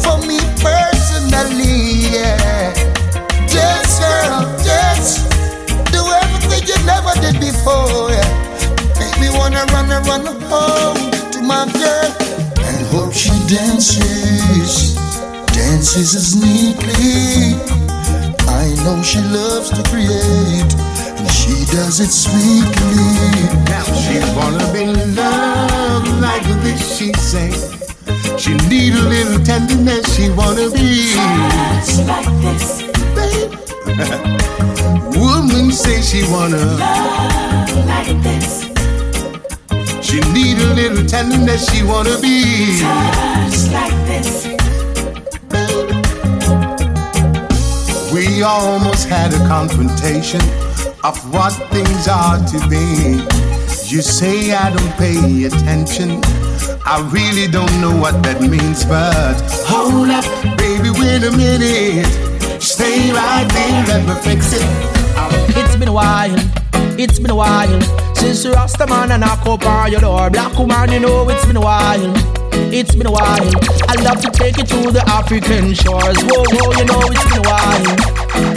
for 0.00 0.16
me 0.24 0.40
personally. 0.64 2.16
Yeah. 2.16 2.72
Dance, 3.52 4.00
girl, 4.00 4.40
dance. 4.64 5.20
Do 5.92 6.00
everything 6.00 6.64
you 6.64 6.78
never 6.88 7.12
did 7.20 7.36
before. 7.38 8.08
Yeah. 8.08 8.24
Make 8.98 9.20
me 9.20 9.28
wanna 9.36 9.66
run 9.74 9.92
and 9.92 10.06
run 10.06 10.24
home 10.48 11.25
my 11.46 11.64
girl 11.72 12.10
and 12.58 12.86
hope 12.88 13.12
she 13.12 13.30
dances, 13.46 14.94
dances 15.54 16.14
as 16.14 16.34
neatly. 16.34 17.54
I 18.48 18.74
know 18.82 19.00
she 19.02 19.20
loves 19.30 19.70
to 19.70 19.82
create, 19.88 20.74
and 21.18 21.30
she 21.30 21.64
does 21.70 22.00
it 22.00 22.10
sweetly. 22.10 23.06
Now 23.70 23.84
she 23.94 24.18
wanna 24.34 24.66
be 24.72 24.86
loved 25.14 26.20
like 26.20 26.42
this, 26.62 26.98
she 26.98 27.12
say. 27.14 27.50
She 28.36 28.54
need 28.68 28.94
a 28.94 29.02
little 29.02 29.42
tenderness, 29.44 30.16
she 30.16 30.28
wanna 30.30 30.68
be 30.70 31.14
Touch 31.14 31.98
like 32.06 32.30
this, 32.42 32.82
babe. 33.14 33.52
Woman 35.16 35.70
say 35.72 36.02
she 36.02 36.22
wanna 36.30 36.58
love 36.58 37.86
like 37.86 38.22
this, 38.22 38.65
She 40.16 40.22
need 40.32 40.56
a 40.56 40.72
little 40.72 41.04
tenderness, 41.04 41.70
she 41.70 41.82
wanna 41.82 42.18
be 42.22 42.80
touch 42.80 43.68
like 43.70 43.92
this. 44.08 44.46
We 48.14 48.42
almost 48.42 49.08
had 49.08 49.34
a 49.34 49.46
confrontation 49.46 50.40
of 51.04 51.18
what 51.34 51.52
things 51.70 52.08
are 52.08 52.38
to 52.38 52.58
be. 52.70 53.20
You 53.92 54.00
say 54.00 54.54
I 54.54 54.70
don't 54.70 54.96
pay 54.96 55.44
attention. 55.44 56.22
I 56.86 57.06
really 57.12 57.46
don't 57.46 57.78
know 57.82 57.94
what 57.94 58.22
that 58.22 58.40
means, 58.40 58.86
but 58.86 59.36
hold 59.68 60.08
up, 60.08 60.24
baby, 60.56 60.88
wait 60.88 61.24
a 61.24 61.30
minute. 61.36 62.62
Stay 62.62 63.12
right 63.12 63.46
there, 63.52 63.84
let 63.84 64.06
me 64.08 64.14
fix 64.22 64.54
it. 64.54 64.64
It's 65.58 65.76
been 65.76 65.88
a 65.88 65.92
while, 65.92 66.34
it's 66.98 67.18
been 67.18 67.30
a 67.30 67.36
while 67.36 68.05
you 68.26 68.52
Rasta 68.52 68.86
man 68.86 69.12
and 69.12 69.20
knock 69.20 69.46
up 69.46 69.64
on 69.64 69.90
your 69.90 70.00
door. 70.00 70.30
Black 70.30 70.58
woman, 70.58 70.90
you 70.90 71.00
know 71.00 71.28
it's 71.28 71.44
been 71.46 71.56
a 71.56 71.60
while. 71.60 72.12
It's 72.72 72.94
been 72.94 73.06
a 73.06 73.10
while. 73.12 73.50
I 73.88 73.94
love 74.02 74.20
to 74.22 74.30
take 74.30 74.56
you 74.56 74.64
to 74.64 74.90
the 74.90 75.04
African 75.06 75.72
shores. 75.74 76.18
Whoa, 76.22 76.42
whoa, 76.42 76.72
you 76.78 76.84
know 76.84 77.00
it's 77.06 77.24
been 77.24 77.38
a 77.38 77.48
while. 77.48 77.86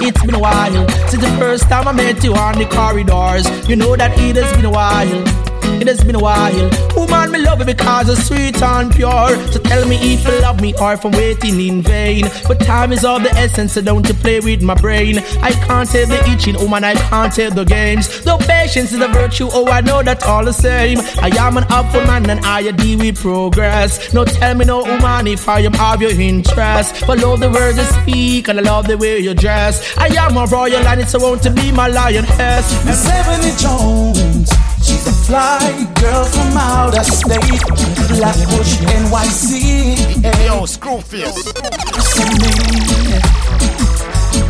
It's 0.02 0.26
been 0.26 0.36
a 0.36 0.40
while 0.40 0.90
since 1.08 1.24
the 1.24 1.36
first 1.38 1.64
time 1.64 1.88
I 1.88 1.92
met 1.92 2.24
you 2.24 2.34
on 2.34 2.58
the 2.58 2.66
corridors. 2.66 3.46
You 3.70 3.76
know 3.76 3.96
that 3.96 4.18
it 4.18 4.36
has 4.38 4.52
been 4.56 4.66
a 4.66 4.72
while. 4.72 5.49
It 5.82 5.88
has 5.88 6.04
been 6.04 6.16
a 6.16 6.20
while. 6.20 6.70
Woman, 6.96 7.32
me 7.32 7.40
love 7.40 7.60
you 7.60 7.66
because 7.66 8.10
it's 8.10 8.28
sweet 8.28 8.62
and 8.62 8.94
pure. 8.94 9.30
So 9.52 9.60
tell 9.60 9.88
me 9.88 9.96
if 10.14 10.26
you 10.28 10.42
love 10.42 10.62
me 10.62 10.74
or 10.82 10.94
if 10.94 11.06
I'm 11.06 11.12
waiting 11.12 11.60
in 11.60 11.82
vain. 11.82 12.26
But 12.48 12.60
time 12.60 12.92
is 12.92 13.06
of 13.06 13.24
the 13.24 13.32
essence, 13.32 13.74
so 13.74 13.82
don't 13.82 14.08
you 14.08 14.14
play 14.16 14.40
with 14.40 14.62
my 14.62 14.76
brain. 14.76 15.20
I 15.42 15.52
can't 15.52 15.90
tell 15.90 16.08
the 16.08 16.20
itching, 16.30 16.56
oh 16.58 16.64
woman, 16.64 16.84
I 16.84 16.96
can't 16.96 17.34
tell 17.34 17.52
the 17.52 17.64
games. 17.64 18.22
Though 18.24 18.38
patience 18.38 18.92
is 18.92 19.02
a 19.02 19.08
virtue, 19.08 19.48
oh, 19.52 19.68
I 19.68 19.82
know 19.82 20.04
that's 20.04 20.26
all 20.26 20.44
the 20.44 20.54
same. 20.54 21.00
I 21.22 21.30
am 21.40 21.58
an 21.58 21.64
awful 21.70 22.02
man 22.06 22.30
and 22.30 22.40
I 22.46 22.70
deal 22.72 23.00
with 23.00 23.20
progress. 23.20 24.14
No, 24.14 24.26
tell 24.26 24.56
me 24.56 24.66
no, 24.66 24.82
oh 24.82 24.92
woman, 24.92 25.28
if 25.28 25.48
I 25.48 25.62
am 25.62 25.76
of 25.80 26.02
your 26.02 26.12
interest. 26.12 27.06
But 27.08 27.20
love 27.20 27.40
the 27.40 27.50
words 27.50 27.78
you 27.78 27.86
speak 27.86 28.48
and 28.50 28.60
I 28.60 28.64
love 28.64 28.88
the 28.88 28.98
way 28.98 29.20
you 29.20 29.34
dress. 29.34 29.98
I 29.98 30.08
am 30.08 30.36
a 30.38 30.46
royal 30.46 30.86
and 30.86 31.00
it's 31.00 31.14
a 31.14 31.20
want 31.20 31.42
to 31.44 31.52
be 31.52 31.72
my 31.72 31.88
lioness. 31.88 32.86
Miss 32.86 33.08
Ebony 33.08 33.56
Jones, 33.58 34.50
she's 34.82 35.06
a 35.08 35.12
fly 35.12 35.88
girl 36.00 36.26
from 36.26 36.58
outer 36.58 37.04
state, 37.04 37.62
Flatbush, 38.10 38.78
NYC. 39.00 40.24
Yo, 40.46 40.66
Screwface. 40.66 41.36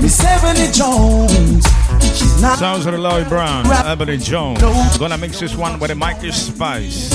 Miss 0.02 0.24
Ebony 0.24 0.72
Jones. 0.72 1.66
She's 2.18 2.42
not 2.42 2.58
Sounds 2.58 2.86
of 2.86 2.94
the 2.94 2.98
Lloyd 2.98 3.28
Brown, 3.30 3.66
Ebony 3.86 4.18
Jones. 4.18 4.60
Gonna 4.98 5.18
mix 5.18 5.40
this 5.40 5.56
one 5.56 5.80
with 5.80 5.92
a 5.92 5.96
Michael 5.96 6.32
Spice. 6.32 7.12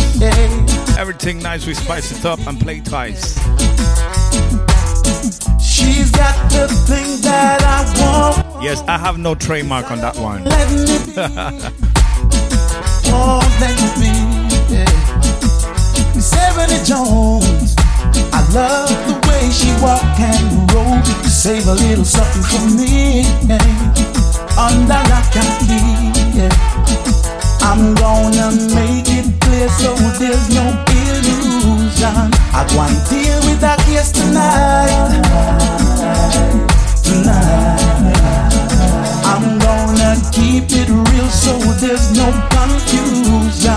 Everything 0.99 1.39
nice, 1.39 1.66
we 1.66 1.74
spice 1.74 2.12
it 2.16 2.24
up 2.24 2.39
and 2.47 2.61
play 2.61 2.81
twice. 2.81 3.35
She's 5.61 6.11
got 6.11 6.51
the 6.51 6.69
thing 6.86 7.20
that 7.23 7.62
I 7.62 7.85
want. 8.01 8.62
Yes, 8.62 8.82
I 8.86 8.99
have 8.99 9.19
no 9.19 9.35
trademark 9.35 9.91
on 9.91 9.99
that 9.99 10.16
one. 10.16 10.45
Let 13.15 13.31
me 13.31 13.31
Oh, 13.31 13.41
let 13.61 13.74
me 13.81 13.89
be. 14.01 14.74
Yeah. 14.74 15.05
Jones. 16.85 17.74
I 18.32 18.45
love 18.53 18.91
the 19.07 19.15
way 19.28 19.51
she 19.51 19.70
walk 19.81 20.03
and 20.20 20.70
roll. 20.73 21.03
Save 21.24 21.66
a 21.66 21.74
little 21.74 22.05
something 22.05 22.43
for 22.43 22.65
me. 22.77 23.24
Under 24.59 25.01
lock 25.09 25.36
and 25.36 25.53
key. 25.65 26.15
I'm 27.62 27.95
gonna 27.95 28.51
make 28.74 29.09
it 29.09 29.41
clear 29.41 29.69
so 29.70 29.95
there's 30.19 30.49
no 30.55 30.66
illusion. 30.93 32.31
I 32.53 32.66
want 32.77 32.93
to 32.93 33.15
deal 33.15 33.41
with 33.49 33.61
that 33.61 33.78
case 33.86 34.12
tonight. 34.12 35.11
Tonight. 37.03 38.44
Keep 40.55 40.70
it 40.70 40.89
real 40.89 41.28
so 41.31 41.51
there's 41.82 42.12
no 42.16 42.31
confusion. 42.55 43.74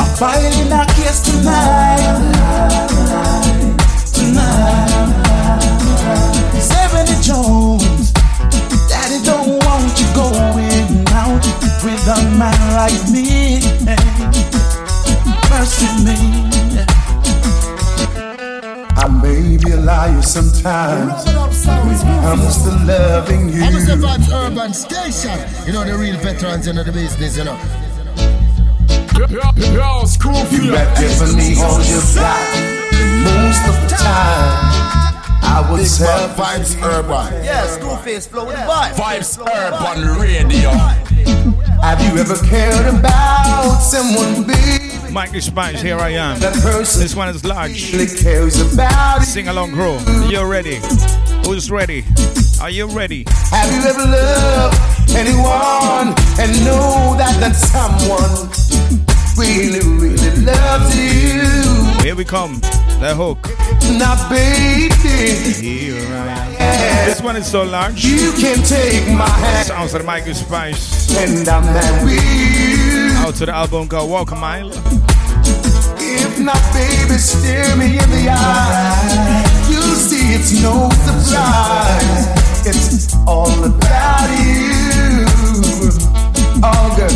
I'm 0.00 0.08
filing 0.16 0.70
that 0.72 0.88
case 0.96 1.20
tonight. 1.20 2.00
Tonight. 4.08 4.88
Seventy 6.58 7.20
Jones. 7.20 8.12
Daddy 8.88 9.20
don't 9.26 9.62
want 9.66 9.92
you 10.00 10.08
going 10.16 11.04
out 11.12 11.44
with 11.84 12.08
a 12.08 12.16
man 12.32 12.56
like 12.72 13.04
me. 13.12 13.60
Mercy 15.50 15.84
me. 16.02 16.69
I 19.02 19.08
may 19.08 19.56
be 19.56 19.72
a 19.72 19.76
liar 19.78 20.20
sometimes 20.20 21.24
when 21.24 21.88
it 21.88 22.04
comes 22.04 22.62
to 22.64 22.70
loving 22.84 23.48
you. 23.48 23.62
I'm 23.62 23.74
a 23.74 23.96
Vibes 23.96 24.30
Urban 24.30 24.74
Station. 24.74 25.38
You 25.66 25.72
know 25.72 25.84
the 25.84 25.96
real 25.96 26.18
veterans 26.18 26.66
in 26.66 26.76
the 26.76 26.84
business, 26.84 27.34
you 27.34 27.44
know. 27.44 27.58
Yo, 29.16 30.04
school 30.04 30.36
You 30.52 30.72
got 30.72 30.94
Tiffany 30.98 31.56
on 31.56 31.80
your 31.88 32.04
back. 32.14 32.56
And 32.92 33.24
most 33.24 33.64
of 33.68 33.88
the 33.88 33.96
time, 33.96 34.68
I 35.44 35.66
would 35.70 35.86
say 35.86 36.04
Vibes 36.36 36.76
Urban. 36.82 37.42
Yeah, 37.42 37.66
Screwface 37.68 38.28
flow 38.28 38.44
with 38.44 38.56
the 38.56 38.62
vibe. 38.62 38.96
Vibes 38.96 39.38
Urban 39.40 40.20
Radio. 40.20 40.72
Have 41.80 42.02
you 42.02 42.20
ever 42.20 42.36
cared 42.46 42.94
about 42.94 43.78
someone 43.78 44.46
big? 44.46 44.79
Mikey 45.12 45.40
Spice, 45.40 45.82
here 45.82 45.98
I 45.98 46.10
am. 46.10 46.38
This 46.40 47.16
one 47.16 47.28
is 47.28 47.44
large. 47.44 47.90
Sing 49.24 49.48
along, 49.48 49.72
crew. 49.72 49.98
You're 50.28 50.46
ready. 50.48 50.78
Who's 51.44 51.70
ready? 51.70 52.04
Are 52.60 52.70
you 52.70 52.86
ready? 52.86 53.24
Have 53.50 53.70
you 53.72 53.90
ever 53.90 54.04
loved 54.06 54.78
anyone 55.10 56.14
and 56.38 56.52
know 56.64 57.16
that 57.18 57.36
that 57.40 57.56
someone 57.56 58.50
really, 59.36 59.80
really 59.98 60.44
loves 60.44 60.96
you? 60.96 62.02
Here 62.04 62.14
we 62.14 62.24
come. 62.24 62.60
The 63.00 63.14
hook. 63.14 63.48
Now, 63.98 64.28
baby, 64.28 64.94
Here 65.60 65.96
I 66.14 66.56
am. 66.60 67.08
This 67.08 67.20
one 67.20 67.36
is 67.36 67.50
so 67.50 67.62
large. 67.64 68.04
you 68.04 68.32
can 68.32 68.58
take 68.62 69.06
my 69.08 69.28
hand 69.28 69.66
Sounds 69.66 69.92
like 69.94 70.04
Mikey 70.04 70.34
Spice. 70.34 71.16
and 71.16 71.48
I'm 71.48 71.64
not 71.66 72.04
with 72.04 72.22
you. 72.22 72.79
Out 73.20 73.34
to 73.36 73.44
the 73.46 73.54
album 73.54 73.86
called 73.86 74.10
Walk 74.10 74.30
a 74.30 74.34
Mile. 74.34 74.70
If 76.00 76.40
not, 76.40 76.62
baby, 76.72 77.18
stare 77.18 77.76
me 77.76 77.98
in 77.98 78.10
the 78.10 78.30
eye. 78.30 79.44
You'll 79.68 79.94
see 79.94 80.34
it's 80.34 80.52
no 80.62 80.88
surprise. 81.04 82.26
It's 82.66 83.14
all 83.26 83.52
about 83.62 84.28
you. 84.40 85.26
All 86.64 86.96
good. 86.96 87.12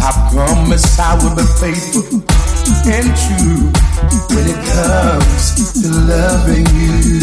I 0.00 0.10
promise 0.32 0.98
I 0.98 1.14
will 1.20 1.36
be 1.36 1.44
faithful 1.60 2.24
and 2.88 3.12
true 3.22 3.68
when 4.34 4.46
it 4.48 4.60
comes 4.72 5.82
to 5.82 5.88
loving 6.08 6.66
you. 6.80 7.20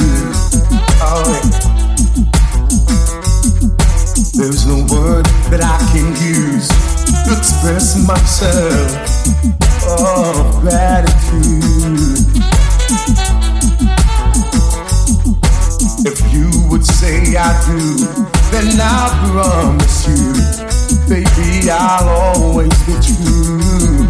Oh, 1.02 1.26
yeah. 1.44 1.47
Myself 8.08 8.90
of 10.00 10.62
gratitude. 10.62 12.24
If 16.08 16.34
you 16.34 16.50
would 16.70 16.86
say 16.86 17.36
I 17.36 17.52
do, 17.68 18.08
then 18.52 18.80
I 18.80 19.10
promise 19.30 20.08
you, 20.08 20.34
baby, 21.10 21.70
I'll 21.70 22.08
always 22.08 22.72
be 22.86 22.94
true. 22.94 24.08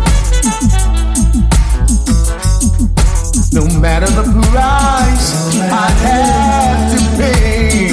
No 3.51 3.65
matter 3.79 4.11
the 4.11 4.25
price 4.51 5.57
I 5.71 5.89
have 6.05 6.81
to 6.93 6.99
pay, 7.17 7.89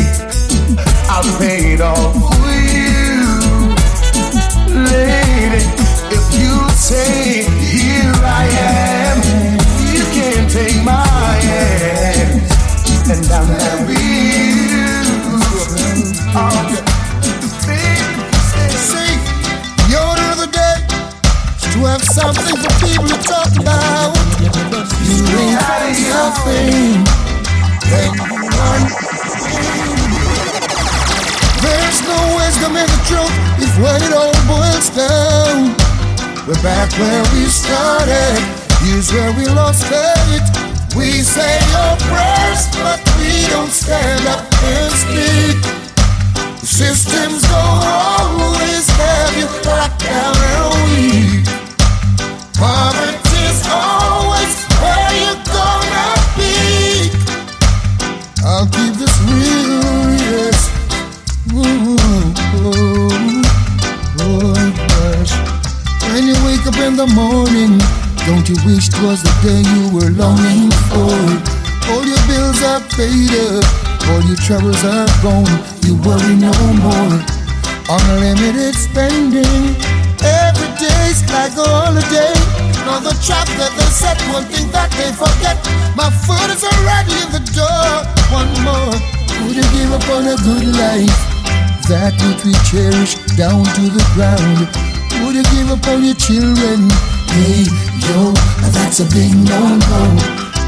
I'll 1.09 1.39
pay 1.39 1.72
it 1.72 1.81
all 1.81 2.12
for 2.12 2.51
you, 2.74 3.24
lady. 4.85 5.23
Say, 6.94 7.42
Here 7.42 8.14
I 8.22 8.46
am, 8.54 9.18
you 9.90 10.04
can 10.14 10.48
take 10.48 10.78
my 10.84 11.02
hand, 11.42 12.38
and 13.10 13.24
you. 13.90 14.94
Oh, 16.38 16.70
See, 18.78 19.14
the 19.90 19.98
order 20.06 20.26
of 20.30 20.38
the 20.38 20.50
day 20.54 20.78
is 21.58 21.66
to 21.74 21.78
have 21.90 22.04
something 22.04 22.62
for 22.62 22.70
people 22.78 23.08
to 23.10 23.18
talk 23.26 23.50
about. 23.58 24.14
You 24.38 24.54
ain't 25.34 25.98
something. 25.98 27.02
Anyone. 27.90 28.84
There's 31.58 31.98
no 32.06 32.18
wisdom 32.38 32.76
in 32.78 32.86
the 32.86 33.00
truth 33.10 33.34
if 33.58 33.74
when 33.82 34.00
it 34.00 34.12
all 34.14 34.32
boils 34.46 34.90
down. 34.90 35.84
We're 36.46 36.62
back 36.62 36.92
where 36.98 37.22
we 37.32 37.46
started. 37.46 38.36
Here's 38.84 39.10
where 39.10 39.32
we 39.32 39.46
lost 39.46 39.86
it. 39.88 40.42
We 40.94 41.22
say 41.22 41.56
your 41.72 41.96
prayers, 42.04 42.68
but 42.84 43.00
we 43.16 43.48
don't 43.48 43.70
stand 43.72 44.26
up 44.28 44.44
and 44.62 44.92
speak. 44.92 45.56
Systems 46.60 47.40
don't 47.48 47.84
always 47.88 48.90
have 48.90 49.32
you 49.38 49.46
locked 49.64 50.04
down 50.04 50.36
and 50.36 50.68
weak. 50.92 51.48
Poverty's 52.60 53.13
in 66.94 67.08
the 67.08 67.14
morning, 67.14 67.78
don't 68.26 68.46
you 68.48 68.54
wish 68.66 68.88
'twas 68.88 69.20
the 69.22 69.34
day 69.42 69.62
you 69.74 69.84
were 69.94 70.10
longing 70.14 70.70
for? 70.90 71.18
All 71.90 72.04
your 72.06 72.22
bills 72.30 72.60
are 72.62 72.82
paid 72.94 73.34
up, 73.50 73.64
all 74.08 74.22
your 74.30 74.38
troubles 74.46 74.82
are 74.84 75.10
gone. 75.22 75.58
You 75.82 75.94
worry 76.06 76.36
no 76.48 76.54
more. 76.86 77.18
Unlimited 77.96 78.74
spending, 78.86 79.62
every 80.22 80.70
day's 80.78 81.18
like 81.34 81.56
a 81.58 81.66
holiday. 81.66 82.34
Now 82.86 83.00
the 83.08 83.14
trap 83.26 83.48
that 83.58 83.72
they 83.78 83.90
set, 84.00 84.18
one 84.30 84.46
thing 84.52 84.70
that 84.70 84.90
they 84.98 85.10
forget. 85.22 85.58
My 85.98 86.10
foot 86.24 86.48
is 86.54 86.62
already 86.62 87.14
in 87.24 87.30
the 87.36 87.44
door. 87.58 87.90
One 88.38 88.52
more, 88.66 88.94
would 89.42 89.56
you 89.60 89.66
give 89.74 89.90
up 89.98 90.06
on 90.14 90.24
a 90.34 90.36
good 90.46 90.66
life? 90.84 91.20
That 91.90 92.14
which 92.22 92.42
we 92.46 92.54
cherish 92.70 93.14
down 93.36 93.64
to 93.76 93.84
the 93.96 94.04
ground. 94.14 94.93
Would 95.22 95.34
you 95.36 95.42
give 95.54 95.70
up 95.70 95.86
on 95.88 96.04
your 96.04 96.14
children? 96.14 96.90
Hey, 97.30 97.64
yo, 98.06 98.32
that's 98.72 99.00
a 99.00 99.06
big 99.14 99.34
no-no. 99.34 100.02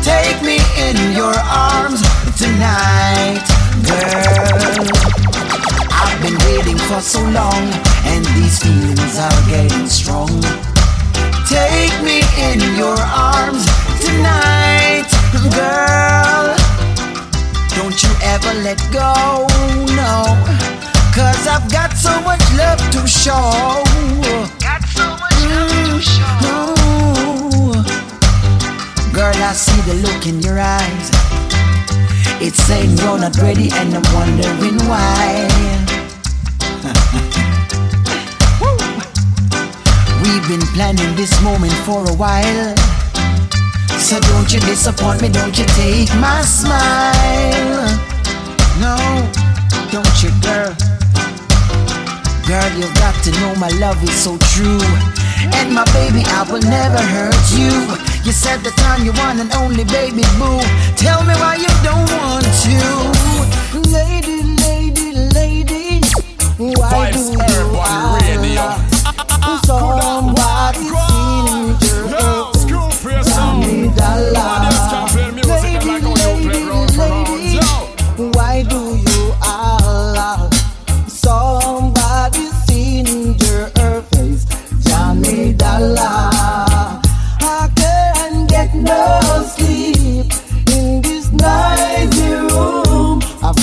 Take 0.03 0.43
me 0.43 0.59
in 0.79 1.13
your 1.13 1.35
arms 1.35 2.01
tonight, 2.37 3.43
girl. 3.83 4.87
I've 5.91 6.21
been 6.23 6.39
waiting 6.47 6.79
for 6.79 7.01
so 7.01 7.21
long, 7.21 7.65
and 8.05 8.25
these 8.37 8.59
feelings 8.63 9.19
are 9.19 9.43
getting 9.49 9.87
strong. 9.87 10.31
Take 11.49 11.97
me 12.03 12.23
in 12.39 12.61
your 12.77 12.99
arms 12.99 13.65
tonight, 14.01 15.07
girl. 15.55 16.57
Don't 17.75 18.03
you 18.03 18.11
ever 18.23 18.53
let 18.63 18.79
go, 18.93 19.47
no. 19.95 20.86
Cause 21.17 21.49
I've 21.49 21.65
got 21.73 21.97
so 21.97 22.13
much 22.21 22.45
love 22.59 22.77
to 22.93 23.07
show. 23.09 23.33
Got 24.61 24.85
so 24.85 25.17
much 25.17 25.33
love 25.49 25.73
to 25.89 25.97
mm, 25.97 26.05
show. 26.05 26.45
Girl, 29.15 29.33
I 29.33 29.55
see 29.55 29.81
the 29.89 29.95
look 30.05 30.27
in 30.27 30.43
your 30.43 30.61
eyes. 30.61 31.11
It's 32.39 32.63
saying 32.65 32.99
you're 32.99 33.19
not 33.19 33.35
ready, 33.39 33.71
and 33.73 33.95
I'm 33.97 34.05
wondering 34.13 34.79
why. 34.85 35.49
We've 40.23 40.47
been 40.47 40.61
planning 40.77 41.17
this 41.17 41.41
moment 41.41 41.73
for 41.87 42.05
a 42.05 42.13
while. 42.13 42.77
So 43.99 44.21
don't 44.21 44.53
you 44.53 44.61
disappoint 44.61 45.23
me, 45.23 45.31
don't 45.31 45.57
you 45.59 45.65
take 45.81 46.15
my 46.17 46.43
smile. 46.43 47.89
No, 48.79 48.99
don't 49.91 50.23
you, 50.23 50.31
girl. 50.43 50.77
Girl, 52.47 52.71
you've 52.79 52.95
got 52.95 53.25
to 53.25 53.33
know 53.41 53.57
my 53.57 53.71
love 53.81 54.01
is 54.05 54.15
so 54.15 54.39
true. 54.55 54.79
And 55.59 55.75
my 55.75 55.85
baby, 55.91 56.23
I 56.27 56.47
will 56.49 56.63
never 56.63 57.03
hurt 57.03 57.35
you. 57.51 57.75
You 58.23 58.31
said 58.31 58.63
the 58.63 58.71
time 58.71 59.05
you 59.05 59.13
want 59.15 59.41
an 59.41 59.53
only 59.55 59.83
baby 59.83 60.23
boo. 60.39 60.63
Tell 60.95 61.25
me 61.25 61.35
why 61.43 61.57
you 61.57 61.67
don't 61.83 62.07
want 62.15 62.47
to. 62.47 62.79
Lady, 63.91 64.43
lady, 64.63 65.13
lady. 65.35 66.01
Why 66.57 67.11
Vibes 67.11 67.35
do 67.35 67.43
you 67.43 68.39
Radio. 68.39 68.63
Somebody 69.67 71.06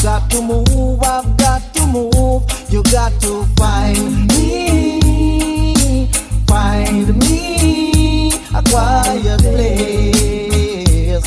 got 0.04 0.30
to 0.30 0.42
move, 0.42 1.02
I've 1.02 1.38
got 1.38 1.62
to 1.76 1.88
move. 1.88 2.44
You 2.70 2.84
got 2.92 3.14
to 3.22 3.46
find 3.56 4.28
me, 4.28 6.08
find 6.46 7.18
me 7.18 8.34
a 8.54 8.62
quiet 8.70 9.40
place. 9.40 11.24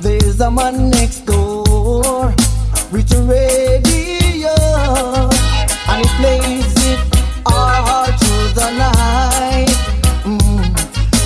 There's 0.00 0.40
a 0.40 0.50
man 0.50 0.88
next 0.88 1.26
door 1.26 2.34
a 3.12 3.22
radio, 3.24 4.54
and 5.88 5.98
he 6.02 6.08
plays 6.16 6.74
it 6.92 7.00
all 7.44 8.06
through 8.06 8.48
the 8.54 8.70
night. 8.78 9.76
Mm. 10.24 10.64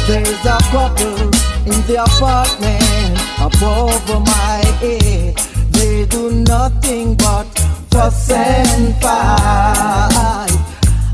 There's 0.08 0.44
a 0.44 0.58
couple 0.72 1.30
in 1.70 1.78
the 1.86 2.02
apartment 2.02 3.20
above 3.38 4.26
my 4.26 4.55
nothing 6.46 7.14
but 7.16 7.44
fuss 7.90 8.30
and 8.30 8.94
fight. 9.02 10.50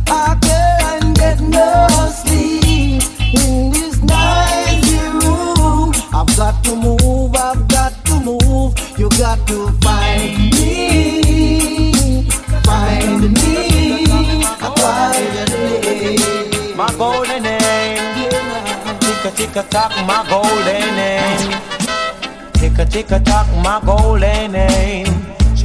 I 0.09 0.37
can't 0.41 1.17
get 1.17 1.41
no 1.41 1.87
sleep 2.21 3.03
in 3.35 3.71
this 3.73 3.97
noisy 4.03 4.99
room. 5.21 5.93
I've 6.13 6.37
got 6.37 6.63
to 6.65 6.77
move, 6.77 7.35
I've 7.35 7.67
got 7.69 7.93
to 8.07 8.21
move. 8.21 8.75
You 8.99 9.09
got 9.11 9.47
to 9.49 9.73
find 9.81 10.53
me, 10.53 12.29
find 12.65 13.33
me. 13.33 13.53
My 16.77 16.93
golden 16.99 17.43
name. 17.43 17.99
Tick 19.01 19.25
a 19.25 19.31
tick 19.37 19.57
a 19.57 19.63
tock, 19.63 19.93
my 20.07 20.27
golden 20.29 20.95
name. 20.97 21.53
Tick 22.55 22.79
a 22.79 22.85
tick 22.85 23.11
a 23.13 23.21
tock, 23.21 23.47
my 23.63 23.81
golden 23.85 24.53
name. 24.53 25.12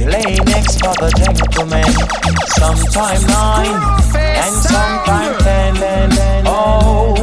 She 0.08 0.14
lay 0.14 0.36
next 0.36 0.80
for 0.80 0.94
the 0.94 1.10
gentleman. 1.18 1.84
Sometime 2.56 3.22
nine 3.26 3.76
and 4.16 4.54
sometime 4.54 5.38
ten. 5.40 6.46
Oh, 6.46 7.14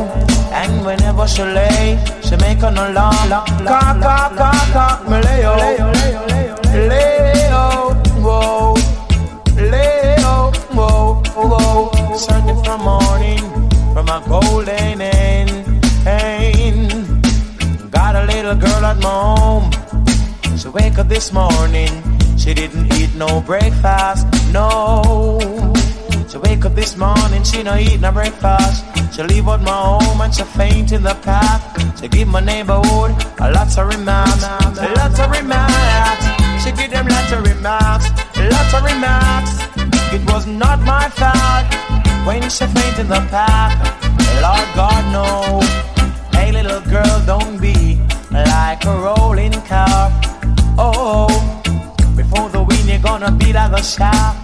and 0.54 0.86
whenever 0.86 1.28
she 1.28 1.42
lay, 1.42 1.98
she 2.22 2.36
make 2.36 2.62
an 2.62 2.78
alarm. 2.78 3.30
Cock, 3.66 4.02
cock, 4.02 4.36
cock, 4.38 4.68
cock, 4.72 5.10
me 5.10 5.20
lay 5.20 5.46
oh, 5.46 5.56
lay 5.56 7.50
oh, 7.52 7.94
whoa, 8.22 8.76
lay 9.56 10.16
oh, 10.20 10.52
whoa, 10.78 11.24
whoa. 11.34 12.16
Searching 12.16 12.64
for 12.64 12.78
morning 12.78 13.42
from 13.94 14.10
a 14.10 14.22
golden 14.28 15.02
end. 15.02 15.82
Got 17.90 18.16
a 18.16 18.26
little 18.26 18.56
girl 18.56 18.86
at 18.86 18.98
my 18.98 19.10
home. 19.10 19.72
She 20.56 20.68
wake 20.68 21.00
up 21.00 21.08
this 21.08 21.34
morning. 21.34 22.15
She 22.46 22.54
didn't 22.54 22.94
eat 22.94 23.10
no 23.16 23.42
breakfast, 23.42 24.28
no. 24.54 25.74
She 26.30 26.38
wake 26.38 26.64
up 26.64 26.76
this 26.76 26.96
morning, 26.96 27.42
she 27.44 27.64
no 27.64 27.76
eat 27.76 28.00
no 28.00 28.12
breakfast. 28.12 28.86
She 29.16 29.24
leave 29.24 29.48
out 29.48 29.64
my 29.64 29.72
home 29.72 30.22
and 30.22 30.32
she 30.32 30.44
faint 30.44 30.92
in 30.92 31.02
the 31.02 31.16
path. 31.24 31.64
She 32.00 32.08
give 32.08 32.28
my 32.28 32.42
neighborhood 32.42 33.16
a 33.40 33.50
lots 33.50 33.80
of 33.80 33.88
remarks, 33.88 34.44
lots 34.44 35.20
of 35.20 35.32
remarks. 35.32 36.26
She 36.64 36.72
give 36.74 36.92
them 36.92 37.08
lots 37.08 37.32
of 37.32 37.42
remarks, 37.48 38.10
lots 38.38 38.74
of 38.76 38.84
remarks. 38.84 39.54
It 40.14 40.22
was 40.32 40.46
not 40.46 40.80
my 40.82 41.10
fault 41.18 41.66
when 42.28 42.44
she 42.44 42.68
faint 42.68 43.00
in 43.00 43.08
the 43.08 43.26
path. 43.34 43.74
Lord 44.46 44.70
God 44.76 45.04
no. 45.12 45.62
hey 46.38 46.52
little 46.52 46.82
girl, 46.82 47.24
don't 47.26 47.60
be 47.60 48.00
like 48.30 48.86
a 48.86 48.96
rolling 49.02 49.54
car. 49.64 50.12
Oh, 50.78 51.55
gonna 53.06 53.32
be 53.32 53.54
like 53.54 53.72
a 53.72 53.84
shark. 53.84 54.36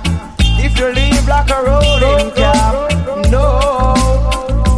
If 0.63 0.77
you 0.79 0.87
leave 0.93 1.27
like 1.27 1.49
a 1.49 1.59
rolling 1.69 2.31
car, 2.39 2.71
no, 3.33 3.45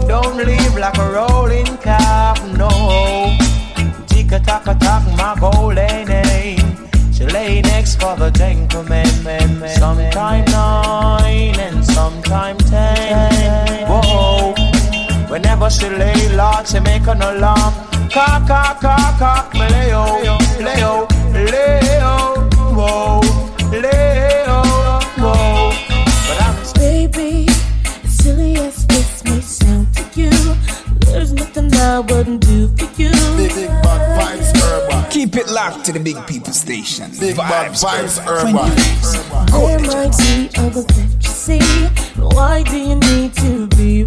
don't 0.07 0.37
leave 0.37 0.75
like 0.77 0.97
a 0.97 1.07
rolling 1.17 1.77
car, 1.77 2.35
no. 2.57 2.69
Tick 4.07 4.31
a 4.31 4.39
tack, 4.39 4.65
my 5.21 5.35
golden 5.39 6.07
name. 6.07 6.67
She 7.13 7.25
lay 7.25 7.61
next 7.61 7.99
for 8.01 8.15
the 8.15 8.31
gentleman, 8.31 9.05
sometime 9.81 10.45
nine 10.45 11.59
and 11.59 11.85
sometime 11.85 12.57
ten. 12.57 13.87
Whoa, 13.89 14.53
whenever 15.29 15.69
she 15.69 15.89
lay, 15.89 16.35
Lord, 16.35 16.67
she 16.67 16.79
make 16.79 17.07
an 17.07 17.21
alarm. 17.21 17.73
Cock, 18.15 18.47
cock, 18.47 18.79
cock, 18.79 19.19
cock, 19.19 19.53
me 19.53 19.67
leo, 19.73 20.03
leo, 20.67 21.07
leo, 21.33 22.02
I 31.83 31.99
wouldn't 31.99 32.41
do 32.41 32.69
for 32.69 32.85
you. 33.01 33.11
Big, 33.35 33.53
big 33.53 33.67
bad 33.67 34.17
vibes 34.17 34.63
urban. 34.63 35.11
Keep 35.11 35.35
it 35.35 35.49
locked 35.49 35.85
to 35.85 35.91
the 35.91 35.99
big 35.99 36.15
people 36.27 36.53
station. 36.53 37.11
Big 37.19 37.35
vibes, 37.35 37.83
vibes 37.83 38.25
urban. 38.25 38.55
There 39.51 39.79
might 39.79 40.17
be 40.17 40.49
other 40.57 40.81
that 40.81 41.15
you 41.19 41.29
see. 41.29 41.59
Why 42.15 42.63
do 42.63 42.77
you 42.77 42.95
need 42.95 43.33
to 43.35 43.67
be 43.67 44.05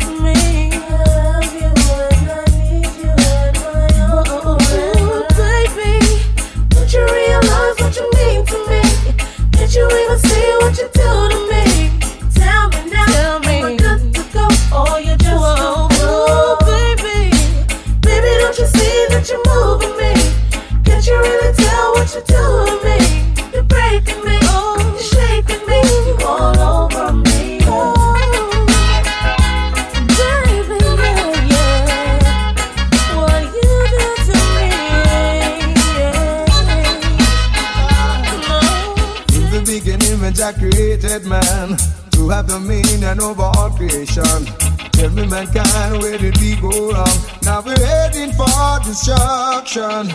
dominion 43.17 43.21
over 43.21 43.51
all 43.59 43.71
creation. 43.71 44.47
Tell 44.93 45.11
me, 45.11 45.27
mankind, 45.27 46.03
where 46.03 46.19
did 46.19 46.37
we 46.39 46.57
go 46.57 46.93
wrong? 46.93 47.19
Now 47.43 47.63
we're 47.63 47.79
heading 47.79 48.33
for 48.33 48.81
destruction. 48.85 50.13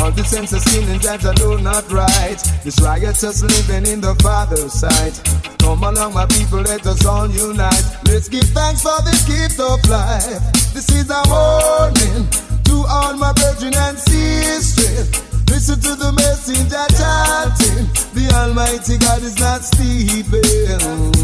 All 0.00 0.10
the 0.10 0.24
sense 0.24 0.52
of 0.52 0.60
sin 0.62 0.88
and 0.90 1.00
that 1.02 1.24
I 1.24 1.34
do 1.34 1.58
not 1.60 1.90
right. 1.90 2.38
This 2.64 2.80
riotous 2.80 3.42
living 3.42 3.86
in 3.92 4.00
the 4.00 4.14
Father's 4.16 4.72
sight. 4.72 5.20
Come 5.58 5.82
along, 5.82 6.14
my 6.14 6.26
people, 6.26 6.60
let 6.60 6.86
us 6.86 7.04
all 7.06 7.28
unite. 7.30 7.84
Let's 8.06 8.28
give 8.28 8.44
thanks 8.50 8.82
for 8.82 9.00
this 9.02 9.24
gift 9.24 9.60
of 9.60 9.80
life. 9.88 10.42
This 10.74 10.88
is 10.90 11.10
a 11.10 11.22
warning 11.30 12.28
to 12.64 12.84
all 12.88 13.14
my 13.16 13.32
brethren 13.32 13.74
and 13.74 13.98
sisters. 13.98 15.22
Listen 15.48 15.80
to 15.80 15.94
the 15.94 16.12
messenger 16.12 16.86
chanting. 16.98 17.86
The 18.12 18.28
Almighty 18.34 18.98
God 18.98 19.22
is 19.22 19.38
not 19.38 19.62
sleeping. 19.62 21.14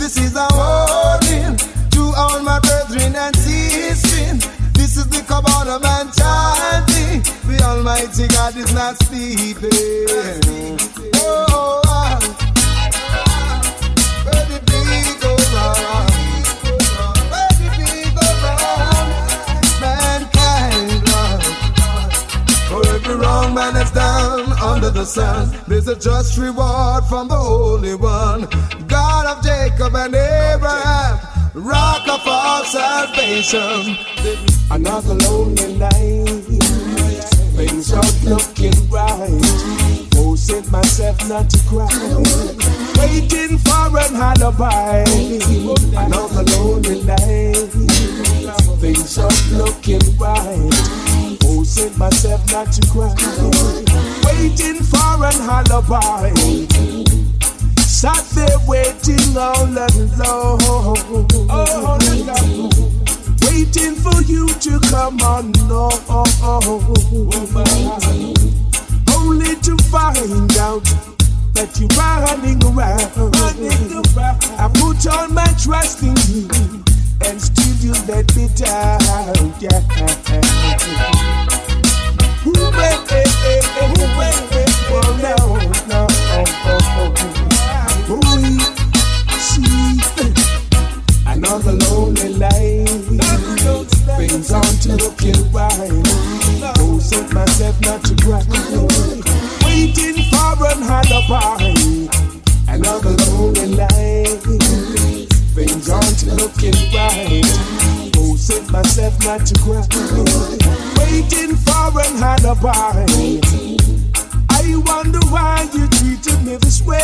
This 0.00 0.16
is 0.16 0.34
a 0.34 0.48
warning 0.56 1.58
to 1.90 2.12
all 2.16 2.42
my 2.42 2.58
brethren 2.60 3.14
and 3.14 3.36
sisters. 3.36 4.48
This 4.72 4.96
is 4.96 5.06
the 5.08 5.20
Kabbalah 5.28 5.78
man 5.78 6.10
chanting. 6.16 7.20
The 7.46 7.62
Almighty 7.62 8.26
God 8.28 8.56
is 8.56 8.72
not 8.72 8.96
sleeping. 9.02 10.80
Oh, 11.16 11.82
ah. 11.84 12.18
where 12.18 12.49
the 25.04 25.64
there's 25.66 25.88
a 25.88 25.96
just 25.96 26.36
reward 26.36 27.04
from 27.04 27.28
the 27.28 27.34
Holy 27.34 27.94
One, 27.94 28.46
God 28.86 29.24
of 29.26 29.42
Jacob 29.42 29.94
and 29.94 30.14
Abraham, 30.14 31.18
rock 31.54 32.06
of 32.06 32.20
our 32.26 32.64
salvation. 32.64 33.96
Another 34.70 35.14
lonely 35.14 35.78
night, 35.78 36.44
things 37.56 37.92
aren't 37.94 38.24
looking 38.24 38.76
right. 38.90 39.40
Forcing 40.12 40.70
myself 40.70 41.26
not 41.28 41.48
to 41.48 41.58
cry, 41.66 41.88
waiting 42.98 43.56
for 43.56 43.98
an 43.98 44.16
alibi. 44.16 45.04
Another 45.96 46.42
lonely 46.58 47.02
night, 47.04 47.70
things 48.80 49.16
aren't 49.16 49.52
looking 49.52 50.18
right. 50.18 51.09
Forcing 51.70 51.98
myself 51.98 52.42
not 52.50 52.72
to 52.72 52.80
cry, 52.88 53.14
waiting 54.24 54.82
for 54.82 55.24
an 55.24 55.40
alibi. 55.40 56.34
Sat 57.78 58.24
there 58.34 58.58
waiting 58.66 59.36
all 59.36 59.68
alone. 59.70 60.58
Alone. 61.48 62.70
Waiting 63.46 63.94
for 63.94 64.20
you 64.22 64.48
to 64.48 64.80
come 64.90 65.20
on, 65.20 65.52
no. 65.68 65.90
Only 69.14 69.54
to 69.54 69.76
find 69.90 70.56
out 70.58 70.84
that 71.54 71.78
you're 71.78 71.88
running 72.26 72.60
around. 72.64 73.12
I 74.58 74.68
put 74.74 75.06
all 75.06 75.28
my 75.28 75.46
trust 75.62 76.02
in 76.02 76.16
you, 76.34 76.48
and 77.24 77.40
still 77.40 77.76
you 77.76 77.92
let 78.08 78.34
me 78.34 78.48
down. 78.56 78.98
Yeah. 79.60 81.49
Another 102.80 103.10
lonely 103.30 103.76
night. 103.76 104.40
Things 105.54 105.88
aren't 105.88 106.26
life 106.26 106.26
looking 106.26 106.74
right. 106.92 107.99
Forcing 108.30 108.70
myself 108.70 109.18
not 109.24 109.44
to 109.44 109.54
cry. 109.58 109.82
Waiting 110.98 111.56
for 111.56 111.90
an 111.98 112.22
alibi. 112.22 113.04
I 114.50 114.76
wonder 114.86 115.18
why 115.30 115.68
you 115.74 115.88
treated 115.88 116.40
me 116.44 116.54
this 116.54 116.80
way. 116.82 117.00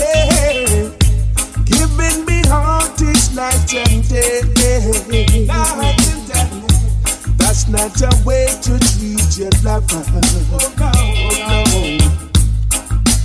Yeah. 0.00 0.88
Giving 1.66 2.24
me 2.24 2.40
heart 2.48 2.98
is 3.02 3.34
night 3.36 3.74
and 3.74 4.08
day. 4.08 4.40
That's 7.36 7.68
not 7.68 8.00
a 8.00 8.24
way 8.24 8.46
to 8.62 8.78
treat 8.78 9.36
your 9.36 9.50
lover. 9.62 10.02
Oh, 10.80 10.96
oh. 11.68 11.98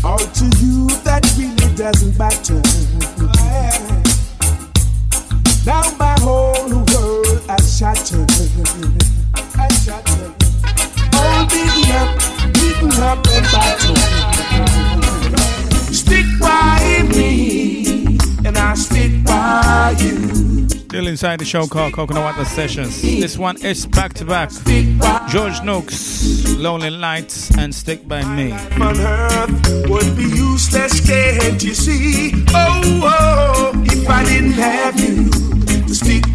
All 0.03 0.17
to 0.17 0.45
you 0.59 0.89
that 1.05 1.23
really 1.37 1.75
doesn't 1.77 2.17
matter. 2.17 2.61
Now 5.69 5.83
my 5.99 6.15
whole 6.21 6.67
world 6.67 7.41
has 7.47 7.77
shattered. 7.77 8.31
Has 9.53 9.83
shattered. 9.85 10.33
All 11.13 11.45
beaten 11.45 11.91
up, 12.01 12.09
beaten 12.55 12.91
up 13.03 13.19
and 13.35 13.45
battered. 13.53 13.99
Stick 15.93 16.25
by 16.39 17.03
me, 17.13 18.17
and 18.45 18.57
I 18.57 18.73
stick 18.73 19.23
by 19.23 19.95
you. 19.99 20.67
Still 20.69 21.05
inside 21.05 21.39
the 21.39 21.45
show 21.45 21.67
called 21.67 21.93
Coconut 21.93 22.23
Water 22.23 22.45
Sessions. 22.45 22.99
This 23.03 23.37
one 23.37 23.63
is 23.63 23.85
back 23.85 24.13
to 24.13 24.25
back. 24.25 24.49
George 25.29 25.61
Nooks, 25.61 26.47
Lonely 26.57 26.89
Lights, 26.89 27.55
and 27.59 27.75
Stick 27.75 28.07
By 28.07 28.23
Me. 28.25 28.53
on 28.81 28.99
earth 28.99 29.87
would 29.87 30.17
be 30.17 30.23
useless, 30.23 30.99
can't 30.99 31.63
you 31.63 31.75
see? 31.75 32.31
Oh, 32.55 32.81
oh, 33.03 33.83
if 33.85 34.09
I 34.09 34.25
didn't 34.25 34.53
have 34.53 34.99
you 34.99 35.58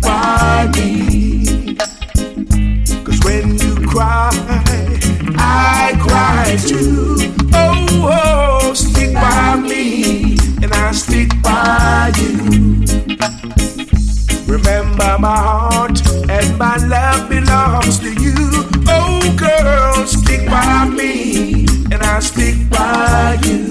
by 0.05 0.71
me. 0.75 1.77
Cause 3.05 3.21
when 3.25 3.59
you 3.59 3.87
cry, 3.89 4.31
I 5.39 5.97
cry 6.01 6.57
too. 6.61 7.17
Oh, 7.53 8.69
oh, 8.71 8.75
stick 8.75 9.15
by 9.15 9.57
me, 9.57 10.37
and 10.63 10.73
I 10.73 10.93
stick 10.93 11.31
by 11.43 12.13
you. 12.19 12.85
Remember 14.47 15.17
my 15.19 15.37
heart 15.37 16.01
and 16.31 16.59
my 16.59 16.77
love 16.77 17.29
belongs 17.29 17.99
to 18.01 18.13
you. 18.13 18.35
Oh 18.89 19.21
girl, 19.37 20.07
stick 20.07 20.47
by 20.47 20.89
me 20.89 21.67
and 21.91 22.03
I 22.03 22.21
stick 22.21 22.57
by 22.71 23.39
you. 23.45 23.65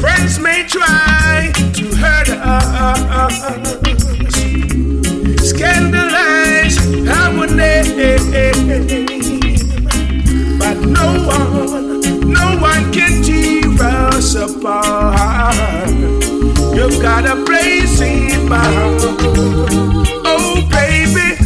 Friends 0.00 0.38
may 0.38 0.66
try 0.66 1.52
to 1.74 1.84
hurt 1.96 2.28
us, 2.30 3.34
scandalize 5.46 6.78
our 7.06 7.46
name, 7.46 7.96
but 10.58 10.76
no 10.80 11.06
one, 11.26 12.00
no 12.32 12.46
one 12.60 12.92
can 12.92 13.22
tear 13.22 13.70
us 13.82 14.34
apart. 14.34 15.90
You've 16.74 17.00
got 17.02 17.26
a 17.26 17.44
place 17.44 18.00
in 18.00 18.48
my 18.48 18.56
heart. 18.58 19.02
Oh, 20.24 20.66
baby, 20.70 21.36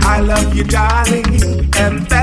I 0.00 0.20
love 0.20 0.54
you, 0.56 0.64
darling, 0.64 1.26
and 1.76 2.06
that's 2.08 2.21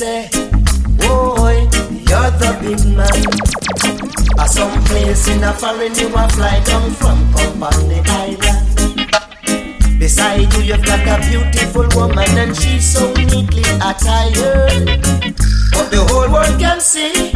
say, 0.00 0.30
Boy, 0.96 1.68
you're 2.08 2.30
the 2.40 2.56
big 2.62 2.96
man. 2.96 3.49
Place 5.20 5.36
in 5.36 5.44
a 5.44 5.52
foreign 5.52 5.94
you 5.96 6.08
a 6.08 6.28
fly 6.30 6.62
come 6.64 6.90
from, 6.92 7.32
come 7.34 7.62
on 7.62 7.88
the 7.88 8.00
island. 8.08 9.98
Beside 9.98 10.52
you, 10.54 10.62
you've 10.62 10.84
got 10.84 11.00
a 11.06 11.20
beautiful 11.28 11.86
woman, 11.94 12.38
and 12.38 12.56
she's 12.56 12.90
so 12.90 13.12
neatly 13.12 13.62
attired. 13.84 14.86
But 15.72 15.90
the 15.90 16.06
whole 16.08 16.32
world 16.32 16.58
can 16.58 16.80
see 16.80 17.32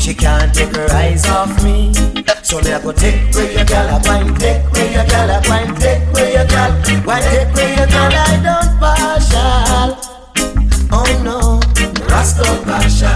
she 0.00 0.14
can't 0.14 0.52
take 0.52 0.74
her 0.74 0.90
eyes 0.90 1.24
off 1.28 1.62
me. 1.62 1.92
So 2.42 2.58
me 2.58 2.72
I 2.72 2.82
go 2.82 2.90
take 2.90 3.32
where 3.34 3.52
your 3.52 3.64
gal 3.66 3.88
a 3.88 4.02
wine, 4.08 4.34
take 4.34 4.72
where 4.72 4.90
your 4.90 5.04
gal 5.04 5.30
a 5.30 5.40
wine, 5.48 5.74
take 5.76 6.12
where 6.12 6.32
your 6.32 6.46
gal, 6.46 6.72
why 7.04 7.20
take 7.20 7.54
where 7.54 7.76
your 7.76 7.86
gal 7.86 8.12
I 8.12 8.42
don't 8.42 8.80
partial. 8.80 9.11
Rasta 12.42 12.64
partial. 12.64 13.08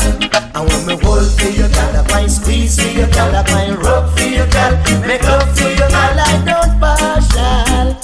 And 0.54 0.68
when 0.68 0.86
me 0.86 1.04
hold 1.04 1.26
for 1.38 1.48
your 1.48 1.68
gal 1.68 1.96
a 1.96 2.02
wine, 2.10 2.28
squeeze 2.28 2.80
for 2.80 2.88
your 2.88 3.08
gal 3.08 3.34
a 3.34 3.42
wine, 3.52 3.74
rub 3.74 4.16
for 4.16 4.24
your 4.24 4.46
gal, 4.48 4.72
make 5.06 5.22
love 5.22 5.58
for 5.58 5.68
your 5.68 5.88
gal 5.88 6.18
I 6.18 6.42
don't 6.46 6.80
partial. 6.80 7.94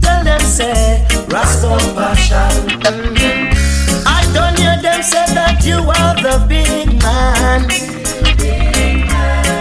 Tell 0.00 0.24
them 0.24 0.40
say 0.40 1.06
Rasta 1.28 1.68
partial. 1.94 2.52
Mm-hmm. 2.82 4.06
I 4.06 4.20
don't 4.34 4.58
hear 4.58 4.80
them 4.82 5.02
say 5.02 5.26
that 5.34 5.64
you 5.64 5.78
are 5.78 6.14
the 6.16 6.44
big 6.48 7.00
man. 7.02 7.64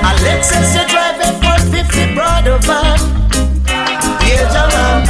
Alexis, 0.01 0.75
you 0.75 0.87
drive 0.89 1.19
a 1.21 1.31
450 1.41 2.15
Prado 2.15 2.57
van. 2.65 2.99
Yeah, 4.25 4.49
Jaman. 4.51 5.05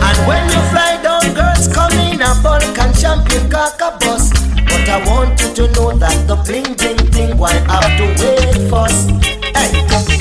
And 0.00 0.18
when 0.26 0.44
you 0.48 0.60
fly 0.72 0.98
down, 1.02 1.34
girls 1.34 1.68
come 1.68 1.92
in 1.92 2.22
a 2.22 2.32
bulk 2.42 2.78
and 2.78 2.94
champion 2.98 3.50
caca 3.50 3.85
to 5.56 5.66
know 5.72 5.90
that 5.96 6.28
the 6.28 6.36
bling 6.44 6.68
bling 6.76 7.00
thing 7.12 7.38
why 7.38 7.52
have 7.72 7.88
to 7.96 8.04
wait 8.20 8.68
first. 8.68 9.08
Hey, 9.56 9.72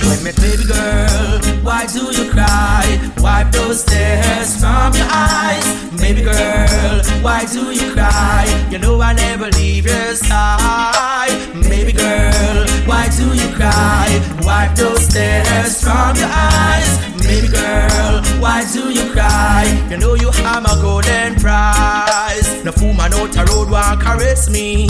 when 0.07 0.23
me 0.23 0.31
baby 0.39 0.63
girl, 0.63 1.39
why 1.61 1.85
do 1.91 2.07
you 2.15 2.31
cry? 2.31 2.85
Wipe 3.17 3.51
those 3.51 3.83
tears 3.83 4.55
from 4.61 4.93
your 4.95 5.07
eyes, 5.11 5.67
baby 5.99 6.23
girl. 6.23 7.03
Why 7.19 7.43
do 7.51 7.73
you 7.75 7.91
cry? 7.93 8.45
You 8.71 8.79
know 8.79 9.01
I 9.01 9.11
never 9.11 9.51
leave 9.59 9.85
your 9.87 10.15
side, 10.15 11.35
baby 11.67 11.91
girl. 11.91 12.65
Why 12.87 13.09
do 13.17 13.27
you 13.35 13.49
cry? 13.59 14.07
Wipe 14.39 14.73
those 14.75 15.05
tears 15.09 15.83
from 15.83 16.15
your 16.15 16.31
eyes, 16.31 16.95
baby 17.25 17.47
girl. 17.47 18.21
Why 18.39 18.65
do 18.71 18.91
you 18.91 19.11
cry? 19.11 19.65
You 19.89 19.97
know 19.97 20.15
you 20.15 20.31
have 20.31 20.65
a 20.65 20.81
golden 20.81 21.35
prize. 21.35 22.63
No 22.63 22.71
fool 22.71 22.93
man 22.93 23.13
out 23.13 23.35
a 23.35 23.45
road 23.51 23.69
want 23.69 24.01
caress 24.01 24.49
me. 24.49 24.87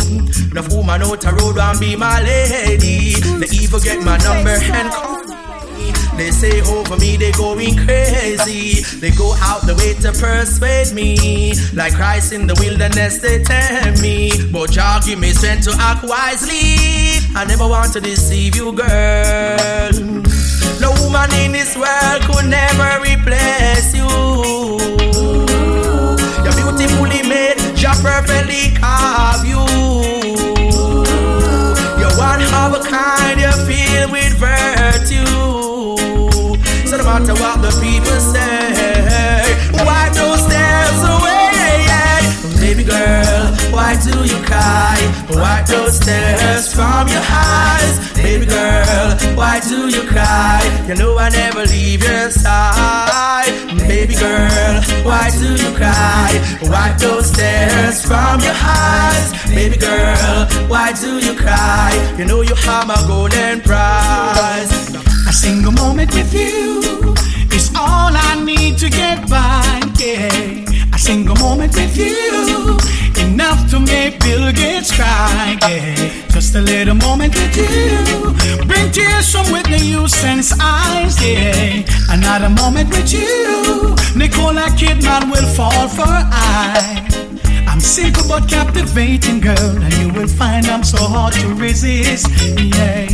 No 0.53 0.62
fool 0.62 0.84
man 0.84 1.03
out 1.03 1.26
a 1.26 1.32
road 1.36 1.56
want 1.56 1.80
be 1.80 1.95
my 1.95 2.22
lady. 2.22 3.14
The 3.14 3.48
evil 3.52 3.80
get 3.80 4.03
my 4.03 4.18
number 4.18 4.49
and 4.52 4.91
call 4.91 5.24
me. 5.24 5.36
They 6.18 6.32
say 6.32 6.62
over 6.62 6.98
me 6.98 7.18
they 7.18 7.32
going 7.34 7.76
crazy. 7.76 8.82
They 8.99 9.12
go 9.12 9.36
out 9.41 9.64
the 9.68 9.76
way 9.76 9.94
to 9.95 10.12
persuade 10.14 10.94
me. 10.94 11.53
Like 11.74 11.94
Christ 11.94 12.32
in 12.32 12.48
the 12.48 12.56
wilderness 12.56 13.20
they 13.20 13.44
tell 13.44 13.91
me. 14.02 14.32
But 14.52 14.72
Jah 14.72 15.02
give 15.06 15.20
me 15.20 15.32
strength 15.34 15.66
to 15.66 15.76
act 15.78 16.03
wisely. 16.03 17.20
I 17.36 17.44
never 17.45 17.68
want 17.68 17.91
to 17.94 17.99
deceive 17.99 18.56
you, 18.56 18.72
girl. 18.72 19.91
Woman 21.16 21.34
in 21.40 21.52
this 21.54 21.78
world 21.78 22.22
could 22.24 22.46
never 22.46 23.00
replace 23.00 23.96
you. 23.96 24.06
You're 26.44 26.58
beautifully 26.60 27.24
made, 27.24 27.56
Jah 27.74 27.96
perfectly 28.02 28.76
carve 28.76 29.46
you. 29.46 29.64
You're 32.00 32.18
one 32.20 32.42
of 32.42 32.74
a 32.76 32.82
kind, 32.84 33.40
you 33.40 33.52
feel 33.64 34.12
with 34.12 34.34
virtue. 34.36 35.26
So 36.86 36.98
no 36.98 37.04
matter 37.06 37.34
what 37.36 37.62
the 37.62 37.72
people 37.82 38.20
say, 38.20 38.55
Wipe 45.30 45.65
those 45.65 45.99
tears 45.99 46.73
from 46.73 47.07
your 47.07 47.26
eyes. 47.30 47.95
Baby 48.15 48.45
girl, 48.45 49.07
why 49.35 49.60
do 49.60 49.89
you 49.89 50.03
cry? 50.07 50.61
You 50.88 50.95
know 50.95 51.18
I 51.18 51.30
never 51.30 51.64
leave 51.65 52.03
your 52.03 52.30
side. 52.31 53.53
Baby 53.88 54.15
girl, 54.15 54.76
why 55.03 55.30
do 55.39 55.49
you 55.64 55.72
cry? 55.76 56.30
Wipe 56.64 56.97
those 56.97 57.31
tears 57.31 58.03
from 58.06 58.39
your 58.41 58.57
eyes. 58.57 59.27
Baby 59.49 59.77
girl, 59.77 60.47
why 60.68 60.93
do 60.93 61.19
you 61.19 61.34
cry? 61.35 61.91
You 62.18 62.26
know 62.26 62.41
you 62.41 62.56
have 62.56 62.88
my 62.88 62.99
golden 63.07 63.61
prize. 63.61 64.72
A 65.27 65.34
single 65.34 65.72
moment 65.72 66.14
with 66.14 66.34
you 66.34 67.14
is 67.52 67.69
all 67.76 68.11
I 68.30 68.41
need 68.43 68.77
to 68.80 68.89
get 68.89 69.30
by. 69.30 69.81
Yeah. 69.99 70.93
A 70.93 70.97
single 70.99 71.35
moment 71.35 71.76
with 71.76 71.97
you, 71.97 72.35
make 74.06 74.19
Bill 74.19 74.52
Gates 74.52 74.91
cry. 74.95 75.57
Yeah. 75.61 75.95
Just 76.30 76.56
a 76.56 76.61
little 76.61 76.95
moment 76.95 77.34
with 77.34 77.56
you, 77.57 78.65
bring 78.65 78.91
tears 78.91 79.32
from 79.32 79.45
Whitney 79.52 79.80
Houston's 79.80 80.53
eyes. 80.60 81.15
Yeah. 81.23 81.84
Another 82.10 82.49
moment 82.49 82.90
with 82.90 83.11
you, 83.11 83.95
Nicola 84.15 84.68
Kidman 84.80 85.32
will 85.32 85.49
fall 85.57 85.88
for 85.88 86.06
I. 86.07 87.02
I'm 87.68 87.80
simple 87.80 88.23
but 88.27 88.48
captivating, 88.49 89.40
girl, 89.40 89.76
and 89.86 89.94
you 89.95 90.10
will 90.14 90.27
find 90.27 90.68
I'm 90.68 90.84
so 90.84 90.98
hard 90.98 91.34
to 91.41 91.48
resist. 91.56 92.27
Yeah. 92.77 93.07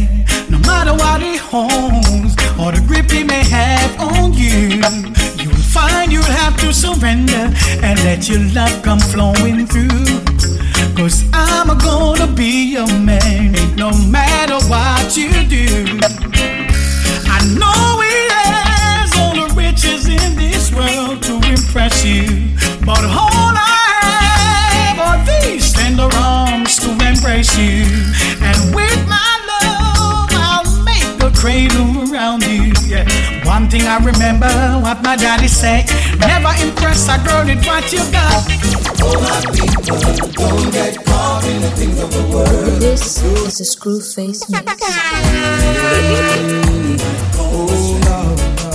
No 0.50 0.60
matter 0.70 0.94
what 0.94 1.22
he 1.22 1.38
holds 1.38 2.34
or 2.60 2.72
the 2.76 2.84
grip 2.88 3.10
he 3.10 3.24
may 3.24 3.44
have 3.46 3.92
on 4.00 4.34
you, 4.34 4.84
you 5.42 5.50
will 5.50 5.68
find 5.78 6.12
you'll 6.12 6.36
have 6.44 6.58
to 6.58 6.74
surrender 6.74 7.46
and 7.86 7.96
let 8.04 8.28
your 8.28 8.44
love 8.54 8.82
come 8.84 9.00
flowing 9.00 9.66
through. 9.68 10.41
Cause 11.02 11.26
I'm 11.34 11.80
gonna 11.80 12.28
be 12.28 12.74
your 12.74 12.86
man, 13.00 13.54
no 13.76 13.90
matter 14.06 14.64
what 14.70 15.18
you 15.18 15.32
do. 15.50 15.98
I 17.26 17.42
know 17.58 18.02
he 18.06 18.30
has 18.30 19.10
all 19.18 19.34
the 19.34 19.52
riches 19.56 20.08
in 20.08 20.36
this 20.36 20.72
world 20.72 21.24
to 21.24 21.42
impress 21.50 22.06
you, 22.06 22.54
but 22.86 23.04
all 23.04 23.50
I 23.58 23.90
have 24.78 25.00
are 25.00 25.26
these 25.26 25.74
tender 25.74 26.08
arms 26.18 26.78
to 26.78 26.92
embrace 26.92 27.58
you, 27.58 27.82
and 28.46 28.76
with 28.76 29.01
cradle 31.42 32.06
around 32.06 32.44
you. 32.46 32.72
Yeah. 32.86 33.04
One 33.44 33.68
thing 33.68 33.82
I 33.82 33.98
remember 33.98 34.54
what 34.86 35.02
my 35.02 35.16
daddy 35.16 35.48
said: 35.48 35.90
Never 36.20 36.54
impress 36.62 37.10
a 37.10 37.18
girl 37.26 37.44
with 37.50 37.66
what 37.66 37.92
you 37.92 38.04
got. 38.14 38.46
Oh 39.02 39.18
my 39.26 39.42
people, 39.50 39.98
don't 40.38 40.72
get 40.72 41.04
caught 41.04 41.44
in 41.46 41.62
the 41.62 41.72
things 41.72 42.00
of 42.00 42.12
the 42.14 42.24
world. 42.32 42.80
This 42.80 43.24
is 43.24 43.60
a 43.60 43.64
Screwface 43.74 44.42
mix. 44.52 44.70
Oh 47.42 47.74
no, 48.06 48.20
no. 48.62 48.72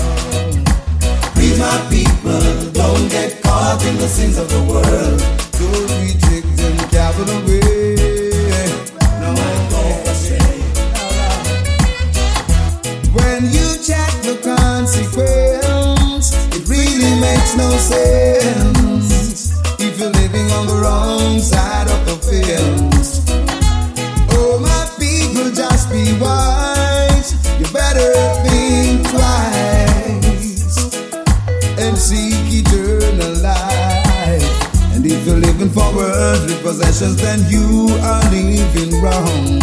Be 1.38 1.48
my 1.62 1.78
people, 1.88 2.46
don't 2.72 3.08
get 3.08 3.40
caught 3.44 3.80
in 3.86 3.96
the 3.96 4.08
sins 4.08 4.38
of 4.38 4.48
the 4.50 4.62
world. 4.70 5.20
Don't 5.54 5.90
reject 6.02 6.48
them, 6.56 6.76
dabble 6.90 7.30
away. 7.30 7.85
No 17.56 17.70
sense. 17.78 19.52
If 19.80 19.98
you're 19.98 20.10
living 20.10 20.50
on 20.52 20.66
the 20.66 20.78
wrong 20.82 21.38
side 21.38 21.88
of 21.88 22.00
the 22.06 22.16
fence. 22.20 23.24
Oh, 24.32 24.58
my 24.60 24.84
people, 24.98 25.50
just 25.50 25.90
be 25.90 26.12
wise. 26.20 27.32
You 27.58 27.66
better 27.72 28.12
think 28.44 29.08
twice 29.08 30.76
and 31.78 31.96
seek 31.96 32.36
eternal 32.52 33.34
life. 33.42 34.94
And 34.94 35.04
if 35.06 35.26
you're 35.26 35.36
living 35.36 35.70
for 35.70 35.88
worldly 35.94 36.56
possessions, 36.62 37.16
then 37.16 37.40
you 37.48 37.88
are 38.02 38.22
living 38.30 39.00
wrong. 39.00 39.60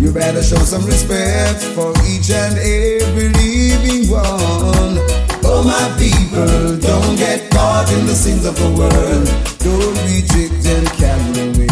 You 0.00 0.12
better 0.12 0.42
show 0.42 0.58
some 0.58 0.84
respect 0.86 1.62
for 1.76 1.92
each 2.06 2.30
and 2.30 2.56
every 2.58 3.28
living 3.28 4.10
one. 4.10 5.31
Oh, 5.62 5.64
my 5.64 5.94
people, 5.96 6.76
don't 6.78 7.14
get 7.14 7.48
caught 7.52 7.88
in 7.92 8.04
the 8.04 8.14
sins 8.16 8.44
of 8.46 8.56
the 8.56 8.66
world. 8.74 9.28
Don't 9.62 9.94
reject 10.10 10.66
and 10.66 10.88
carry 10.98 11.38
away. 11.38 11.70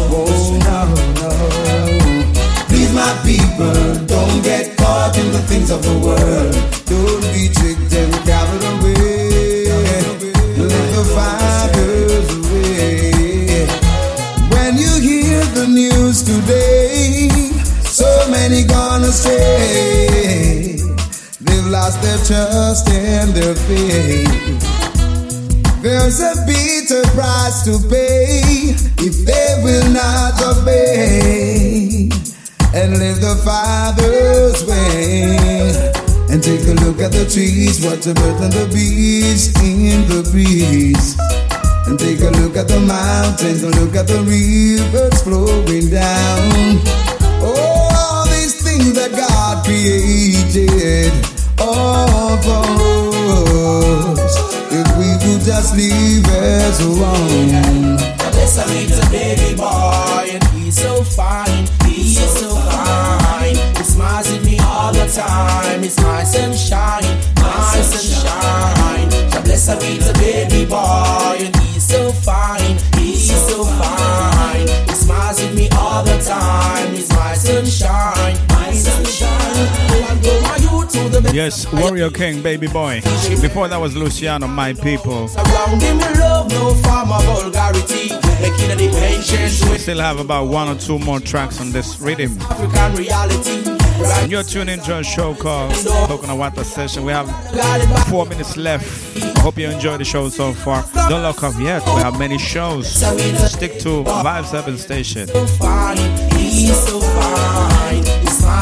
Oh, 0.00 0.56
no, 0.64 0.88
no. 1.20 1.28
Please, 2.68 2.92
my 2.94 3.12
people, 3.28 3.76
don't 4.06 4.42
get 4.42 4.74
caught 4.78 5.18
in 5.18 5.30
the 5.32 5.42
things 5.50 5.70
of 5.70 5.82
the 5.82 5.92
world. 6.00 6.54
Don't 6.88 7.20
be 7.36 7.52
tricked 7.52 7.92
and 7.92 8.14
carried 8.24 8.64
away. 8.72 9.68
Let 10.56 10.86
the 10.96 11.04
fires 11.12 12.28
away. 12.40 13.68
When 14.48 14.78
you 14.78 14.92
hear 14.98 15.44
the 15.52 15.66
news 15.68 16.22
today, 16.22 17.28
so 17.84 18.06
lost 21.86 22.02
their 22.02 22.18
trust 22.18 22.88
and 22.90 23.30
their 23.30 23.54
faith. 23.54 24.60
There's 25.82 26.20
a 26.20 26.34
bitter 26.44 27.02
price 27.14 27.62
to 27.62 27.78
pay 27.88 28.74
if 29.06 29.24
they 29.24 29.60
will 29.62 29.88
not 29.92 30.34
obey 30.42 32.10
and 32.74 32.98
live 32.98 33.20
the 33.20 33.40
Father's 33.44 34.64
way. 34.66 35.92
And 36.28 36.42
take 36.42 36.66
a 36.66 36.74
look 36.82 37.00
at 37.00 37.12
the 37.12 37.24
trees, 37.30 37.78
watch 37.86 38.00
the 38.00 38.14
birds 38.14 38.40
and 38.42 38.52
the 38.52 38.66
bees 38.74 39.54
in 39.62 40.08
the 40.08 40.28
breeze. 40.32 41.16
And 41.86 41.96
take 42.00 42.18
a 42.18 42.30
look 42.42 42.56
at 42.56 42.66
the 42.66 42.80
mountains 42.80 43.62
and 43.62 43.72
look 43.76 43.94
at 43.94 44.08
the 44.08 44.24
rivers 44.26 45.22
flowing 45.22 45.88
down. 45.90 46.80
Oh, 47.46 47.54
all 47.94 48.24
these 48.26 48.60
things 48.60 48.92
that 48.94 49.12
God 49.12 49.64
created, 49.64 51.12
for 51.56 52.58
us. 54.14 54.34
If 54.72 54.88
we 54.98 55.08
would 55.22 55.42
just 55.42 55.74
leave 55.76 56.26
us 56.26 56.80
alone. 56.80 57.96
Bless 58.32 58.58
a 58.58 58.66
little 58.66 59.10
baby 59.10 59.56
boy, 59.56 60.30
and 60.32 60.44
he's 60.54 60.76
so 60.80 61.02
fine, 61.02 61.66
he's 61.86 62.18
so 62.18 62.54
fine. 62.54 63.56
He 63.76 63.82
smiles 63.84 64.30
at 64.30 64.42
me 64.44 64.58
all 64.60 64.92
the 64.92 65.06
time. 65.08 65.82
It's 65.82 65.98
my 66.00 66.22
sunshine, 66.24 67.04
my 67.36 67.80
sunshine. 67.82 69.08
God 69.30 69.44
bless 69.44 69.68
a 69.68 69.76
little 69.76 70.12
baby 70.14 70.66
boy, 70.66 71.38
and 71.40 71.56
he's 71.62 71.86
so 71.86 72.12
fine, 72.12 72.78
he's 72.96 73.30
so 73.48 73.64
fine. 73.64 74.68
He 74.88 74.94
smiles 74.94 75.40
at 75.40 75.54
me 75.54 75.68
all 75.72 76.04
the 76.04 76.18
time. 76.22 76.94
Sunshine, 76.94 77.16
my 77.16 77.34
sunshine. 77.34 78.55
Yes, 81.36 81.70
Warrior 81.70 82.08
King, 82.08 82.40
Baby 82.42 82.66
Boy. 82.66 83.02
Before 83.42 83.68
that 83.68 83.76
was 83.78 83.94
Luciano, 83.94 84.46
My 84.46 84.72
People. 84.72 85.24
We 85.24 85.28
still 89.78 89.98
have 89.98 90.18
about 90.18 90.44
one 90.46 90.74
or 90.74 90.80
two 90.80 90.98
more 90.98 91.20
tracks 91.20 91.60
on 91.60 91.72
this 91.72 92.00
rhythm. 92.00 92.38
And 92.40 94.30
you're 94.32 94.44
tuning 94.44 94.78
into 94.78 94.96
a 94.96 95.04
show 95.04 95.34
called 95.34 95.74
Coconut 96.08 96.38
Water 96.38 96.64
Session. 96.64 97.04
We 97.04 97.12
have 97.12 97.28
four 98.08 98.24
minutes 98.24 98.56
left. 98.56 99.36
I 99.36 99.40
hope 99.40 99.58
you 99.58 99.68
enjoy 99.68 99.98
the 99.98 100.06
show 100.06 100.30
so 100.30 100.54
far. 100.54 100.86
Don't 101.10 101.22
lock 101.22 101.44
off 101.44 101.60
yet. 101.60 101.84
We 101.84 102.00
have 102.00 102.18
many 102.18 102.38
shows. 102.38 102.88
Stick 102.88 103.78
to 103.80 104.04
Vibe 104.04 104.46
7 104.46 104.78
Station. 104.78 105.28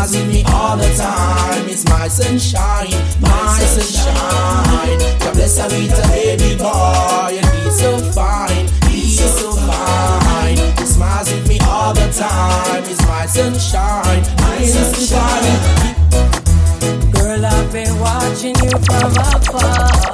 Smiles 0.04 0.22
at 0.22 0.28
me 0.28 0.44
all 0.52 0.76
the 0.76 0.94
time. 0.96 1.66
It's 1.66 1.84
my 1.86 2.08
sunshine, 2.08 2.90
my 3.22 3.58
sunshine. 3.58 4.98
God 5.18 5.32
bless 5.32 5.58
a 5.58 5.66
little 5.66 6.02
baby 6.08 6.56
boy, 6.58 7.38
and 7.40 7.46
he's 7.64 7.78
so 7.80 7.96
fine, 8.12 8.68
he's 8.90 9.18
so 9.18 9.52
fine. 9.52 10.58
He 10.76 10.84
smiles 10.84 11.32
at 11.32 11.48
me 11.48 11.58
all 11.62 11.94
the 11.94 12.06
time. 12.12 12.84
It's 12.84 13.00
my 13.06 13.24
sunshine, 13.24 14.22
my 14.42 14.66
sunshine. 14.66 15.94
Girl, 17.12 17.46
I've 17.46 17.72
been 17.72 17.98
watching 17.98 18.54
you 18.56 18.76
from 18.84 19.16
afar. 19.16 20.13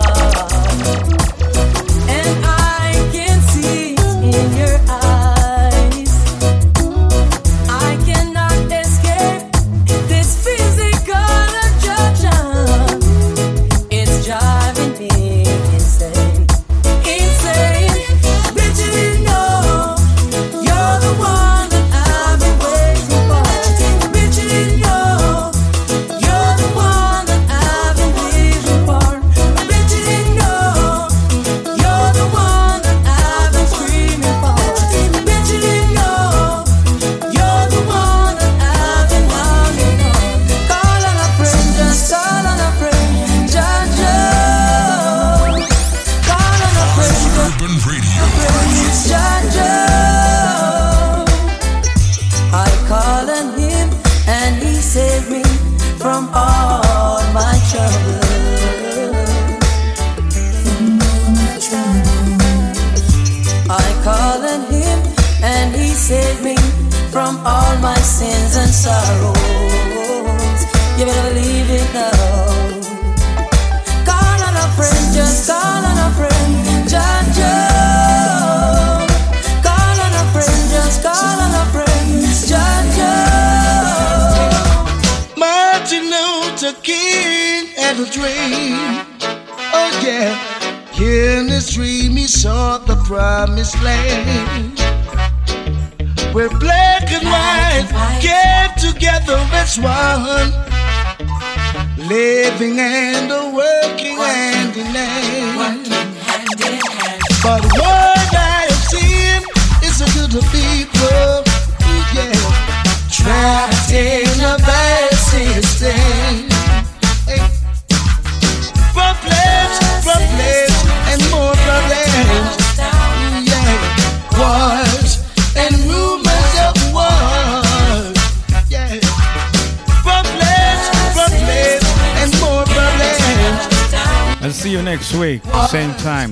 Promised 93.77 94.00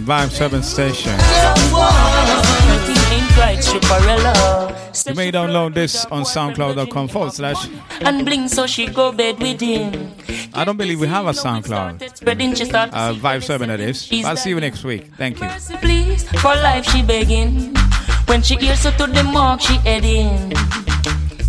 Vibe 0.09 0.31
7 0.31 0.63
Station. 0.63 1.13
You 5.07 5.15
may 5.15 5.31
download 5.31 5.75
this 5.75 6.07
on 6.07 6.23
soundcloud.com 6.25 7.09
forward 7.09 7.35
slash. 7.35 7.69
And 8.01 8.25
bling 8.25 8.49
so 8.49 8.67
she 8.67 8.87
go 8.87 9.13
bed 9.13 9.39
with 9.39 9.61
him. 9.61 10.15
I 10.55 10.65
don't 10.65 10.79
believe 10.79 10.99
we 10.99 11.09
have 11.09 11.27
a 11.27 11.33
SoundCloud. 11.33 12.17
Spreading 12.17 12.55
she 12.55 12.65
start 12.65 12.89
Uh, 12.95 13.13
Vibe 13.13 13.43
7 13.45 13.69
it 13.69 13.81
is. 13.81 14.09
I'll 14.25 14.39
see 14.39 14.49
you 14.49 14.61
next 14.61 14.83
week. 14.83 15.11
Thank 15.19 15.43
you. 15.43 15.49
please 15.83 16.25
for 16.41 16.55
life 16.55 16.87
she 16.87 17.03
begging. 17.03 17.75
When 18.29 18.41
she 18.43 18.57
hears 18.57 18.85
her 18.85 18.93
to 18.93 19.07
the 19.13 19.25
mark 19.25 19.61
she 19.61 19.75
heading. 19.85 20.55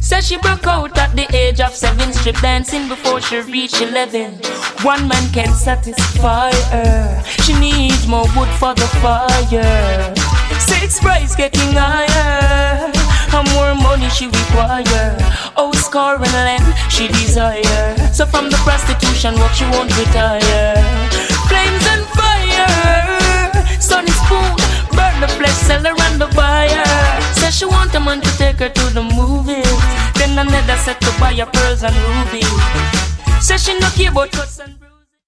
Says 0.01 0.27
she 0.27 0.37
broke 0.37 0.67
out 0.67 0.97
at 0.97 1.15
the 1.15 1.33
age 1.33 1.61
of 1.61 1.73
seven, 1.73 2.11
strip 2.11 2.35
dancing 2.41 2.89
before 2.89 3.21
she 3.21 3.39
reached 3.39 3.79
eleven. 3.81 4.37
One 4.83 5.09
man 5.09 5.29
can 5.33 5.53
satisfy 5.53 6.53
her. 6.71 7.23
She 7.43 7.53
needs 7.59 8.07
more 8.07 8.27
wood 8.35 8.47
for 8.59 8.73
the 8.73 8.87
fire. 9.03 10.15
Six 10.57 11.01
price 11.01 11.35
getting 11.35 11.73
higher. 11.75 12.89
And 13.35 13.49
more 13.51 13.75
money 13.75 14.07
she 14.09 14.27
require. 14.27 15.17
Oh, 15.57 15.73
score 15.73 16.15
and 16.15 16.31
land 16.31 16.73
she 16.89 17.09
desire. 17.09 17.97
So 18.13 18.25
from 18.25 18.49
the 18.49 18.55
prostitution 18.63 19.35
work 19.35 19.51
she 19.51 19.65
won't 19.65 19.91
retire. 19.99 20.79
Flames 21.51 21.85
and 21.91 22.05
fire. 22.15 23.51
Sunny 23.81 24.11
spoon, 24.11 24.55
burn 24.95 25.19
the 25.19 25.27
flesh 25.35 25.59
seller 25.67 25.93
and 26.07 26.21
the 26.21 26.27
buyer. 26.35 26.87
Says 27.33 27.57
she 27.57 27.65
want 27.65 27.93
a 27.95 27.99
man 27.99 28.21
to 28.21 28.37
take 28.37 28.59
her 28.59 28.69
to 28.69 28.93
the 28.93 29.03
movies. 29.03 29.79
Then 30.15 30.39
another 30.39 30.77
set 30.77 31.01
to 31.01 31.11
buy 31.19 31.33
her 31.33 31.47
pearls 31.47 31.83
and 31.83 31.95
rubies. 31.95 32.98
Says 33.41 33.63
she 33.63 33.79
no 33.79 33.89
care 33.91 34.11
about 34.11 34.31
cuts 34.31 34.59
and 34.59 34.75